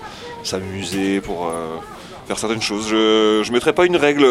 s'amuser, 0.44 1.20
pour 1.20 1.48
euh, 1.48 1.74
faire 2.28 2.38
certaines 2.38 2.62
choses. 2.62 2.86
Je, 2.88 3.42
je 3.44 3.50
mettrais 3.50 3.72
pas 3.72 3.84
une 3.84 3.96
règle. 3.96 4.24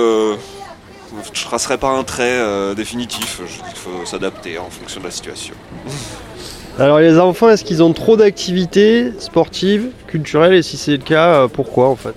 Je 1.34 1.43
tracerai 1.43 1.78
pas 1.78 1.89
un 1.89 2.03
trait 2.03 2.24
euh, 2.39 2.74
définitif. 2.74 3.41
Je- 3.45 3.62
Il 3.70 3.76
faut 3.78 4.06
s'adapter 4.06 4.58
en 4.58 4.70
fonction 4.70 4.99
de 5.01 5.06
la 5.06 5.12
situation. 5.12 5.53
Alors 6.78 6.99
les 6.99 7.18
enfants, 7.20 7.49
est-ce 7.49 7.64
qu'ils 7.64 7.82
ont 7.84 7.93
trop 7.93 8.18
d'activités 8.18 9.14
sportives, 9.20 9.89
culturelles 10.08 10.53
Et 10.56 10.62
si 10.64 10.76
c'est 10.78 10.91
le 10.91 10.97
cas, 11.03 11.34
euh, 11.43 11.47
pourquoi 11.47 11.88
en 11.89 11.95
fait? 11.95 12.14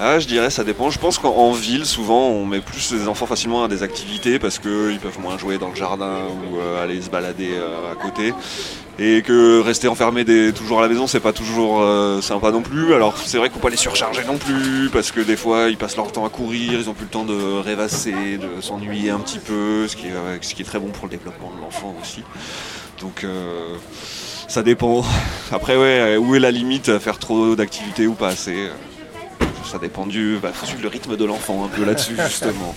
Ah, 0.00 0.18
je 0.20 0.26
dirais 0.26 0.48
ça 0.50 0.62
dépend. 0.64 0.90
Je 0.90 0.98
pense 0.98 1.18
qu'en 1.18 1.34
en 1.34 1.52
ville, 1.52 1.84
souvent, 1.84 2.28
on 2.28 2.46
met 2.46 2.60
plus 2.60 2.92
les 2.92 3.08
enfants 3.08 3.26
facilement 3.26 3.64
à 3.64 3.68
des 3.68 3.82
activités 3.82 4.38
parce 4.38 4.58
qu'ils 4.60 4.98
peuvent 5.02 5.18
moins 5.20 5.36
jouer 5.36 5.58
dans 5.58 5.68
le 5.70 5.74
jardin 5.74 6.18
ou 6.52 6.58
euh, 6.58 6.82
aller 6.82 7.02
se 7.02 7.10
balader 7.10 7.50
euh, 7.54 7.92
à 7.92 7.96
côté. 7.96 8.32
Et 9.00 9.22
que 9.22 9.60
rester 9.60 9.86
enfermé 9.86 10.24
des- 10.24 10.52
toujours 10.52 10.80
à 10.80 10.82
la 10.82 10.88
maison, 10.88 11.06
c'est 11.06 11.20
pas 11.20 11.32
toujours 11.32 11.80
euh, 11.82 12.20
sympa 12.20 12.50
non 12.50 12.62
plus. 12.62 12.94
Alors 12.94 13.16
c'est 13.16 13.38
vrai 13.38 13.48
qu'il 13.48 13.54
faut 13.54 13.62
pas 13.62 13.70
les 13.70 13.76
surcharger 13.76 14.24
non 14.26 14.36
plus 14.38 14.90
parce 14.92 15.12
que 15.12 15.20
des 15.20 15.36
fois, 15.36 15.68
ils 15.68 15.76
passent 15.76 15.96
leur 15.96 16.10
temps 16.10 16.24
à 16.26 16.30
courir, 16.30 16.72
ils 16.80 16.90
ont 16.90 16.94
plus 16.94 17.04
le 17.04 17.10
temps 17.10 17.24
de 17.24 17.60
rêvasser, 17.60 18.12
de 18.38 18.60
s'ennuyer 18.60 19.10
un 19.10 19.20
petit 19.20 19.38
peu, 19.38 19.86
ce 19.86 19.94
qui 19.94 20.06
est, 20.08 20.12
euh, 20.12 20.36
ce 20.40 20.52
qui 20.52 20.62
est 20.62 20.64
très 20.64 20.80
bon 20.80 20.88
pour 20.88 21.04
le 21.06 21.10
développement 21.12 21.52
de 21.56 21.60
l'enfant 21.60 21.94
aussi. 22.02 22.24
Donc 23.00 23.22
euh, 23.22 23.76
ça 24.48 24.64
dépend. 24.64 25.04
Après, 25.52 25.76
ouais, 25.76 26.16
où 26.16 26.34
est 26.34 26.40
la 26.40 26.50
limite 26.50 26.88
à 26.88 26.98
faire 26.98 27.18
trop 27.20 27.54
d'activités 27.54 28.08
ou 28.08 28.14
pas 28.14 28.28
assez 28.30 28.56
euh, 28.66 29.44
Ça 29.70 29.78
dépend 29.78 30.06
du. 30.06 30.38
Bah, 30.42 30.50
faut 30.52 30.66
suivre 30.66 30.82
le 30.82 30.88
rythme 30.88 31.16
de 31.16 31.24
l'enfant 31.24 31.64
un 31.64 31.68
peu 31.68 31.84
là-dessus, 31.84 32.16
justement. 32.28 32.74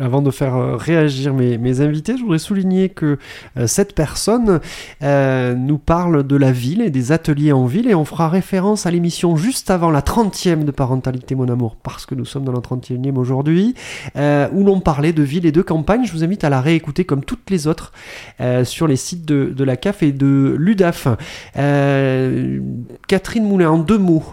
Avant 0.00 0.22
de 0.22 0.30
faire 0.30 0.56
euh, 0.56 0.76
réagir 0.76 1.34
mes, 1.34 1.80
invités, 1.80 2.16
je 2.16 2.22
voudrais 2.22 2.38
souligner 2.38 2.88
que 2.88 3.18
euh, 3.58 3.66
cette 3.66 3.94
personne 3.94 4.60
euh, 5.02 5.54
nous 5.54 5.76
parle 5.76 6.26
de 6.26 6.36
la 6.36 6.52
ville 6.52 6.80
et 6.80 6.88
des 6.88 7.12
ateliers 7.12 7.52
en 7.52 7.66
ville 7.66 7.88
et 7.88 7.94
on 7.94 8.06
fera 8.06 8.30
référence 8.30 8.86
à 8.86 8.90
l'émission 8.90 9.36
juste 9.36 9.70
avant 9.70 9.90
la 9.90 10.00
30e 10.00 10.64
de 10.64 10.70
Parentalité 10.70 11.34
Mon 11.34 11.48
Amour 11.48 11.76
parce 11.76 12.06
que 12.06 12.14
nous 12.14 12.24
sommes 12.24 12.44
dans 12.44 12.52
la 12.52 12.60
31e 12.60 13.16
aujourd'hui 13.16 13.74
où 14.16 14.64
l'on 14.64 14.80
parlait 14.80 15.12
de 15.12 15.22
ville 15.22 15.44
et 15.44 15.52
de 15.52 15.62
campagne. 15.62 16.04
Je 16.06 16.12
vous 16.12 16.24
invite 16.24 16.44
à 16.44 16.48
la 16.48 16.60
réécouter 16.60 17.04
comme 17.04 17.22
toutes 17.22 17.50
les 17.50 17.66
autres 17.66 17.92
sur 18.64 18.86
les 18.86 18.96
sites 18.96 19.26
de, 19.26 19.64
la 19.64 19.76
CAF 19.76 20.02
et 20.02 20.12
de 20.12 20.56
l'UDAF. 20.58 21.08
Catherine 23.08 23.44
Moulin, 23.44 23.70
en 23.70 23.78
deux 23.78 23.98
mots, 23.98 24.24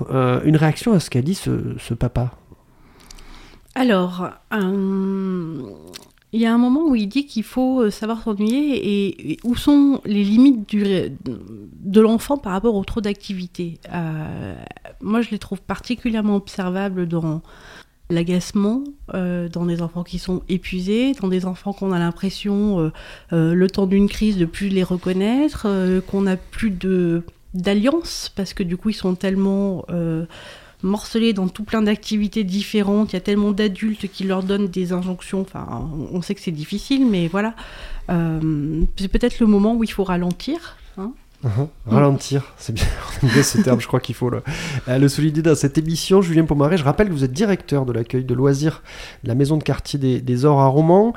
une 0.45 0.55
réaction 0.55 0.93
à 0.93 0.99
ce 0.99 1.09
qu'a 1.09 1.21
dit 1.21 1.35
ce 1.35 1.93
papa? 1.93 2.31
Alors, 3.77 4.31
euh, 4.53 5.61
il 6.33 6.41
y 6.41 6.47
a 6.47 6.53
un 6.53 6.57
moment 6.57 6.87
où 6.87 6.95
il 6.95 7.07
dit 7.07 7.27
qu'il 7.27 7.43
faut 7.43 7.83
euh, 7.83 7.91
savoir 7.91 8.23
s'ennuyer 8.23 9.33
et, 9.33 9.37
où 9.43 9.55
sont 9.55 10.01
les 10.03 10.23
limites 10.23 10.75
de 10.75 12.01
l'enfant 12.01 12.39
par 12.39 12.53
rapport 12.53 12.73
au 12.73 12.83
trop 12.83 13.01
d'activités. 13.01 13.77
Euh, 13.93 14.55
moi, 14.99 15.21
je 15.21 15.29
les 15.29 15.37
trouve 15.37 15.61
particulièrement 15.61 16.37
observables 16.37 17.07
dans 17.07 17.43
l'agacement, 18.09 18.83
euh, 19.13 19.47
dans 19.47 19.67
des 19.67 19.83
enfants 19.83 20.03
qui 20.03 20.17
sont 20.17 20.41
épuisés, 20.49 21.13
dans 21.13 21.27
des 21.27 21.45
enfants 21.45 21.71
qu'on 21.71 21.91
a 21.91 21.99
l'impression, 21.99 22.91
le 23.31 23.67
temps 23.67 23.85
d'une 23.85 24.09
crise, 24.09 24.37
de 24.37 24.45
plus 24.45 24.69
les 24.69 24.83
reconnaître, 24.83 25.67
qu'on 26.07 26.21
n'a 26.21 26.35
plus 26.35 26.71
de 26.71 27.21
d'alliance 27.53 28.31
parce 28.35 28.53
que 28.53 28.61
du 28.61 28.77
coup 28.77 28.89
ils 28.89 28.93
sont 28.93 29.15
tellement 29.15 29.85
morcelés 30.83 31.33
dans 31.33 31.47
tout 31.47 31.63
plein 31.63 31.81
d'activités 31.81 32.43
différentes, 32.43 33.11
il 33.11 33.15
y 33.15 33.17
a 33.17 33.21
tellement 33.21 33.51
d'adultes 33.51 34.07
qui 34.11 34.23
leur 34.25 34.43
donnent 34.43 34.67
des 34.67 34.93
injonctions, 34.93 35.41
enfin 35.41 35.89
on 36.11 36.21
sait 36.21 36.35
que 36.35 36.41
c'est 36.41 36.51
difficile, 36.51 37.05
mais 37.09 37.27
voilà, 37.27 37.53
Euh, 38.09 38.83
c'est 38.95 39.09
peut-être 39.09 39.39
le 39.39 39.47
moment 39.47 39.73
où 39.75 39.83
il 39.83 39.91
faut 39.91 40.05
ralentir. 40.05 40.77
hein. 40.97 41.11
Mhm. 41.43 41.67
Ralentir, 41.87 42.53
c'est 42.57 42.73
bien, 42.73 42.85
on 43.23 43.27
aime 43.27 43.33
bien 43.33 43.43
ce 43.43 43.59
terme, 43.61 43.79
je 43.81 43.87
crois 43.87 43.99
qu'il 43.99 44.15
faut 44.15 44.29
le, 44.29 44.41
euh, 44.87 44.97
le 44.97 45.07
souligner 45.09 45.41
dans 45.41 45.55
cette 45.55 45.77
émission. 45.77 46.21
Julien 46.21 46.45
Pomaré, 46.45 46.77
je 46.77 46.83
rappelle 46.83 47.07
que 47.09 47.13
vous 47.13 47.23
êtes 47.25 47.33
directeur 47.33 47.85
de 47.85 47.91
l'accueil 47.93 48.23
de 48.23 48.33
loisirs 48.33 48.81
de 49.23 49.27
la 49.27 49.35
maison 49.35 49.57
de 49.57 49.63
quartier 49.63 49.99
des, 49.99 50.21
des 50.21 50.45
Ors 50.45 50.61
à 50.61 50.67
Romans. 50.67 51.13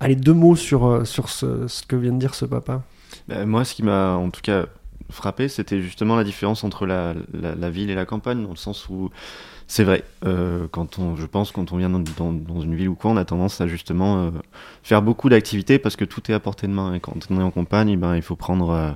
Allez, 0.00 0.16
deux 0.16 0.34
mots 0.34 0.56
sur, 0.56 0.86
euh, 0.86 1.04
sur 1.04 1.28
ce, 1.30 1.66
ce 1.68 1.82
que 1.84 1.96
vient 1.96 2.12
de 2.12 2.18
dire 2.18 2.34
ce 2.34 2.44
papa. 2.46 2.82
Bah, 3.28 3.46
moi, 3.46 3.64
ce 3.64 3.74
qui 3.74 3.82
m'a 3.84 4.16
en 4.16 4.28
tout 4.30 4.42
cas 4.42 4.66
frappé, 5.10 5.48
c'était 5.48 5.80
justement 5.80 6.16
la 6.16 6.24
différence 6.24 6.64
entre 6.64 6.86
la, 6.86 7.14
la- 7.32 7.70
ville 7.70 7.90
et 7.90 7.94
la 7.94 8.06
campagne, 8.06 8.42
dans 8.42 8.50
le 8.50 8.56
sens 8.56 8.88
où 8.88 9.10
c'est 9.66 9.84
vrai, 9.84 10.04
euh, 10.26 10.66
quand 10.70 10.98
on, 10.98 11.16
je 11.16 11.24
pense 11.26 11.50
quand 11.50 11.72
on 11.72 11.78
vient 11.78 11.88
dans, 11.88 12.60
une 12.60 12.74
ville 12.74 12.88
ou 12.88 12.94
quoi, 12.94 13.10
on 13.10 13.16
a 13.16 13.24
tendance 13.24 13.60
à 13.60 13.66
justement 13.66 14.18
euh, 14.18 14.30
faire 14.82 15.00
beaucoup 15.00 15.28
d'activités 15.30 15.78
parce 15.78 15.96
que 15.96 16.04
tout 16.04 16.30
est 16.30 16.34
à 16.34 16.40
portée 16.40 16.66
de 16.66 16.72
main. 16.72 16.94
Et 16.94 17.00
quand 17.00 17.14
on 17.30 17.40
est 17.40 17.42
en 17.42 17.50
campagne, 17.50 17.88
eh 17.88 17.96
ben, 17.96 18.14
il 18.14 18.22
faut 18.22 18.36
prendre 18.36 18.70
euh, 18.70 18.90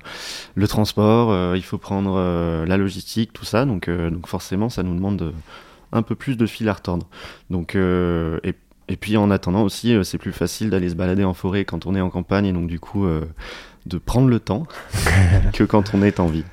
le 0.55 0.69
transport, 0.69 1.57
il 1.57 1.63
faut 1.63 1.79
prendre 1.79 2.19
la 2.67 2.77
logistique, 2.77 3.33
tout 3.33 3.47
ça. 3.47 3.65
Donc, 3.65 3.89
donc 3.89 4.27
forcément, 4.27 4.69
ça 4.69 4.83
nous 4.83 4.95
demande 4.95 5.33
un 5.93 6.03
peu 6.03 6.15
plus 6.15 6.37
de 6.37 6.47
fil 6.47 6.69
à 6.69 6.75
retordre. 6.75 7.07
Donc, 7.49 7.75
et, 7.75 8.55
et 8.89 8.97
puis 8.97 9.17
en 9.17 9.31
attendant 9.31 9.63
aussi, 9.63 9.97
c'est 10.05 10.19
plus 10.19 10.33
facile 10.33 10.69
d'aller 10.71 10.91
se 10.91 10.95
balader 10.95 11.25
en 11.25 11.35
forêt 11.35 11.65
quand 11.65 11.87
on 11.87 11.95
est 11.95 12.01
en 12.01 12.11
campagne 12.11 12.47
et 12.47 12.53
donc 12.53 12.67
du 12.69 12.79
coup 12.79 13.07
de 13.87 13.99
prendre 13.99 14.29
le 14.29 14.41
temps 14.41 14.67
que 15.53 15.65
quand 15.65 15.95
on 15.95 16.03
est 16.03 16.21
en 16.21 16.27
ville. 16.27 16.45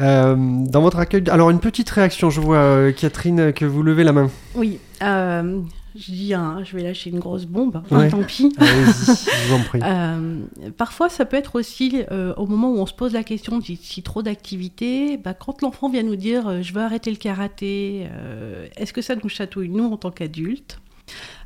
Euh, 0.00 0.34
dans 0.36 0.80
votre 0.80 0.98
accueil, 0.98 1.22
alors 1.28 1.50
une 1.50 1.60
petite 1.60 1.88
réaction, 1.90 2.30
je 2.30 2.40
vois 2.40 2.56
euh, 2.58 2.92
Catherine 2.92 3.52
que 3.52 3.64
vous 3.64 3.82
levez 3.82 4.04
la 4.04 4.12
main. 4.12 4.30
Oui, 4.54 4.78
euh, 5.02 5.60
je 5.94 6.10
dis, 6.10 6.32
hein, 6.34 6.60
je 6.64 6.74
vais 6.74 6.82
lâcher 6.82 7.10
une 7.10 7.18
grosse 7.20 7.44
bombe, 7.44 7.82
hein, 7.90 7.96
Ouais. 7.96 8.08
tant 8.08 8.22
pis. 8.22 8.52
Je 8.58 8.64
vous 9.48 9.54
en 9.54 9.62
prie. 9.62 9.80
Euh, 9.84 10.38
parfois, 10.78 11.10
ça 11.10 11.26
peut 11.26 11.36
être 11.36 11.56
aussi 11.56 12.02
euh, 12.10 12.32
au 12.38 12.46
moment 12.46 12.70
où 12.72 12.78
on 12.78 12.86
se 12.86 12.94
pose 12.94 13.12
la 13.12 13.22
question 13.22 13.60
si, 13.60 13.76
si 13.76 14.02
trop 14.02 14.22
d'activités, 14.22 15.18
bah, 15.18 15.34
quand 15.34 15.60
l'enfant 15.60 15.90
vient 15.90 16.02
nous 16.02 16.16
dire 16.16 16.48
euh, 16.48 16.62
je 16.62 16.72
veux 16.72 16.80
arrêter 16.80 17.10
le 17.10 17.16
karaté, 17.18 18.06
euh, 18.10 18.66
est-ce 18.76 18.94
que 18.94 19.02
ça 19.02 19.14
nous 19.22 19.28
chatouille 19.28 19.68
nous 19.68 19.84
en 19.84 19.98
tant 19.98 20.10
qu'adultes? 20.10 20.78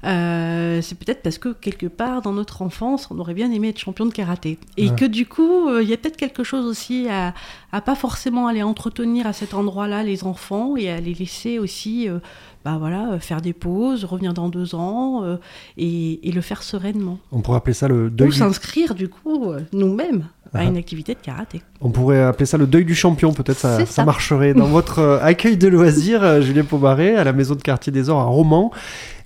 Euh, 0.05 0.81
c'est 0.83 0.97
peut-être 0.99 1.23
parce 1.23 1.39
que 1.39 1.53
quelque 1.53 1.87
part 1.87 2.23
dans 2.23 2.33
notre 2.33 2.63
enfance, 2.63 3.09
on 3.11 3.19
aurait 3.19 3.35
bien 3.35 3.51
aimé 3.51 3.71
être 3.71 3.79
champion 3.79 4.07
de 4.07 4.13
karaté. 4.13 4.59
Et 4.77 4.91
Ouais. 4.91 4.95
que 4.97 5.05
du 5.05 5.27
coup, 5.27 5.69
euh, 5.69 5.83
il 5.83 5.89
y 5.89 5.93
a 5.93 5.97
peut-être 5.97 6.17
quelque 6.17 6.45
chose 6.45 6.67
aussi 6.67 7.09
à, 7.09 7.35
à 7.73 7.81
pas 7.81 7.95
forcément 7.95 8.47
aller 8.47 8.63
entretenir 8.63 9.27
à 9.27 9.33
cet 9.33 9.55
endroit-là 9.55 10.03
les 10.03 10.23
enfants 10.25 10.77
et 10.77 10.91
à 10.91 11.01
les 11.01 11.15
laisser 11.15 11.59
aussi 11.59 12.09
euh, 12.09 12.19
bah 12.65 12.77
voilà, 12.79 13.19
faire 13.21 13.41
des 13.41 13.53
pauses, 13.53 14.05
revenir 14.05 14.35
dans 14.35 14.49
deux 14.49 14.75
ans 14.75 15.23
et, 15.77 16.29
et 16.29 16.33
le 16.33 16.41
faire 16.41 16.63
sereinement. 16.65 17.19
On 17.33 17.41
pourrait 17.41 17.59
appeler 17.59 17.75
ça 17.75 17.87
le 17.89 18.11
deuil. 18.11 18.29
Ou 18.29 18.33
s'inscrire 18.33 18.95
du 18.95 19.09
coup 19.09 19.53
nous-mêmes 19.73 20.27
à 20.57 20.61
Ah. 20.61 20.65
une 20.65 20.77
activité 20.77 21.15
de 21.15 21.19
karaté. 21.21 21.63
On 21.81 21.91
pourrait 21.91 22.23
appeler 22.23 22.47
ça 22.47 22.57
le 22.59 22.67
deuil 22.67 22.85
du 22.85 22.95
champion, 22.95 23.33
peut-être 23.33 23.59
ça, 23.59 23.77
C'est 23.79 23.87
ça 23.87 23.93
ça. 23.93 24.05
marcherait. 24.05 24.55
Dans 24.55 24.67
votre 24.67 24.99
euh, 25.01 25.19
accueil 25.23 25.57
de 25.57 25.69
loisirs, 25.69 26.23
euh, 26.23 26.41
Julien 26.41 26.65
Pomaré, 26.65 27.15
à 27.17 27.25
la 27.25 27.33
maison 27.33 27.55
de 27.55 27.63
quartier 27.63 27.93
des 27.93 28.09
Ors 28.09 28.21
à 28.21 28.25
Romans, 28.25 28.71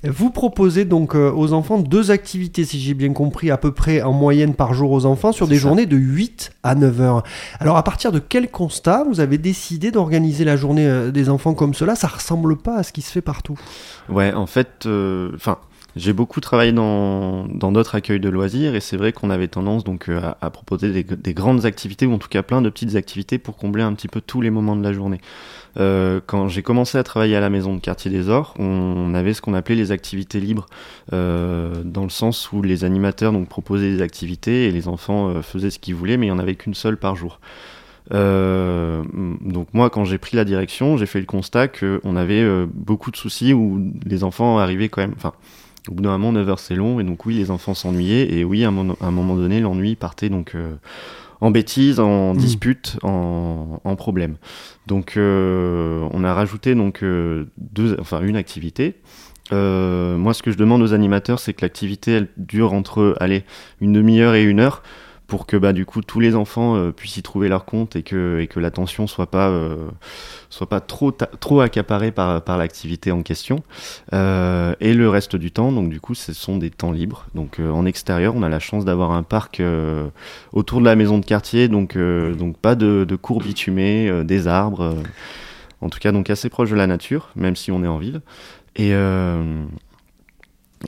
vous 0.03 0.31
proposez 0.31 0.85
donc 0.87 1.14
euh, 1.14 1.31
aux 1.31 1.53
enfants 1.53 1.78
deux 1.78 2.11
activités, 2.11 2.64
si 2.64 2.81
j'ai 2.81 2.95
bien 2.95 3.12
compris, 3.12 3.51
à 3.51 3.59
peu 3.59 3.70
près 3.72 4.01
en 4.03 4.12
moyenne 4.12 4.55
par 4.55 4.72
jour 4.74 4.91
aux 4.93 5.05
enfants, 5.05 5.31
sur 5.33 5.47
des 5.47 5.57
journées 5.57 5.85
de 5.87 5.97
8 5.97 6.53
à 6.62 6.74
9 6.74 7.01
heures. 7.03 7.22
Alors 7.61 7.76
à 7.76 7.85
partir 7.85 8.11
de 8.11 8.18
quel 8.18 8.51
constat 8.51 9.05
vous 9.09 9.20
avez 9.20 9.37
décidé 9.39 9.91
d'organiser 9.91 10.45
la 10.45 10.57
journée 10.57 11.11
des 11.12 11.28
enfants 11.28 11.53
comme 11.55 11.74
cela? 11.74 11.95
Ça 11.97 12.09
ressemble 12.09 12.57
pas 12.57 12.78
à 12.78 12.83
ce 12.83 12.93
qui 12.93 13.03
se 13.03 13.12
fait 13.12 13.20
partout. 13.20 13.59
Ouais, 14.09 14.33
en 14.33 14.47
fait, 14.47 14.87
euh, 14.87 15.33
enfin, 15.35 15.59
j'ai 15.97 16.12
beaucoup 16.12 16.41
travaillé 16.41 16.72
dans 16.72 17.47
d'autres 17.47 17.95
accueils 17.95 18.20
de 18.20 18.28
loisirs 18.28 18.74
et 18.74 18.80
c'est 18.80 18.97
vrai 18.97 19.12
qu'on 19.12 19.30
avait 19.30 19.49
tendance 19.49 19.84
donc 19.84 20.09
euh, 20.09 20.20
à, 20.41 20.51
proposer 20.51 20.93
des, 20.93 21.03
des 21.03 21.34
grandes 21.34 21.66
activités 21.66 22.07
ou 22.07 22.12
en 22.14 22.18
tout 22.18 22.28
cas 22.28 22.43
plein 22.43 22.62
de 22.62 22.70
petites 22.70 22.95
activités 22.95 23.38
pour 23.38 23.57
combler 23.57 23.82
un 23.82 23.93
petit 23.95 24.09
peu 24.09 24.20
tous 24.20 24.41
les 24.41 24.51
moments 24.51 24.76
de 24.76 24.82
la 24.82 24.93
journée. 24.93 25.20
Euh, 25.78 26.20
quand 26.24 26.49
j'ai 26.49 26.62
commencé 26.62 26.99
à 26.99 27.03
travailler 27.03 27.36
à 27.36 27.41
la 27.41 27.51
maison 27.51 27.74
de 27.74 27.80
quartier 27.80 28.11
des 28.11 28.28
Ors, 28.28 28.55
on 28.59 29.14
avait 29.14 29.34
ce 29.34 29.43
qu'on 29.43 29.55
appelait 29.55 29.76
les 29.76 29.93
activités 29.93 30.41
libres, 30.41 30.66
euh, 31.12 31.82
dans 31.84 32.05
le 32.05 32.11
sens 32.11 32.53
où 32.53 32.62
les 32.62 32.84
animateurs 32.84 33.32
donc 33.32 33.49
proposaient 33.49 33.91
des 33.91 34.03
activités 34.03 34.66
et 34.66 34.72
les 34.72 34.88
enfants 34.88 35.43
faisaient 35.43 35.70
ce 35.70 35.78
qu'ils 35.78 35.95
voulaient, 35.95 36.16
mais 36.16 36.26
il 36.26 36.30
y 36.30 36.32
en 36.32 36.38
avait 36.38 36.55
qu'une 36.55 36.74
seule 36.74 36.97
par 36.97 37.16
jour. 37.16 37.41
Donc 38.11 39.68
moi, 39.72 39.88
quand 39.91 40.05
j'ai 40.05 40.18
pris 40.18 40.36
la 40.36 40.45
direction, 40.45 40.97
j'ai 40.97 41.07
fait 41.07 41.20
le 41.20 41.26
constat 41.26 41.68
qu'on 41.68 42.16
avait 42.16 42.66
beaucoup 42.66 43.12
de 43.12 43.16
soucis 43.16 43.53
où 43.53 43.93
les 44.05 44.24
enfants 44.24 44.59
arrivaient 44.59 44.88
quand 44.88 45.03
même. 45.03 45.14
Enfin, 45.16 45.32
au 45.89 45.95
bout 45.95 46.03
d'un 46.03 46.11
moment, 46.11 46.33
9 46.33 46.49
heures 46.49 46.59
c'est 46.59 46.74
long, 46.74 47.01
et 47.01 47.05
donc 47.05 47.24
oui, 47.26 47.35
les 47.35 47.51
enfants 47.51 47.74
s'ennuyaient, 47.74 48.33
et 48.35 48.45
oui, 48.45 48.64
à 48.64 48.68
un, 48.68 48.70
moment- 48.72 48.97
à 49.01 49.07
un 49.07 49.11
moment 49.11 49.35
donné, 49.37 49.61
l'ennui 49.61 49.97
partait 49.97 50.28
donc 50.28 50.55
euh, 50.55 50.74
en 51.41 51.51
bêtises, 51.51 52.01
en 52.01 52.35
Mhm. 52.35 52.39
disputes, 52.41 52.99
en, 53.03 53.81
en 53.83 53.97
problèmes. 53.97 54.37
Donc 54.87 55.14
euh, 55.16 56.07
on 56.12 56.22
a 56.24 56.35
rajouté 56.35 56.74
donc 56.74 57.03
euh, 57.03 57.47
deux, 57.59 57.97
enfin 58.01 58.20
une 58.20 58.37
activité. 58.37 58.97
Euh, 59.53 60.16
moi, 60.16 60.33
ce 60.35 60.43
que 60.43 60.53
je 60.53 60.57
demande 60.57 60.81
aux 60.83 60.93
animateurs, 60.93 61.41
c'est 61.41 61.55
que 61.55 61.62
l'activité 61.62 62.12
elle 62.12 62.28
dure 62.37 62.72
entre, 62.72 63.16
allez, 63.18 63.45
une 63.81 63.93
demi-heure 63.93 64.35
et 64.35 64.45
une 64.45 64.61
heure 64.61 64.83
pour 65.31 65.47
que 65.47 65.57
bah 65.57 65.72
du 65.72 65.87
coup 65.87 66.03
tous 66.03 66.18
les 66.18 66.35
enfants 66.35 66.74
euh, 66.74 66.91
puissent 66.91 67.16
y 67.16 67.22
trouver 67.22 67.49
leur 67.49 67.64
compte 67.64 67.95
et 67.95 68.03
que 68.03 68.41
et 68.41 68.49
que 68.49 68.59
l'attention 68.59 69.07
soit 69.07 69.33
euh, 69.37 69.89
soit 70.51 70.68
pas 70.68 70.81
trop 70.81 71.12
trop 71.12 71.61
accaparée 71.61 72.11
par 72.11 72.43
par 72.43 72.59
l'activité 72.59 73.12
en 73.12 73.22
question. 73.22 73.62
Euh, 74.12 74.74
et 74.81 74.93
le 74.93 75.09
reste 75.09 75.37
du 75.37 75.53
temps 75.53 75.70
donc 75.70 75.89
du 75.89 76.01
coup 76.01 76.16
ce 76.16 76.33
sont 76.33 76.59
des 76.59 76.70
temps 76.70 76.91
libres. 76.91 77.26
Donc 77.37 77.61
en 77.61 77.87
extérieur 77.87 78.35
on 78.35 78.43
a 78.43 78.49
la 78.49 78.59
chance 78.59 78.85
d'avoir 78.85 79.12
un 79.12 79.22
parc 79.22 79.62
autour 80.53 80.81
de 80.81 80.85
la 80.85 80.97
maison 80.97 81.18
de 81.18 81.24
quartier. 81.24 81.68
Donc 81.68 81.97
donc 81.97 82.59
pas 82.59 82.74
de, 82.74 83.05
de 83.09 83.16
cours 83.16 83.41
bitumés 83.41 84.24
des 84.24 84.49
arbres 84.49 84.97
en 85.81 85.89
tout 85.91 86.01
cas 86.01 86.11
donc 86.11 86.28
assez 86.28 86.49
proche 86.49 86.70
de 86.70 86.76
la 86.76 86.89
nature 86.89 87.31
même 87.37 87.55
si 87.55 87.70
on 87.70 87.85
est 87.85 87.89
en 87.89 87.99
ville. 87.99 88.20
Et 88.74 88.93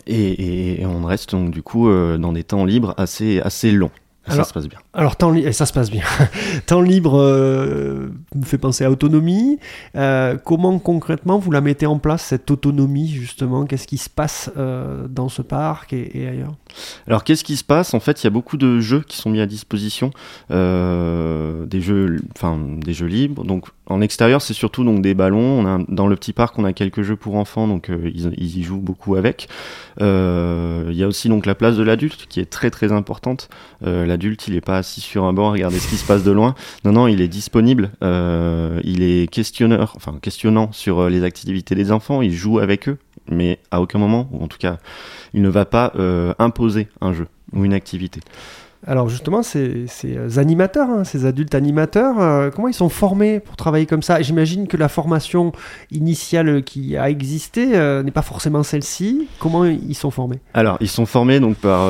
et, 0.07 0.84
on 0.84 1.05
reste 1.05 1.30
donc 1.30 1.53
du 1.53 1.62
coup 1.62 1.88
dans 1.88 2.32
des 2.32 2.43
temps 2.43 2.64
libres 2.64 2.95
assez, 2.97 3.40
assez 3.40 3.70
longs. 3.70 3.93
Ça 4.28 4.44
se 4.44 4.52
passe 4.52 4.68
bien. 4.68 4.78
Alors, 4.92 5.16
temps 5.16 5.34
et 5.34 5.52
ça 5.52 5.66
se 5.66 5.72
passe 5.72 5.90
bien. 5.90 6.04
temps 6.66 6.80
libre 6.80 7.18
euh, 7.20 8.10
me 8.34 8.44
fait 8.44 8.58
penser 8.58 8.84
à 8.84 8.90
autonomie. 8.90 9.58
Euh, 9.96 10.36
comment 10.42 10.78
concrètement 10.78 11.38
vous 11.38 11.50
la 11.50 11.60
mettez 11.60 11.86
en 11.86 11.98
place, 11.98 12.22
cette 12.22 12.50
autonomie, 12.50 13.08
justement? 13.08 13.66
Qu'est-ce 13.66 13.86
qui 13.86 13.98
se 13.98 14.08
passe 14.08 14.50
euh, 14.56 15.08
dans 15.08 15.28
ce 15.28 15.42
parc 15.42 15.92
et, 15.92 16.22
et 16.22 16.28
ailleurs? 16.28 16.54
Alors 17.06 17.24
qu'est-ce 17.24 17.44
qui 17.44 17.56
se 17.56 17.64
passe? 17.64 17.94
En 17.94 18.00
fait, 18.00 18.22
il 18.22 18.24
y 18.24 18.26
a 18.28 18.30
beaucoup 18.30 18.56
de 18.56 18.80
jeux 18.80 19.00
qui 19.00 19.16
sont 19.16 19.30
mis 19.30 19.40
à 19.40 19.46
disposition, 19.46 20.10
des 20.50 21.80
jeux, 21.80 22.20
enfin 22.36 22.58
des 22.58 22.94
jeux 22.94 23.06
libres. 23.06 23.44
Donc 23.44 23.66
en 23.87 24.01
extérieur, 24.01 24.41
c'est 24.41 24.55
surtout 24.55 24.85
donc 24.85 25.03
des 25.03 25.14
ballons. 25.14 25.85
Dans 25.89 26.07
le 26.07 26.14
petit 26.14 26.33
parc, 26.33 26.59
on 26.59 26.64
a 26.64 26.72
quelques 26.72 27.03
jeux 27.03 27.16
pour 27.16 27.35
enfants, 27.35 27.66
donc 27.66 27.91
euh, 27.91 28.11
ils, 28.14 28.59
y 28.59 28.62
jouent 28.62 28.80
beaucoup 28.80 29.16
avec. 29.16 29.49
Euh, 30.01 30.87
Il 30.91 30.97
y 30.97 31.03
a 31.03 31.09
aussi 31.09 31.28
donc 31.28 31.47
la 31.47 31.57
place 31.57 31.76
de 31.76 31.83
l'adulte 31.83 32.26
qui 32.28 32.39
est 32.39 32.47
très 32.47 32.70
très 32.70 32.93
importante. 32.93 33.49
Euh, 33.85 34.07
l'adulte, 34.07 34.47
il 34.47 34.55
est 34.55 34.61
pas 34.61 34.78
assis 34.78 35.01
sur 35.01 35.24
un 35.24 35.33
banc 35.33 35.49
à 35.49 35.53
regarder 35.53 35.80
ce 35.80 35.89
qui 35.89 35.97
se 35.97 36.07
passe 36.07 36.22
de 36.22 36.30
loin. 36.30 36.55
Non 36.85 36.93
non, 36.93 37.09
il 37.09 37.20
est 37.20 37.28
disponible. 37.28 37.91
Il 38.03 39.03
est 39.03 39.30
questionneur, 39.30 39.95
enfin 39.97 40.18
questionnant 40.22 40.70
sur 40.72 41.09
les 41.09 41.24
activités 41.24 41.74
des 41.74 41.91
enfants. 41.91 42.22
Il 42.22 42.33
joue 42.33 42.61
avec 42.61 42.89
eux, 42.89 42.99
mais 43.30 43.59
à 43.72 43.80
aucun 43.80 43.99
moment, 43.99 44.28
ou 44.33 44.45
en 44.45 44.49
tout 44.49 44.59
cas, 44.59 44.78
il 45.35 45.43
ne 45.43 45.49
va 45.49 45.64
pas 45.64 45.93
imposer 46.39 46.89
un 47.01 47.12
jeu 47.12 47.26
ou 47.53 47.64
une 47.64 47.74
activité. 47.74 48.20
Alors 48.85 49.09
justement, 49.09 49.45
ces, 49.45 49.87
euh, 50.05 50.39
animateurs, 50.39 50.91
hein, 50.91 51.05
ces 51.05 51.24
adultes 51.24 51.55
animateurs, 51.55 52.20
euh, 52.20 52.51
comment 52.51 52.66
ils 52.66 52.74
sont 52.74 52.89
formés 52.89 53.39
pour 53.39 53.55
travailler 53.55 53.87
comme 53.87 54.03
ça? 54.03 54.20
J'imagine 54.22 54.66
que 54.66 54.76
la 54.76 54.89
formation 54.89 55.53
initiale 55.93 56.64
qui 56.64 56.97
a 56.97 57.09
existé 57.09 57.76
euh, 57.76 58.03
n'est 58.03 58.11
pas 58.11 58.22
forcément 58.22 58.64
celle-ci. 58.64 59.28
Comment 59.39 59.64
ils 59.66 59.95
sont 59.95 60.11
formés? 60.11 60.41
Alors, 60.55 60.78
ils 60.80 60.89
sont 60.89 61.07
formés 61.07 61.39
donc 61.39 61.59
par. 61.59 61.83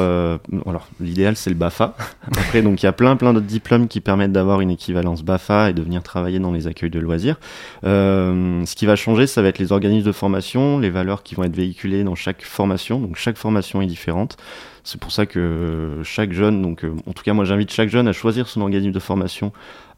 alors, 0.66 0.86
l'idéal 1.00 1.36
c'est 1.36 1.48
le 1.48 1.56
Bafa. 1.56 1.96
Après, 2.26 2.60
donc 2.60 2.82
il 2.82 2.86
y 2.86 2.88
a 2.88 2.92
plein 2.92 3.16
plein 3.16 3.32
d'autres 3.32 3.46
diplômes 3.46 3.88
qui 3.88 4.02
permettent 4.02 4.32
d'avoir 4.32 4.60
une 4.60 4.70
équivalence 4.70 5.22
Bafa 5.22 5.70
et 5.70 5.72
de 5.72 5.80
venir 5.80 6.02
travailler 6.02 6.40
dans 6.40 6.52
les 6.52 6.66
accueils 6.66 6.90
de 6.90 7.00
loisirs. 7.00 7.40
Ce 7.84 8.74
qui 8.74 8.84
va 8.84 8.96
changer, 8.96 9.26
ça 9.26 9.40
va 9.40 9.48
être 9.48 9.58
les 9.58 9.72
organismes 9.72 10.06
de 10.06 10.12
formation, 10.12 10.78
les 10.78 10.90
valeurs 10.90 11.22
qui 11.22 11.36
vont 11.36 11.44
être 11.44 11.56
véhiculées 11.56 12.04
dans 12.04 12.16
chaque 12.16 12.42
formation. 12.42 13.00
Donc 13.00 13.16
chaque 13.16 13.38
formation 13.38 13.80
est 13.80 13.86
différente. 13.86 14.36
C'est 14.84 15.00
pour 15.00 15.12
ça 15.12 15.26
que 15.26 16.00
chaque 16.02 16.32
jeune, 16.32 16.60
donc 16.60 16.84
euh, 16.84 16.92
en 17.06 17.12
tout 17.12 17.22
cas 17.22 17.32
moi 17.32 17.44
j'invite 17.44 17.70
chaque 17.70 17.88
jeune 17.88 18.08
à 18.08 18.12
choisir 18.12 18.48
son 18.48 18.60
organisme 18.62 18.90
de 18.90 18.98
formation 18.98 19.52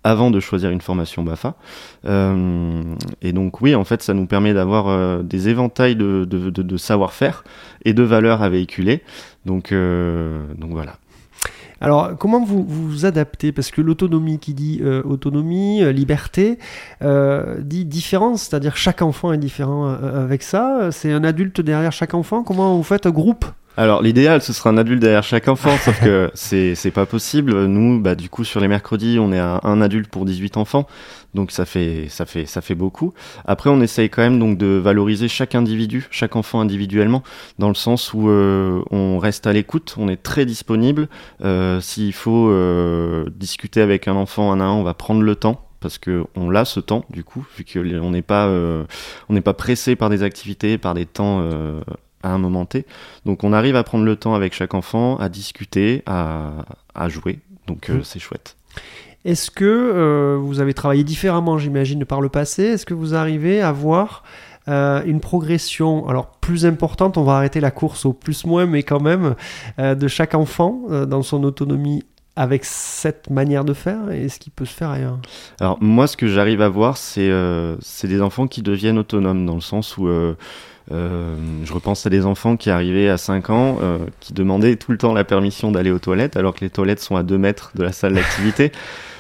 avant 0.07 0.31
de 0.31 0.39
choisir 0.41 0.71
une 0.71 0.83
formation 0.83 1.23
BAFA. 1.23 1.55
Euh, 2.05 2.83
et 3.23 3.33
donc 3.33 3.63
oui, 3.63 3.75
en 3.75 3.85
fait, 3.85 4.03
ça 4.03 4.13
nous 4.13 4.27
permet 4.27 4.53
d'avoir 4.53 4.89
euh, 4.89 5.23
des 5.23 5.49
éventails 5.49 5.97
de, 5.97 6.77
savoir-faire 6.77 7.43
et 7.87 7.95
de 7.95 8.03
valeurs 8.03 8.43
à 8.43 8.51
véhiculer. 8.51 9.03
Donc, 9.47 9.73
voilà. 9.73 10.99
Alors, 11.81 12.19
comment 12.19 12.45
vous 12.45 12.65
vous 12.69 13.07
adaptez? 13.07 13.51
Parce 13.53 13.71
que 13.71 13.81
l'autonomie 13.81 14.39
qui 14.39 14.53
dit 14.53 14.83
autonomie, 15.05 15.91
liberté, 15.91 16.59
dit 17.01 17.87
différence, 17.87 18.43
c'est-à-dire 18.43 18.77
chaque 18.77 19.01
enfant 19.01 19.33
est 19.33 19.39
différent 19.39 19.87
avec 19.87 20.43
ça. 20.43 20.91
C'est 20.93 21.13
un 21.13 21.25
adulte 21.25 21.63
derrière 21.63 21.93
chaque 21.93 22.13
enfant. 22.13 22.43
Comment 22.43 22.77
vous 22.77 22.83
faites 22.83 23.07
un 23.07 23.11
groupe? 23.11 23.47
Alors 23.77 24.03
l'idéal, 24.03 24.41
ce 24.41 24.53
serait 24.53 24.71
un 24.71 24.77
adulte 24.77 25.01
derrière 25.01 25.25
chaque 25.25 25.49
enfant, 25.49 25.77
sauf 25.79 25.99
que 26.01 26.31
c'est 26.35 26.77
c'est 26.77 26.93
pas 26.93 27.07
possible. 27.07 27.65
Nous, 27.67 28.01
bah 28.01 28.15
du 28.15 28.29
coup 28.29 28.45
sur 28.45 28.61
les 28.61 28.69
mercredis, 28.69 29.19
on 29.19 29.33
est 29.33 29.39
à 29.41 29.59
un 29.65 29.81
adulte 29.81 30.09
pour 30.09 30.25
18 30.25 30.57
enfants, 30.59 30.87
donc 31.35 31.51
ça 31.51 31.65
fait 31.65 32.07
ça 32.09 32.25
fait 32.25 32.47
ça 32.47 32.61
fait 32.61 32.77
beaucoup. 32.77 33.15
Après, 33.45 33.71
on 33.71 33.81
essaye 33.81 34.11
quand 34.11 34.23
même 34.23 34.39
donc 34.39 34.59
de 34.59 34.67
valoriser 34.67 35.27
chaque 35.27 35.57
individu, 35.57 36.07
chaque 36.13 36.37
enfant 36.37 36.61
individuellement, 36.61 37.25
dans 37.59 37.67
le 37.69 37.75
sens 37.75 38.15
où 38.15 38.29
euh, 38.29 38.81
on 38.93 39.19
reste 39.19 39.49
à 39.49 39.53
l'écoute, 39.53 39.97
on 39.99 40.09
est 40.09 40.23
très 40.23 40.47
disponible. 40.47 41.09
Euh, 41.43 41.81
S'il 41.81 42.13
faut 42.13 42.51
euh, 42.51 43.25
discuter 43.35 43.81
avec 43.81 44.07
un 44.07 44.15
enfant 44.15 44.53
un 44.53 44.61
à 44.61 44.65
un, 44.65 44.73
on 44.73 44.85
va 44.85 44.95
prendre 44.95 45.23
le 45.23 45.35
temps 45.35 45.67
parce 45.81 45.99
que 45.99 46.25
on 46.37 46.49
l'a 46.49 46.65
ce 46.65 46.81
temps 46.81 47.05
du 47.11 47.25
coup 47.25 47.45
vu 47.59 47.65
que 47.65 47.79
les- 47.81 47.99
on 47.99 48.11
n'est 48.13 48.23
pas 48.23 48.47
euh, 48.47 48.85
on 49.29 49.35
n'est 49.35 49.43
pas 49.43 49.53
pressé 49.53 49.97
par 49.97 50.09
des 50.09 50.23
activités 50.23 50.79
par 50.79 50.95
des 50.95 51.05
temps 51.05 51.41
euh, 51.43 51.81
à 52.25 52.31
un 52.31 52.39
moment 52.39 52.65
T. 52.67 52.87
Donc 53.27 53.45
on 53.45 53.53
arrive 53.53 53.77
à 53.77 53.85
prendre 53.85 54.05
le 54.05 54.17
temps 54.17 54.35
avec 54.35 54.55
chaque 54.55 54.75
enfant 54.75 55.17
à 55.19 55.29
discuter 55.29 56.03
à, 56.07 56.65
à 56.95 57.09
jouer. 57.09 57.39
Donc 57.67 57.89
euh, 57.91 57.95
Mhm. 57.99 58.05
c'est 58.05 58.19
chouette. 58.19 58.57
Est-ce 59.25 59.51
que 59.51 59.65
euh, 59.65 60.37
vous 60.39 60.61
avez 60.61 60.75
travaillé 60.75 61.03
différemment, 61.05 61.57
j'imagine, 61.57 62.05
par 62.05 62.21
le 62.21 62.29
passé? 62.29 62.65
Est-ce 62.65 62.85
que 62.85 62.93
vous 62.95 63.15
arrivez 63.15 63.63
à 63.63 63.73
voir 63.73 64.23
euh, 64.69 65.03
une 65.07 65.21
progression 65.21 66.07
alors 66.09 66.27
plus 66.41 66.67
importante 66.67 67.17
On 67.17 67.25
va 67.25 67.37
arrêter 67.37 67.61
la 67.61 67.71
course 67.71 68.05
au 68.05 68.13
plus-moins, 68.13 68.67
mais 68.67 68.83
quand 68.83 69.01
même, 69.01 69.35
euh, 69.79 69.95
de 69.95 70.09
chaque 70.09 70.35
enfant 70.35 70.81
dans 71.07 71.23
son 71.23 71.43
autonomie 71.45 72.03
avec 72.37 72.65
cette 72.67 73.31
manière 73.31 73.65
de 73.65 73.73
faire? 73.73 74.11
Et 74.11 74.29
ce 74.29 74.39
qui 74.39 74.51
peut 74.51 74.65
se 74.67 74.75
faire 74.75 74.91
ailleurs? 74.91 75.19
Alors 75.61 75.79
moi, 75.81 76.07
ce 76.07 76.17
que 76.19 76.27
j'arrive 76.27 76.61
à 76.61 76.69
voir, 76.69 76.99
c'est 76.99 77.29
des 78.05 78.21
enfants 78.21 78.47
qui 78.47 78.61
deviennent 78.61 78.99
autonomes, 78.99 79.47
dans 79.47 79.55
le 79.55 79.61
sens 79.63 79.97
où 79.97 80.07
je 80.91 81.73
repense 81.73 82.07
à 82.07 82.11
des 82.11 82.27
enfants 82.27 82.57
qui 82.57 82.71
arrivaient 82.71 83.09
à 83.09 83.17
5 83.17 83.51
ans, 83.51 83.79
euh, 83.83 83.99
qui 84.21 84.33
demandaient 84.33 84.77
tout 84.77 84.93
le 84.93 84.99
temps 84.99 85.15
la 85.15 85.25
permission 85.25 85.73
d'aller 85.73 85.91
aux 85.91 85.99
toilettes, 85.99 86.37
alors 86.37 86.55
que 86.55 86.61
les 86.61 86.71
toilettes 86.71 87.01
sont 87.01 87.17
à 87.17 87.23
2 87.23 87.39
mètres 87.39 87.73
de 87.75 87.83
la 87.83 87.93
salle 87.93 88.15
d'activité. 88.15 88.73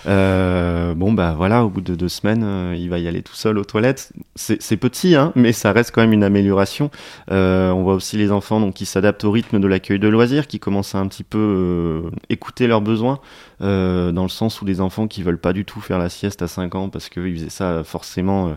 Euh, 0.06 0.94
bon 0.94 1.12
bah 1.12 1.34
voilà, 1.36 1.64
au 1.64 1.68
bout 1.68 1.80
de 1.80 1.94
deux 1.94 2.08
semaines, 2.08 2.42
euh, 2.44 2.76
il 2.76 2.90
va 2.90 2.98
y 2.98 3.08
aller 3.08 3.22
tout 3.22 3.34
seul 3.34 3.58
aux 3.58 3.64
toilettes. 3.64 4.12
C'est 4.36 4.76
petit, 4.76 5.14
hein, 5.14 5.32
mais 5.34 5.52
ça 5.52 5.72
reste 5.72 5.92
quand 5.92 6.02
même 6.02 6.12
une 6.12 6.24
amélioration. 6.24 6.90
Euh, 7.30 7.70
on 7.70 7.82
voit 7.82 7.94
aussi 7.94 8.16
les 8.16 8.32
enfants 8.32 8.60
donc 8.60 8.74
qui 8.74 8.86
s'adaptent 8.86 9.24
au 9.24 9.30
rythme 9.30 9.60
de 9.60 9.66
l'accueil 9.66 9.98
de 9.98 10.08
loisirs, 10.08 10.46
qui 10.46 10.58
commencent 10.58 10.94
à 10.94 10.98
un 10.98 11.06
petit 11.06 11.24
peu 11.24 12.04
écouter 12.28 12.66
leurs 12.66 12.80
besoins, 12.80 13.20
dans 13.60 14.22
le 14.22 14.28
sens 14.28 14.60
où 14.60 14.64
des 14.64 14.80
enfants 14.80 15.06
qui 15.06 15.22
veulent 15.22 15.38
pas 15.38 15.52
du 15.52 15.64
tout 15.64 15.80
faire 15.80 15.98
la 15.98 16.08
sieste 16.08 16.42
à 16.42 16.48
5 16.48 16.74
ans 16.74 16.88
parce 16.88 17.08
qu'ils 17.08 17.34
faisaient 17.36 17.48
ça 17.48 17.82
forcément 17.84 18.56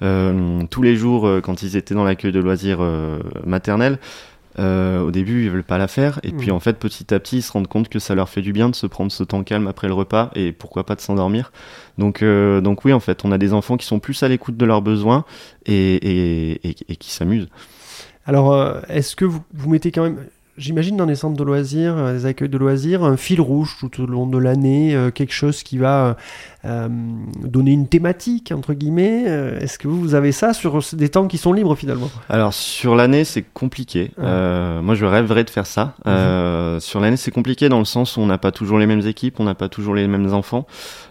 tous 0.00 0.82
les 0.82 0.96
jours 0.96 1.28
quand 1.42 1.62
ils 1.62 1.76
étaient 1.76 1.94
dans 1.94 2.04
l'accueil 2.04 2.32
de 2.32 2.40
loisirs 2.40 2.80
maternel. 3.44 3.98
Euh, 4.58 5.00
au 5.00 5.10
début, 5.10 5.44
ils 5.44 5.50
veulent 5.50 5.64
pas 5.64 5.78
la 5.78 5.88
faire, 5.88 6.20
et 6.22 6.30
puis 6.32 6.50
Mm. 6.50 6.54
en 6.54 6.60
fait, 6.60 6.74
petit 6.78 7.12
à 7.12 7.18
petit, 7.18 7.38
ils 7.38 7.42
se 7.42 7.50
rendent 7.52 7.66
compte 7.66 7.88
que 7.88 7.98
ça 7.98 8.14
leur 8.14 8.28
fait 8.28 8.40
du 8.42 8.52
bien 8.52 8.68
de 8.68 8.74
se 8.74 8.86
prendre 8.86 9.10
ce 9.10 9.24
temps 9.24 9.42
calme 9.42 9.66
après 9.66 9.88
le 9.88 9.94
repas, 9.94 10.30
et 10.36 10.52
pourquoi 10.52 10.84
pas 10.86 10.94
de 10.94 11.00
s'endormir. 11.00 11.50
Donc, 11.98 12.22
euh, 12.22 12.60
donc 12.60 12.84
oui, 12.84 12.92
en 12.92 13.00
fait, 13.00 13.24
on 13.24 13.32
a 13.32 13.38
des 13.38 13.52
enfants 13.52 13.76
qui 13.76 13.86
sont 13.86 13.98
plus 13.98 14.22
à 14.22 14.28
l'écoute 14.28 14.56
de 14.56 14.64
leurs 14.64 14.82
besoins 14.82 15.24
et, 15.66 15.94
et, 15.96 16.68
et- 16.68 16.76
et 16.88 16.96
qui 16.96 17.10
s'amusent. 17.10 17.48
Alors, 18.26 18.52
euh, 18.52 18.80
est-ce 18.88 19.16
que 19.16 19.24
vous, 19.24 19.42
vous 19.52 19.68
mettez 19.70 19.90
quand 19.90 20.02
même, 20.04 20.18
j'imagine 20.56 20.96
dans 20.96 21.06
les 21.06 21.14
centres 21.14 21.36
de 21.36 21.42
loisirs, 21.44 21.96
euh, 21.96 22.12
des 22.14 22.26
accueils 22.26 22.48
de 22.48 22.58
loisirs, 22.58 23.04
un 23.04 23.16
fil 23.16 23.40
rouge 23.40 23.76
tout 23.80 24.02
au 24.02 24.06
long 24.06 24.26
de 24.26 24.38
l'année, 24.38 24.94
euh, 24.94 25.10
quelque 25.10 25.32
chose 25.32 25.62
qui 25.62 25.78
va 25.78 26.06
euh, 26.06 26.14
euh, 26.64 26.88
donner 27.44 27.72
une 27.72 27.88
thématique, 27.88 28.52
entre 28.52 28.72
guillemets 28.72 29.24
Est-ce 29.60 29.78
que 29.78 29.88
vous, 29.88 30.00
vous 30.00 30.14
avez 30.14 30.32
ça 30.32 30.54
sur 30.54 30.80
des 30.92 31.08
temps 31.08 31.26
qui 31.28 31.38
sont 31.38 31.52
libres 31.52 31.76
finalement? 31.76 32.10
Alors 32.28 32.54
sur 32.54 32.94
l'année 32.96 33.24
c'est 33.24 33.42
compliqué. 33.42 34.12
Ouais. 34.16 34.24
Euh, 34.24 34.82
moi 34.82 34.94
je 34.94 35.04
rêverais 35.04 35.44
de 35.44 35.50
faire 35.50 35.66
ça. 35.66 35.94
Euh, 36.06 36.80
sur 36.80 37.00
l'année 37.00 37.16
c'est 37.16 37.30
compliqué 37.30 37.68
dans 37.68 37.78
le 37.78 37.84
sens 37.84 38.16
où 38.16 38.20
on 38.20 38.26
n'a 38.26 38.38
pas 38.38 38.52
toujours 38.52 38.78
les 38.78 38.86
mêmes 38.86 39.06
équipes, 39.06 39.40
on 39.40 39.44
n'a 39.44 39.54
pas 39.54 39.68
toujours 39.68 39.94
les 39.94 40.06
mêmes 40.06 40.32
enfants. 40.32 40.66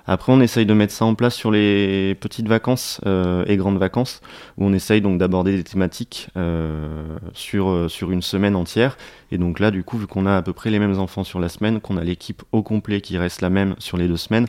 Après 0.06 0.34
on 0.34 0.41
essaye 0.41 0.66
de 0.66 0.74
mettre 0.74 0.93
ça 0.93 1.06
en 1.06 1.16
place 1.16 1.34
sur 1.34 1.51
les 1.51 2.16
petites 2.16 2.47
vacances 2.47 2.99
euh, 3.06 3.45
et 3.47 3.56
grandes 3.56 3.78
vacances 3.78 4.22
où 4.58 4.66
on 4.66 4.74
essaye 4.74 5.01
donc 5.01 5.18
d'aborder 5.18 5.56
des 5.56 5.64
thématiques 5.64 6.28
euh, 6.36 7.18
sur 7.34 7.70
euh, 7.70 7.88
sur 7.88 8.12
une 8.12 8.22
semaine 8.22 8.56
entière. 8.56 8.97
Et 9.32 9.38
donc 9.38 9.60
là 9.60 9.72
du 9.72 9.84
coup 9.84 9.97
vu 9.97 10.08
qu'on 10.08 10.26
a 10.26 10.36
à 10.36 10.41
peu 10.41 10.54
près 10.54 10.70
les 10.70 10.80
mêmes 10.80 10.99
enfants 10.99 11.24
sur 11.24 11.39
la 11.39 11.49
semaine, 11.49 11.80
qu'on 11.80 11.97
a 11.97 12.04
l'équipe 12.04 12.43
au 12.51 12.64
complet 12.64 13.01
qui 13.01 13.18
reste 13.18 13.41
la 13.41 13.49
même 13.49 13.76
sur 13.80 13.97
les 13.97 14.08
deux 14.08 14.18
semaines, 14.18 14.47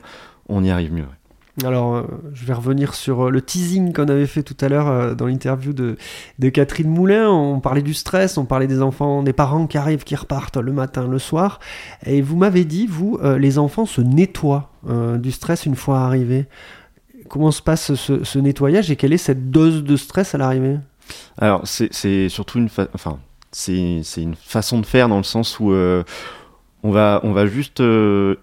on 0.48 0.64
y 0.64 0.70
arrive 0.70 0.92
mieux. 0.92 1.06
Alors, 1.62 1.94
euh, 1.94 2.02
je 2.32 2.44
vais 2.46 2.52
revenir 2.52 2.94
sur 2.94 3.26
euh, 3.26 3.30
le 3.30 3.40
teasing 3.40 3.92
qu'on 3.92 4.08
avait 4.08 4.26
fait 4.26 4.42
tout 4.42 4.56
à 4.60 4.68
l'heure 4.68 4.88
euh, 4.88 5.14
dans 5.14 5.26
l'interview 5.26 5.72
de, 5.72 5.96
Catherine 6.48 6.88
Moulin. 6.88 7.30
On 7.30 7.60
parlait 7.60 7.82
du 7.82 7.94
stress, 7.94 8.38
on 8.38 8.44
parlait 8.44 8.66
des 8.66 8.82
enfants, 8.82 9.22
des 9.22 9.32
parents 9.32 9.68
qui 9.68 9.78
arrivent, 9.78 10.02
qui 10.02 10.16
repartent 10.16 10.56
le 10.56 10.72
matin, 10.72 11.06
le 11.06 11.20
soir. 11.20 11.60
Et 12.04 12.22
vous 12.22 12.36
m'avez 12.36 12.64
dit, 12.64 12.86
vous, 12.88 13.18
les 13.38 13.58
enfants 13.58 13.86
se 13.86 14.00
nettoient 14.00 14.70
du 15.18 15.32
stress 15.32 15.64
une 15.64 15.76
fois 15.76 16.00
arrivés. 16.00 16.46
Comment 17.28 17.50
se 17.50 17.62
passe 17.62 17.94
ce, 17.94 18.22
ce 18.24 18.38
nettoyage 18.38 18.90
et 18.90 18.96
quelle 18.96 19.12
est 19.12 19.18
cette 19.18 19.50
dose 19.50 19.82
de 19.82 19.96
stress 19.96 20.34
à 20.34 20.38
l'arrivée? 20.38 20.76
Alors, 21.38 21.62
c'est 21.64 22.28
surtout 22.28 22.58
une, 22.58 22.68
enfin, 22.94 23.18
une 23.68 24.34
façon 24.34 24.80
de 24.80 24.86
faire 24.86 25.08
dans 25.08 25.18
le 25.18 25.24
sens 25.24 25.58
où 25.58 25.72
on 25.72 26.90
va, 26.90 27.20
on 27.22 27.32
va 27.32 27.46
juste 27.46 27.82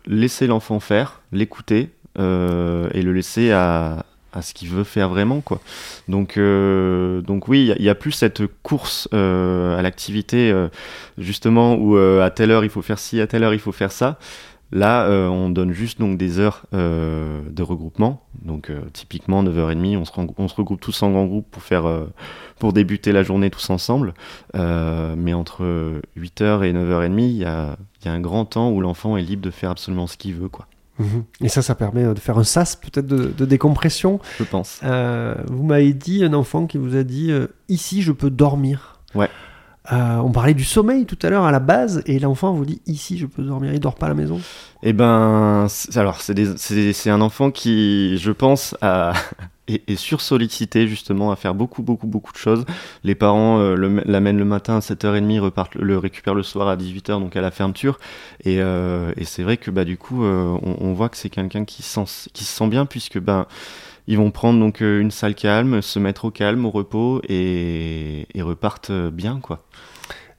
laisser 0.07 0.47
l'enfant 0.47 0.80
faire, 0.80 1.22
l'écouter 1.32 1.91
euh, 2.20 2.89
et 2.93 3.01
le 3.01 3.14
laisser 3.14 3.51
à, 3.51 4.05
à 4.34 4.41
ce 4.41 4.53
qu'il 4.53 4.70
veut 4.70 4.84
faire 4.84 5.09
vraiment, 5.09 5.41
quoi. 5.41 5.59
Donc, 6.07 6.38
euh, 6.38 7.22
donc 7.22 7.47
oui, 7.47 7.74
il 7.78 7.84
y 7.86 7.89
a- 7.89 7.95
plus 7.95 8.12
cette 8.12 8.43
course 8.64 9.07
euh, 9.14 9.78
à 9.78 9.82
l'activité, 9.82 10.51
euh, 10.51 10.68
justement, 11.18 11.76
où 11.76 11.97
euh, 11.97 12.24
à 12.24 12.30
telle 12.32 12.51
heure 12.51 12.64
il 12.64 12.70
faut 12.70 12.82
faire 12.82 12.99
ci, 12.99 13.20
à 13.22 13.28
telle 13.28 13.43
heure 13.43 13.53
il 13.53 13.59
faut 13.59 13.72
faire 13.74 13.91
ça. 13.91 14.18
Là, 14.74 15.03
euh, 15.07 15.28
on 15.28 15.49
donne 15.49 15.74
juste 15.74 15.99
donc 15.99 16.18
des 16.18 16.39
heures 16.39 16.64
euh, 16.74 17.41
de 17.49 17.62
regroupement. 17.62 18.24
Donc, 18.43 18.72
typiquement 18.93 19.43
9h30, 19.43 19.97
on 19.97 20.05
se, 20.05 20.12
on 20.38 20.47
se 20.47 20.55
regroupe 20.55 20.80
tous 20.80 21.03
en 21.03 21.12
grand 21.12 21.26
groupe 21.26 21.45
pour 21.51 21.62
faire, 21.62 21.84
pour 22.57 22.72
débuter 22.72 23.12
la 23.12 23.22
journée 23.22 23.49
tous 23.49 23.70
ensemble. 23.70 24.14
Mais 24.53 25.34
entre 25.34 25.99
8h 26.16 26.64
et 26.64 26.72
9h30, 26.72 27.20
il 27.20 27.38
y 27.38 27.43
a, 27.45 27.76
y 28.05 28.07
a 28.07 28.14
un 28.14 28.22
grand 28.22 28.45
temps 28.45 28.72
où 28.72 28.80
l'enfant 28.80 29.18
est 29.18 29.22
libre 29.24 29.41
de 29.43 29.51
faire 29.51 29.72
absolument 29.72 30.07
ce 30.07 30.16
qu'il 30.16 30.36
veut, 30.36 30.47
quoi. 30.49 30.68
Et 31.41 31.49
ça, 31.49 31.61
ça 31.61 31.75
permet 31.75 32.03
euh, 32.03 32.13
de 32.13 32.19
faire 32.19 32.37
un 32.37 32.43
sas 32.43 32.75
peut-être 32.75 33.07
de, 33.07 33.25
de 33.35 33.45
décompression. 33.45 34.19
Je 34.39 34.43
pense. 34.43 34.79
Euh, 34.83 35.35
vous 35.47 35.63
m'avez 35.63 35.93
dit, 35.93 36.23
un 36.23 36.33
enfant 36.33 36.67
qui 36.67 36.77
vous 36.77 36.95
a 36.95 37.03
dit 37.03 37.31
euh, 37.31 37.47
Ici, 37.69 38.01
je 38.01 38.11
peux 38.11 38.29
dormir. 38.29 38.99
Ouais. 39.15 39.29
Euh, 39.91 40.17
on 40.17 40.31
parlait 40.31 40.53
du 40.53 40.63
sommeil 40.63 41.05
tout 41.05 41.17
à 41.23 41.29
l'heure 41.29 41.43
à 41.43 41.51
la 41.51 41.59
base, 41.59 42.03
et 42.05 42.19
l'enfant 42.19 42.53
vous 42.53 42.65
dit 42.65 42.81
Ici, 42.85 43.17
je 43.17 43.25
peux 43.25 43.41
dormir. 43.43 43.73
Il 43.73 43.79
dort 43.79 43.95
pas 43.95 44.05
à 44.05 44.09
la 44.09 44.15
maison 44.15 44.39
Eh 44.83 44.93
ben, 44.93 45.67
alors 45.95 46.21
c'est 46.21 47.09
un 47.09 47.21
enfant 47.21 47.51
qui, 47.51 48.17
je 48.17 48.31
pense, 48.31 48.75
a, 48.81 49.13
est, 49.68 49.89
est 49.89 49.95
sursollicité 49.95 50.88
justement 50.88 51.32
à 51.32 51.36
faire 51.36 51.53
beaucoup, 51.53 51.84
beaucoup, 51.84 52.07
beaucoup 52.07 52.32
de 52.32 52.38
choses. 52.38 52.66
Les 53.03 53.16
parents 53.16 53.59
euh, 53.59 54.01
l'amènent 54.05 54.38
le 54.38 54.45
matin 54.45 54.78
à 54.78 54.80
7h30, 54.80 55.39
repartent, 55.39 55.76
le 55.76 55.97
récupèrent 55.97 56.36
le 56.36 56.43
soir 56.43 56.68
à 56.68 56.76
18h, 56.76 57.20
donc 57.20 57.36
à 57.36 57.41
la 57.41 57.51
fermeture. 57.51 57.99
Et, 58.43 58.62
euh, 58.62 59.14
et 59.18 59.26
c'est 59.26 59.43
vrai 59.43 59.57
que 59.57 59.72
bah, 59.72 59.86
du 59.86 59.97
coup, 59.97 60.24
euh, 60.24 60.57
on, 60.62 60.93
voit 60.93 61.09
que 61.09 61.18
c'est 61.18 61.30
quelqu'un 61.30 61.66
qui, 61.66 61.84
qui 61.84 62.43
se 62.43 62.57
sent 62.57 62.68
bien, 62.68 62.86
puisque 62.86 63.20
ben, 63.20 63.45
ils 64.07 64.18
vont 64.18 64.32
prendre 64.32 64.59
donc 64.59 64.82
une 64.82 65.12
salle 65.12 65.36
calme, 65.36 65.82
se 65.82 65.99
mettre 65.99 66.26
au 66.26 66.32
calme, 66.32 66.66
au 66.66 66.72
repos, 66.72 67.22
et, 67.30 68.28
et 68.34 68.41
repartent 68.41 68.91
bien, 68.91 69.39
quoi. 69.41 69.64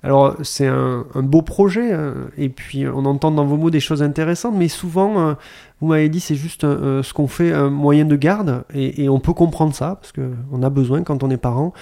Alors, 0.05 0.35
c'est 0.43 0.67
un, 0.67 1.07
un 1.15 1.23
beau 1.23 1.43
projet, 1.43 1.93
hein, 1.93 2.15
et 2.37 2.49
puis 2.49 2.87
on 2.89 3.05
entend 3.05 3.31
dans 3.31 3.45
vos 3.45 3.57
mots 3.57 3.71
des 3.71 3.79
choses 3.79 4.03
intéressantes, 4.03 4.55
mais 4.57 4.67
souvent, 4.67 5.21
euh, 5.29 5.35
vous 5.81 5.87
m'avez 5.87 6.09
dit, 6.09 6.19
c'est 6.19 6.35
juste 6.35 6.65
euh, 6.65 7.05
ce 7.05 7.15
qu'on 7.15 7.29
fait, 7.29 7.53
un 7.53 7.71
moyen 7.71 8.05
de 8.05 8.17
garde, 8.17 8.65
et, 8.75 9.05
et 9.05 9.09
on 9.09 9.21
peut 9.21 9.33
comprendre 9.33 9.75
ça, 9.77 9.99
parce 10.01 10.11
qu'on 10.13 10.63
a 10.63 10.71
besoin, 10.71 11.05
quand 11.05 11.23
on 11.23 11.31
est 11.31 11.37
parent, 11.37 11.73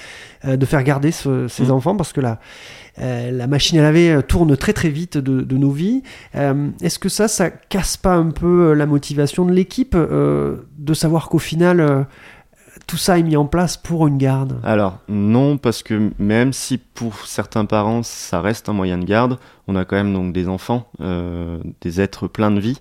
euh, 0.44 0.58
de 0.58 0.66
faire 0.66 0.82
garder 0.82 1.12
ce- 1.12 1.48
ces 1.48 1.68
Mm. 1.68 1.70
enfants, 1.70 1.96
parce 1.96 2.12
que 2.12 2.20
la, 2.20 2.40
euh, 3.00 3.30
la 3.30 3.46
machine 3.46 3.78
à 3.78 3.82
laver 3.82 4.12
euh, 4.12 4.20
tourne 4.20 4.54
très 4.54 4.74
très 4.74 4.90
vite 4.90 5.16
de, 5.16 5.40
de 5.40 5.56
nos 5.56 5.70
vies. 5.70 6.02
Euh, 6.34 6.68
Est-ce 6.82 6.98
que 6.98 7.08
ça, 7.08 7.26
ça 7.26 7.48
casse 7.48 7.96
pas 7.96 8.14
un 8.16 8.30
peu 8.30 8.70
euh, 8.70 8.74
la 8.74 8.84
motivation 8.84 9.46
de 9.46 9.52
l'équipe, 9.52 9.94
euh, 9.94 10.56
de 10.76 10.92
savoir 10.92 11.30
qu'au 11.30 11.38
final, 11.38 11.80
euh, 11.80 12.02
tout 12.90 12.96
ça 12.96 13.20
est 13.20 13.22
mis 13.22 13.36
en 13.36 13.46
place 13.46 13.76
pour 13.76 14.08
une 14.08 14.18
garde 14.18 14.58
Alors 14.64 14.98
non, 15.08 15.58
parce 15.58 15.84
que 15.84 16.10
même 16.18 16.52
si 16.52 16.76
pour 16.76 17.24
certains 17.24 17.64
parents 17.64 18.02
ça 18.02 18.40
reste 18.40 18.68
un 18.68 18.72
moyen 18.72 18.98
de 18.98 19.04
garde, 19.04 19.38
on 19.68 19.76
a 19.76 19.84
quand 19.84 19.94
même 19.94 20.12
donc 20.12 20.32
des 20.32 20.48
enfants, 20.48 20.90
euh, 21.00 21.60
des 21.82 22.00
êtres 22.00 22.26
pleins 22.26 22.50
de 22.50 22.58
vie. 22.58 22.80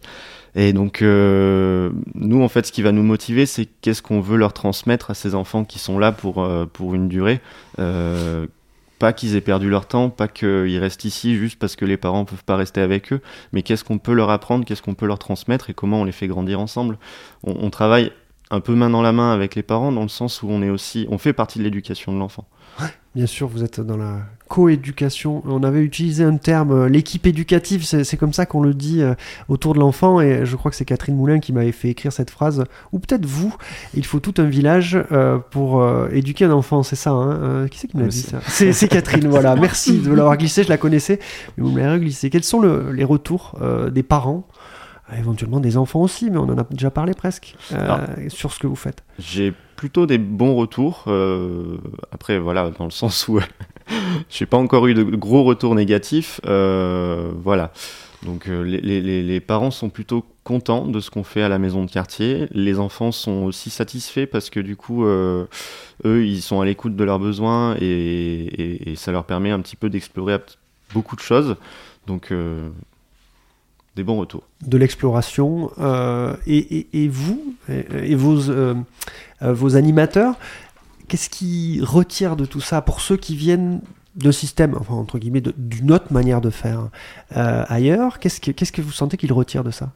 Et 0.55 0.73
donc 0.73 1.03
euh, 1.03 1.91
nous 2.15 2.41
en 2.41 2.47
fait 2.47 2.65
ce 2.65 2.71
qui 2.71 2.81
va 2.81 2.91
nous 2.91 3.03
motiver 3.03 3.45
c'est 3.45 3.67
qu'est-ce 3.81 4.01
qu'on 4.01 4.19
veut 4.19 4.37
leur 4.37 4.51
transmettre 4.51 5.11
à 5.11 5.13
ces 5.13 5.35
enfants 5.35 5.63
qui 5.63 5.77
sont 5.77 5.99
là 5.99 6.11
pour, 6.11 6.41
euh, 6.41 6.65
pour 6.65 6.95
une 6.95 7.07
durée. 7.07 7.39
Pas 7.77 9.13
qu'ils 9.13 9.35
aient 9.35 9.41
perdu 9.41 9.69
leur 9.69 9.85
temps, 9.85 10.09
pas 10.09 10.27
qu'ils 10.27 10.77
restent 10.79 11.05
ici 11.05 11.37
juste 11.37 11.57
parce 11.57 11.77
que 11.77 11.85
les 11.85 11.95
parents 11.95 12.25
peuvent 12.25 12.43
pas 12.43 12.57
rester 12.57 12.81
avec 12.81 13.13
eux, 13.13 13.21
mais 13.53 13.61
qu'est-ce 13.61 13.85
qu'on 13.85 13.97
peut 13.97 14.13
leur 14.13 14.29
apprendre, 14.29 14.65
qu'est-ce 14.65 14.81
qu'on 14.81 14.95
peut 14.95 15.05
leur 15.05 15.19
transmettre 15.19 15.69
et 15.69 15.73
comment 15.73 16.01
on 16.01 16.03
les 16.03 16.11
fait 16.11 16.27
grandir 16.27 16.59
ensemble. 16.59 16.97
On, 17.43 17.55
on 17.61 17.69
travaille 17.69 18.11
un 18.51 18.59
peu 18.61 18.73
main 18.75 18.89
dans 18.89 19.01
la 19.01 19.11
main 19.11 19.31
avec 19.31 19.55
les 19.55 19.63
parents 19.63 19.91
dans 19.91 20.01
le 20.03 20.07
sens 20.09 20.41
où 20.43 20.47
on 20.49 20.61
est 20.61 20.69
aussi, 20.69 21.07
on 21.09 21.17
fait 21.17 21.33
partie 21.33 21.59
de 21.59 21.63
l'éducation 21.63 22.13
de 22.13 22.17
l'enfant. 22.19 22.45
Bien 23.15 23.25
sûr, 23.25 23.47
vous 23.47 23.63
êtes 23.63 23.81
dans 23.81 23.97
la 23.97 24.19
coéducation. 24.47 25.41
On 25.45 25.63
avait 25.63 25.81
utilisé 25.81 26.23
un 26.23 26.37
terme, 26.37 26.71
euh, 26.71 26.89
l'équipe 26.89 27.25
éducative, 27.25 27.83
c'est 27.83 28.17
comme 28.17 28.33
ça 28.33 28.45
qu'on 28.45 28.61
le 28.61 28.73
dit 28.73 29.01
euh, 29.01 29.15
autour 29.47 29.73
de 29.73 29.79
l'enfant, 29.79 30.21
et 30.21 30.45
je 30.45 30.55
crois 30.55 30.69
que 30.69 30.77
c'est 30.77 30.85
Catherine 30.85 31.15
Moulin 31.15 31.39
qui 31.39 31.51
m'avait 31.51 31.71
fait 31.71 31.89
écrire 31.89 32.13
cette 32.13 32.29
phrase, 32.29 32.63
ou 32.91 32.99
peut-être 32.99 33.25
vous, 33.25 33.53
il 33.95 34.05
faut 34.05 34.19
tout 34.19 34.35
un 34.37 34.43
village 34.45 34.97
euh, 35.11 35.39
pour 35.39 35.81
euh, 35.81 36.07
éduquer 36.11 36.45
un 36.45 36.51
enfant, 36.51 36.83
c'est 36.83 36.95
ça 36.95 37.11
hein 37.11 37.67
Qui 37.69 37.79
c'est 37.79 37.87
qui 37.87 37.97
me 37.97 38.01
l'a 38.03 38.07
Mais 38.07 38.11
dit 38.11 38.21
ça? 38.21 38.39
C'est 38.47 38.87
Catherine, 38.87 39.27
voilà, 39.29 39.55
merci 39.55 39.99
de 39.99 40.13
l'avoir 40.13 40.37
glissé, 40.37 40.63
je 40.63 40.69
la 40.69 40.77
connaissais, 40.77 41.19
mais 41.57 41.63
vous 41.63 41.71
me 41.71 41.79
l'avez 41.79 41.99
glissé. 41.99 42.29
Quels 42.29 42.43
sont 42.43 42.59
le- 42.59 42.91
les 42.91 43.03
retours 43.03 43.59
des 43.91 44.03
parents 44.03 44.47
éventuellement 45.17 45.59
des 45.59 45.77
enfants 45.77 46.01
aussi, 46.01 46.29
mais 46.29 46.37
on 46.37 46.43
en 46.49 46.57
a 46.57 46.63
déjà 46.69 46.91
parlé 46.91 47.13
presque, 47.13 47.55
euh, 47.71 48.05
sur 48.29 48.51
ce 48.51 48.59
que 48.59 48.67
vous 48.67 48.75
faites. 48.75 49.03
J'ai 49.17 49.53
plutôt 49.75 50.05
des 50.05 50.17
bons 50.17 50.55
retours. 50.55 51.05
euh, 51.07 51.77
après, 52.11 52.37
voilà, 52.39 52.69
dans 52.77 52.85
le 52.85 52.91
sens 52.91 53.27
où 53.27 53.39
j'ai 54.29 54.45
pas 54.45 54.57
encore 54.57 54.87
eu 54.87 54.93
de 54.93 55.03
gros 55.03 55.43
retours 55.43 55.73
négatifs. 55.75 56.41
euh, 56.45 57.31
voilà. 57.43 57.71
Donc 58.25 58.47
les, 58.47 58.81
les- 58.81 58.99
les- 58.99 59.23
les 59.23 59.39
parents 59.39 59.71
sont 59.71 59.89
plutôt 59.89 60.25
contents 60.43 60.85
de 60.85 60.99
ce 60.99 61.09
qu'on 61.09 61.23
fait 61.23 61.41
à 61.41 61.47
la 61.47 61.57
maison 61.57 61.85
de 61.85 61.89
quartier. 61.89 62.47
Les 62.51 62.77
enfants 62.77 63.13
sont 63.13 63.43
aussi 63.43 63.69
satisfaits 63.69 64.25
parce 64.25 64.49
que 64.49 64.59
du 64.59 64.75
coup, 64.75 65.05
eux, 65.05 65.47
ils 66.05 66.41
sont 66.41 66.59
à 66.59 66.65
l'écoute 66.65 66.97
de 66.97 67.03
leurs 67.05 67.19
besoins 67.19 67.75
et, 67.79 67.85
et- 67.85 68.91
et 68.91 68.95
ça 68.97 69.13
leur 69.13 69.23
permet 69.23 69.51
un 69.51 69.61
petit 69.61 69.77
peu 69.77 69.89
d'explorer 69.89 70.37
beaucoup 70.93 71.15
de 71.15 71.21
choses. 71.21 71.55
Donc 72.07 72.33
des 73.99 74.03
bons 74.05 74.17
retours. 74.17 74.43
de 74.65 74.77
l'exploration. 74.77 75.69
euh, 75.79 76.35
et, 76.47 76.57
et- 76.57 77.03
et 77.03 77.07
vous, 77.07 77.55
et, 77.69 78.11
et 78.11 78.15
vos, 78.15 78.49
euh, 78.49 78.73
euh, 79.43 79.53
vos 79.53 79.75
animateurs, 79.75 80.35
qu'est-ce 81.07 81.29
qui 81.29 81.79
retire 81.83 82.35
de 82.35 82.45
tout 82.45 82.61
ça 82.61 82.81
pour 82.81 83.01
ceux 83.01 83.17
qui 83.17 83.35
viennent 83.35 83.81
de 84.15 84.31
système, 84.31 84.75
enfin 84.79 84.95
entre 84.95 85.17
guillemets, 85.19 85.43
d'une 85.57 85.91
autre 85.91 86.11
manière 86.11 86.41
de 86.41 86.49
faire 86.49 86.89
euh, 87.37 87.63
ailleurs 87.67 88.19
Qu'est-ce 88.19 88.41
que, 88.41 88.51
qu'est-ce 88.51 88.71
que 88.71 88.81
vous 88.81 88.91
sentez 88.91 89.17
qu'ils 89.17 89.31
retirent 89.33 89.63
de 89.63 89.71
ça? 89.71 89.91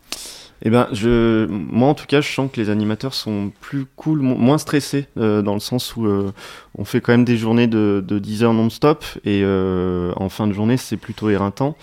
Eh 0.65 0.69
ben, 0.69 0.87
je, 0.93 1.45
moi 1.47 1.89
en 1.89 1.93
tout 1.93 2.05
cas, 2.05 2.21
je 2.21 2.31
sens 2.31 2.49
que 2.49 2.61
les 2.61 2.69
animateurs 2.69 3.13
sont 3.13 3.51
plus 3.59 3.85
cool, 3.97 4.19
mo- 4.21 4.35
moins 4.35 4.57
stressés, 4.57 5.07
euh, 5.17 5.41
dans 5.41 5.55
le 5.55 5.59
sens 5.59 5.95
où 5.97 6.05
euh, 6.05 6.31
on 6.77 6.85
fait 6.85 7.01
quand 7.01 7.11
même 7.11 7.25
des 7.25 7.35
journées 7.37 7.67
de, 7.67 8.01
de 8.07 8.17
10 8.17 8.43
heures 8.43 8.53
non-stop, 8.53 9.03
et 9.25 9.41
euh, 9.43 10.13
en 10.15 10.29
fin 10.29 10.47
de 10.47 10.53
journée, 10.53 10.77
c'est 10.77 10.95
plutôt 10.97 11.29
éreintant. 11.29 11.75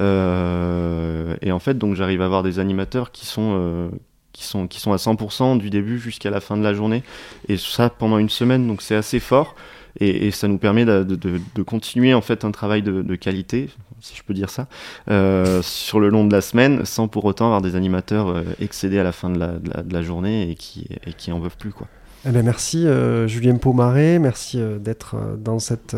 Euh, 0.00 1.36
et 1.42 1.52
en 1.52 1.58
fait, 1.58 1.78
donc 1.78 1.94
j'arrive 1.94 2.22
à 2.22 2.24
avoir 2.24 2.42
des 2.42 2.58
animateurs 2.58 3.12
qui 3.12 3.26
sont, 3.26 3.54
euh, 3.56 3.88
qui 4.32 4.44
sont, 4.44 4.66
qui 4.66 4.80
sont 4.80 4.92
à 4.92 4.96
100% 4.96 5.58
du 5.58 5.70
début 5.70 5.98
jusqu'à 5.98 6.30
la 6.30 6.40
fin 6.40 6.56
de 6.56 6.62
la 6.62 6.74
journée, 6.74 7.02
et 7.48 7.56
ça 7.56 7.90
pendant 7.90 8.18
une 8.18 8.30
semaine, 8.30 8.66
donc 8.66 8.82
c'est 8.82 8.96
assez 8.96 9.20
fort. 9.20 9.54
Et, 10.00 10.30
ça 10.30 10.48
nous 10.48 10.56
permet 10.56 10.86
de, 10.86 11.62
continuer 11.66 12.14
en 12.14 12.22
fait 12.22 12.46
un 12.46 12.50
travail 12.50 12.80
de, 12.80 13.14
qualité, 13.14 13.68
si 14.00 14.16
je 14.16 14.22
peux 14.22 14.32
dire 14.32 14.48
ça, 14.48 14.66
euh, 15.10 15.60
sur 15.60 16.00
le 16.00 16.08
long 16.08 16.24
de 16.24 16.32
la 16.32 16.40
semaine, 16.40 16.86
sans 16.86 17.08
pour 17.08 17.26
autant 17.26 17.44
avoir 17.44 17.60
des 17.60 17.76
animateurs 17.76 18.42
excédés 18.58 18.98
à 18.98 19.04
la 19.04 19.12
fin 19.12 19.28
de 19.28 19.38
la, 19.38 20.02
journée 20.02 20.50
et 20.50 20.54
qui, 20.54 20.88
et 21.06 21.12
qui 21.12 21.30
en 21.30 21.40
veulent 21.40 21.50
plus 21.50 21.72
quoi. 21.72 21.88
Eh 22.24 22.30
bien, 22.30 22.42
merci 22.42 22.86
euh, 22.86 23.26
Julien 23.26 23.56
Pomaré, 23.56 24.20
merci 24.20 24.60
euh, 24.60 24.78
d'être 24.78 25.16
euh, 25.16 25.34
dans 25.36 25.58
cette 25.58 25.96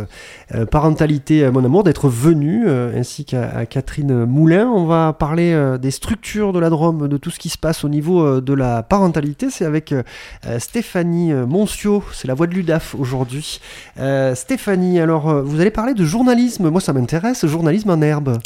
parentalité, 0.71 1.51
mon 1.51 1.63
amour, 1.63 1.85
d'être 1.85 2.09
venu, 2.09 2.67
ainsi 2.69 3.27
qu'à 3.27 3.67
Catherine 3.67 4.25
Moulin. 4.25 4.67
On 4.69 4.87
va 4.87 5.13
parler 5.13 5.77
des 5.81 5.91
structures 5.91 6.53
de 6.53 6.59
la 6.59 6.71
Drôme, 6.71 7.09
de 7.09 7.17
tout 7.17 7.31
ce 7.31 7.39
qui 7.39 7.49
se 7.49 7.59
passe 7.59 7.85
au 7.85 7.89
niveau 7.89 8.41
de 8.41 8.55
la 8.55 8.83
parentalité. 8.83 9.51
C'est 9.51 9.65
avec 9.65 9.95
Stéphanie 10.59 11.33
Moncio, 11.33 12.03
c'est 12.13 12.29
la 12.29 12.35
voix 12.35 12.47
de 12.47 12.55
l'UDAF 12.55 12.95
aujourd'hui. 12.95 13.61
Stéphanie, 14.35 15.01
alors 15.01 15.43
vous 15.43 15.61
allez 15.61 15.71
parler 15.71 15.95
de 15.95 16.05
journalisme, 16.05 16.71
moi 16.71 16.81
ça 16.81 16.93
m'intéresse, 16.93 17.47
journalisme 17.47 17.91
en 17.91 18.01
herbe. 18.01 18.39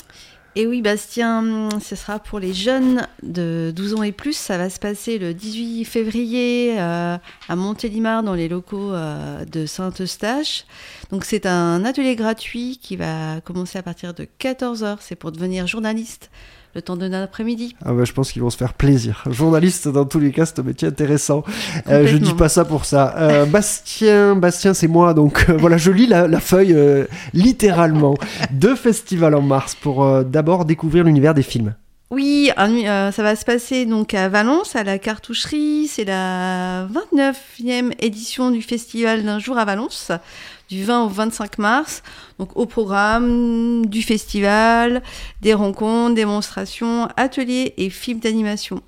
Et 0.56 0.66
oui, 0.66 0.82
Bastien, 0.82 1.68
ce 1.80 1.94
sera 1.94 2.18
pour 2.18 2.40
les 2.40 2.52
jeunes 2.52 3.06
de 3.22 3.72
12 3.74 3.94
ans 3.94 4.02
et 4.02 4.12
plus. 4.12 4.36
Ça 4.36 4.58
va 4.58 4.70
se 4.70 4.80
passer 4.80 5.18
le 5.18 5.34
18 5.34 5.84
février 5.84 6.80
euh, 6.80 7.16
à 7.48 7.56
Montélimar, 7.56 8.22
dans 8.22 8.34
les 8.34 8.48
locaux 8.48 8.92
euh, 8.92 9.44
de 9.44 9.66
Saint-Eustache. 9.66 10.64
Donc, 11.10 11.24
c'est 11.24 11.46
un 11.46 11.84
atelier 11.84 12.16
gratuit 12.16 12.78
qui 12.82 12.96
va 12.96 13.40
commencer 13.42 13.78
à 13.78 13.82
partir 13.82 14.14
de 14.14 14.26
14h. 14.40 14.96
C'est 15.00 15.16
pour 15.16 15.32
devenir 15.32 15.66
journaliste 15.66 16.30
le 16.78 16.82
temps 16.82 16.96
d'un 16.96 17.12
après-midi. 17.12 17.74
Ah 17.84 17.92
bah, 17.92 18.04
je 18.04 18.12
pense 18.12 18.30
qu'ils 18.30 18.40
vont 18.42 18.50
se 18.50 18.56
faire 18.56 18.72
plaisir. 18.72 19.24
Journaliste, 19.28 19.88
dans 19.88 20.04
tous 20.04 20.20
les 20.20 20.30
cas, 20.30 20.46
c'est 20.46 20.60
un 20.60 20.62
métier 20.62 20.86
intéressant. 20.86 21.42
Euh, 21.88 22.06
je 22.06 22.16
dis 22.16 22.34
pas 22.34 22.48
ça 22.48 22.64
pour 22.64 22.84
ça. 22.84 23.14
Euh, 23.18 23.46
Bastien, 23.46 24.36
Bastien, 24.36 24.74
c'est 24.74 24.86
moi, 24.86 25.12
donc 25.12 25.46
euh, 25.48 25.56
voilà, 25.58 25.76
je 25.76 25.90
lis 25.90 26.06
la, 26.06 26.28
la 26.28 26.38
feuille 26.38 26.74
euh, 26.74 27.04
littéralement. 27.34 28.14
Deux 28.52 28.76
festivals 28.76 29.34
en 29.34 29.42
mars 29.42 29.74
pour 29.74 30.06
d'abord 30.24 30.64
découvrir 30.64 31.02
l'univers 31.02 31.34
des 31.34 31.42
films. 31.42 31.74
Oui, 32.10 32.50
euh, 32.58 33.12
ça 33.12 33.22
va 33.22 33.36
se 33.36 33.44
passer 33.44 33.84
donc 33.84 34.14
à 34.14 34.30
Valence, 34.30 34.76
à 34.76 34.82
la 34.82 34.98
cartoucherie. 34.98 35.88
C'est 35.88 36.06
la 36.06 36.86
29e 36.86 37.92
édition 38.00 38.50
du 38.50 38.62
festival 38.62 39.24
d'un 39.24 39.38
jour 39.38 39.58
à 39.58 39.66
Valence, 39.66 40.10
du 40.68 40.84
20 40.84 41.04
au 41.04 41.08
25 41.08 41.58
mars. 41.58 42.02
Donc 42.38 42.56
au 42.56 42.66
programme 42.66 43.86
du 43.86 44.02
festival, 44.02 45.02
des 45.40 45.54
rencontres, 45.54 46.14
démonstrations, 46.14 47.08
ateliers 47.16 47.74
et 47.76 47.90
films 47.90 48.20
d'animation. 48.20 48.82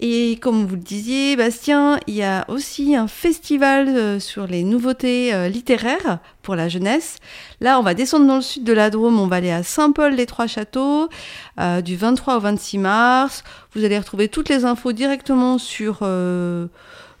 Et 0.00 0.38
comme 0.42 0.66
vous 0.66 0.74
le 0.74 0.80
disiez, 0.80 1.36
Bastien, 1.36 2.00
il 2.08 2.14
y 2.14 2.24
a 2.24 2.44
aussi 2.48 2.96
un 2.96 3.06
festival 3.06 3.88
euh, 3.88 4.18
sur 4.18 4.48
les 4.48 4.64
nouveautés 4.64 5.32
euh, 5.32 5.48
littéraires 5.48 6.18
pour 6.42 6.56
la 6.56 6.68
jeunesse. 6.68 7.18
Là, 7.60 7.78
on 7.78 7.82
va 7.82 7.94
descendre 7.94 8.26
dans 8.26 8.36
le 8.36 8.42
sud 8.42 8.64
de 8.64 8.72
la 8.72 8.90
Drôme, 8.90 9.20
on 9.20 9.28
va 9.28 9.36
aller 9.36 9.52
à 9.52 9.62
Saint-Paul-les-Trois-Châteaux 9.62 11.08
euh, 11.60 11.80
du 11.80 11.94
23 11.94 12.36
au 12.36 12.40
26 12.40 12.78
mars. 12.78 13.44
Vous 13.72 13.84
allez 13.84 13.96
retrouver 13.96 14.28
toutes 14.28 14.48
les 14.48 14.64
infos 14.64 14.92
directement 14.92 15.58
sur 15.58 16.00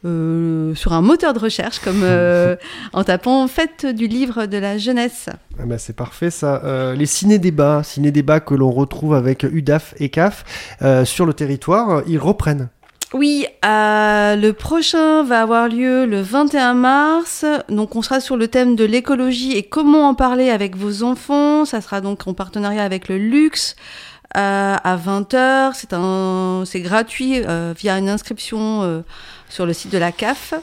euh, 0.04 0.74
sur 0.74 0.92
un 0.92 1.02
moteur 1.02 1.32
de 1.32 1.38
recherche, 1.38 1.78
comme 1.78 2.02
euh, 2.02 2.56
en 2.92 3.04
tapant 3.04 3.46
Fête 3.48 3.86
du 3.86 4.06
livre 4.06 4.46
de 4.46 4.58
la 4.58 4.78
jeunesse. 4.78 5.28
Ah 5.58 5.66
bah, 5.66 5.78
c'est 5.78 5.96
parfait 5.96 6.30
ça. 6.30 6.62
Euh, 6.64 6.94
les 6.94 7.06
ciné-débats, 7.06 7.82
ciné-débats 7.82 8.40
que 8.40 8.54
l'on 8.54 8.70
retrouve 8.70 9.14
avec 9.14 9.42
UDAF 9.44 9.94
et 9.98 10.08
CAF 10.08 10.44
euh, 10.82 11.04
sur 11.04 11.26
le 11.26 11.34
territoire, 11.34 12.02
ils 12.06 12.18
reprennent. 12.18 12.68
Oui, 13.14 13.46
euh, 13.64 14.34
le 14.34 14.52
prochain 14.52 15.22
va 15.22 15.42
avoir 15.42 15.68
lieu 15.68 16.04
le 16.04 16.20
21 16.20 16.74
mars. 16.74 17.44
Donc, 17.68 17.94
on 17.94 18.02
sera 18.02 18.18
sur 18.18 18.36
le 18.36 18.48
thème 18.48 18.74
de 18.74 18.84
l'écologie 18.84 19.52
et 19.52 19.62
comment 19.62 20.08
en 20.08 20.14
parler 20.14 20.50
avec 20.50 20.76
vos 20.76 21.04
enfants. 21.04 21.64
Ça 21.64 21.80
sera 21.80 22.00
donc 22.00 22.26
en 22.26 22.34
partenariat 22.34 22.82
avec 22.82 23.08
le 23.08 23.16
Luxe. 23.16 23.76
euh, 24.36 24.76
à 24.82 24.96
20h, 24.96 25.72
c'est 25.74 25.92
un, 25.92 26.64
c'est 26.66 26.80
gratuit 26.80 27.40
euh, 27.46 27.72
via 27.76 27.98
une 27.98 28.08
inscription 28.08 28.82
euh, 28.82 29.02
sur 29.54 29.66
le 29.66 29.72
site 29.72 29.92
de 29.92 29.98
la 29.98 30.10
CAF. 30.10 30.54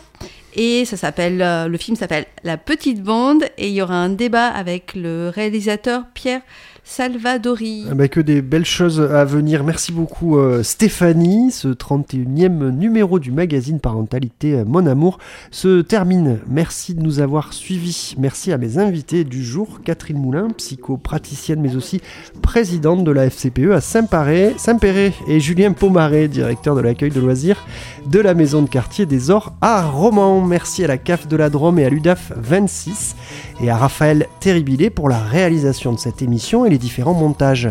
Et 0.54 0.84
ça 0.84 0.98
s'appelle, 0.98 1.42
euh, 1.42 1.70
le 1.70 1.78
film 1.78 1.96
s'appelle 1.96 2.26
La 2.44 2.58
Petite 2.58 3.02
Bande 3.02 3.46
et 3.58 3.70
il 3.70 3.74
y 3.74 3.82
aura 3.82 3.96
un 3.96 4.10
débat 4.10 4.48
avec 4.48 4.96
le 4.96 5.32
réalisateur 5.34 6.04
Pierre 6.14 6.42
Salvadori. 6.84 7.86
Ah 7.90 7.94
bah, 7.94 8.08
que 8.08 8.20
des 8.20 8.42
belles 8.42 8.66
choses 8.66 9.00
à 9.00 9.24
venir. 9.24 9.64
Merci 9.64 9.92
beaucoup 9.92 10.38
euh, 10.38 10.64
Stéphanie. 10.64 11.52
Ce 11.52 11.68
31e 11.68 12.72
numéro 12.72 13.20
du 13.20 13.32
magazine 13.32 13.80
Parentalité 13.80 14.56
euh, 14.56 14.66
Mon 14.66 14.86
Amour 14.86 15.20
se 15.52 15.82
termine. 15.82 16.40
Merci 16.50 16.94
de 16.96 17.02
nous 17.02 17.20
avoir 17.20 17.54
suivis. 17.54 18.16
Merci 18.18 18.52
à 18.52 18.58
mes 18.58 18.78
invités 18.78 19.24
du 19.24 19.44
jour, 19.44 19.82
Catherine 19.84 20.18
Moulin, 20.18 20.50
psychopraticienne 20.58 21.62
mais 21.62 21.76
aussi 21.76 22.02
présidente 22.42 23.04
de 23.04 23.12
la 23.12 23.30
FCPE 23.30 23.72
à 23.72 23.82
Saint-Péret, 23.82 24.56
Saint-Péret 24.58 25.14
et 25.28 25.40
Julien 25.40 25.74
Pomaré, 25.74 26.28
directeur 26.28 26.76
de 26.76 26.82
l'accueil 26.82 27.12
de 27.12 27.20
loisirs 27.20 27.64
de 28.08 28.20
la 28.20 28.34
maison 28.34 28.62
de 28.62 28.70
quartier 28.70 29.06
des 29.06 29.30
Ors 29.30 29.54
à 29.62 29.86
Romans. 29.86 30.42
Merci 30.42 30.84
à 30.84 30.88
la 30.88 30.98
CAF 30.98 31.28
de 31.28 31.38
la 31.38 31.50
Drôme 31.50 31.80
et 31.80 31.86
à 31.86 31.90
l'UDAF 31.90 32.34
26 32.36 33.16
et 33.62 33.70
à 33.70 33.78
Raphaël 33.78 34.28
Terribilé 34.40 34.90
pour 34.90 35.10
la 35.10 35.20
réalisation 35.20 35.92
de 35.92 36.00
cette 36.00 36.22
émission 36.22 36.66
et 36.66 36.70
les 36.70 36.78
différents 36.78 37.14
montages. 37.14 37.70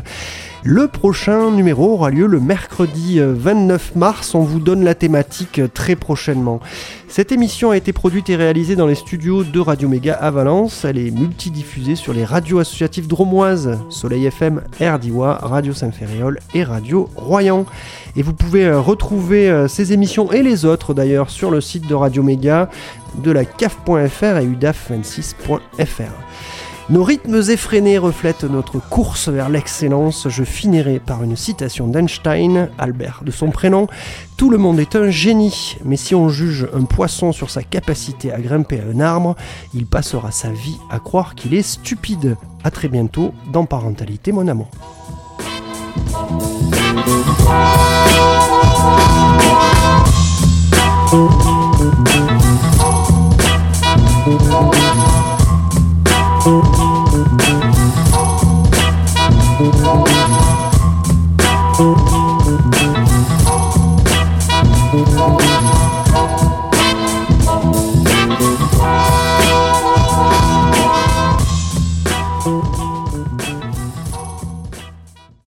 Le 0.62 0.88
prochain 0.88 1.50
numéro 1.50 1.94
aura 1.94 2.10
lieu 2.10 2.26
le 2.26 2.38
mercredi 2.38 3.18
euh, 3.18 3.32
29 3.34 3.96
mars. 3.96 4.34
On 4.34 4.40
vous 4.40 4.60
donne 4.60 4.84
la 4.84 4.94
thématique 4.94 5.58
euh, 5.58 5.68
très 5.72 5.96
prochainement. 5.96 6.60
Cette 7.10 7.32
émission 7.32 7.72
a 7.72 7.76
été 7.76 7.92
produite 7.92 8.30
et 8.30 8.36
réalisée 8.36 8.76
dans 8.76 8.86
les 8.86 8.94
studios 8.94 9.42
de 9.42 9.58
Radio 9.58 9.88
Méga 9.88 10.14
à 10.14 10.30
Valence. 10.30 10.84
Elle 10.84 10.96
est 10.96 11.10
multidiffusée 11.10 11.96
sur 11.96 12.12
les 12.12 12.24
radios 12.24 12.60
associatives 12.60 13.08
dromoises 13.08 13.80
Soleil 13.88 14.26
FM, 14.26 14.62
RDIWA, 14.80 15.40
Radio 15.42 15.72
Saint-Ferréol 15.72 16.38
et 16.54 16.62
Radio 16.62 17.10
Royan. 17.16 17.66
Et 18.14 18.22
vous 18.22 18.32
pouvez 18.32 18.66
euh, 18.66 18.80
retrouver 18.80 19.50
euh, 19.50 19.66
ces 19.66 19.92
émissions 19.92 20.30
et 20.30 20.44
les 20.44 20.64
autres 20.64 20.94
d'ailleurs 20.94 21.30
sur 21.30 21.50
le 21.50 21.60
site 21.60 21.88
de 21.88 21.94
Radio 21.94 22.22
Méga, 22.22 22.70
de 23.24 23.32
la 23.32 23.44
CAF.fr 23.44 24.36
et 24.38 24.46
udaf26.fr. 24.46 26.12
Nos 26.90 27.04
rythmes 27.04 27.40
effrénés 27.48 27.98
reflètent 27.98 28.42
notre 28.42 28.80
course 28.80 29.28
vers 29.28 29.48
l'excellence. 29.48 30.26
Je 30.28 30.42
finirai 30.42 30.98
par 30.98 31.22
une 31.22 31.36
citation 31.36 31.86
d'Einstein, 31.86 32.68
Albert 32.78 33.22
de 33.24 33.30
son 33.30 33.50
prénom. 33.50 33.86
Tout 34.36 34.50
le 34.50 34.58
monde 34.58 34.80
est 34.80 34.96
un 34.96 35.08
génie, 35.08 35.76
mais 35.84 35.94
si 35.94 36.16
on 36.16 36.28
juge 36.28 36.66
un 36.74 36.82
poisson 36.82 37.30
sur 37.30 37.48
sa 37.48 37.62
capacité 37.62 38.32
à 38.32 38.40
grimper 38.40 38.80
à 38.80 38.90
un 38.92 38.98
arbre, 38.98 39.36
il 39.72 39.86
passera 39.86 40.32
sa 40.32 40.50
vie 40.50 40.78
à 40.90 40.98
croire 40.98 41.36
qu'il 41.36 41.54
est 41.54 41.62
stupide. 41.62 42.36
A 42.64 42.72
très 42.72 42.88
bientôt 42.88 43.32
dans 43.52 43.66
Parentalité, 43.66 44.32
mon 44.32 44.48
amour. 44.48 44.70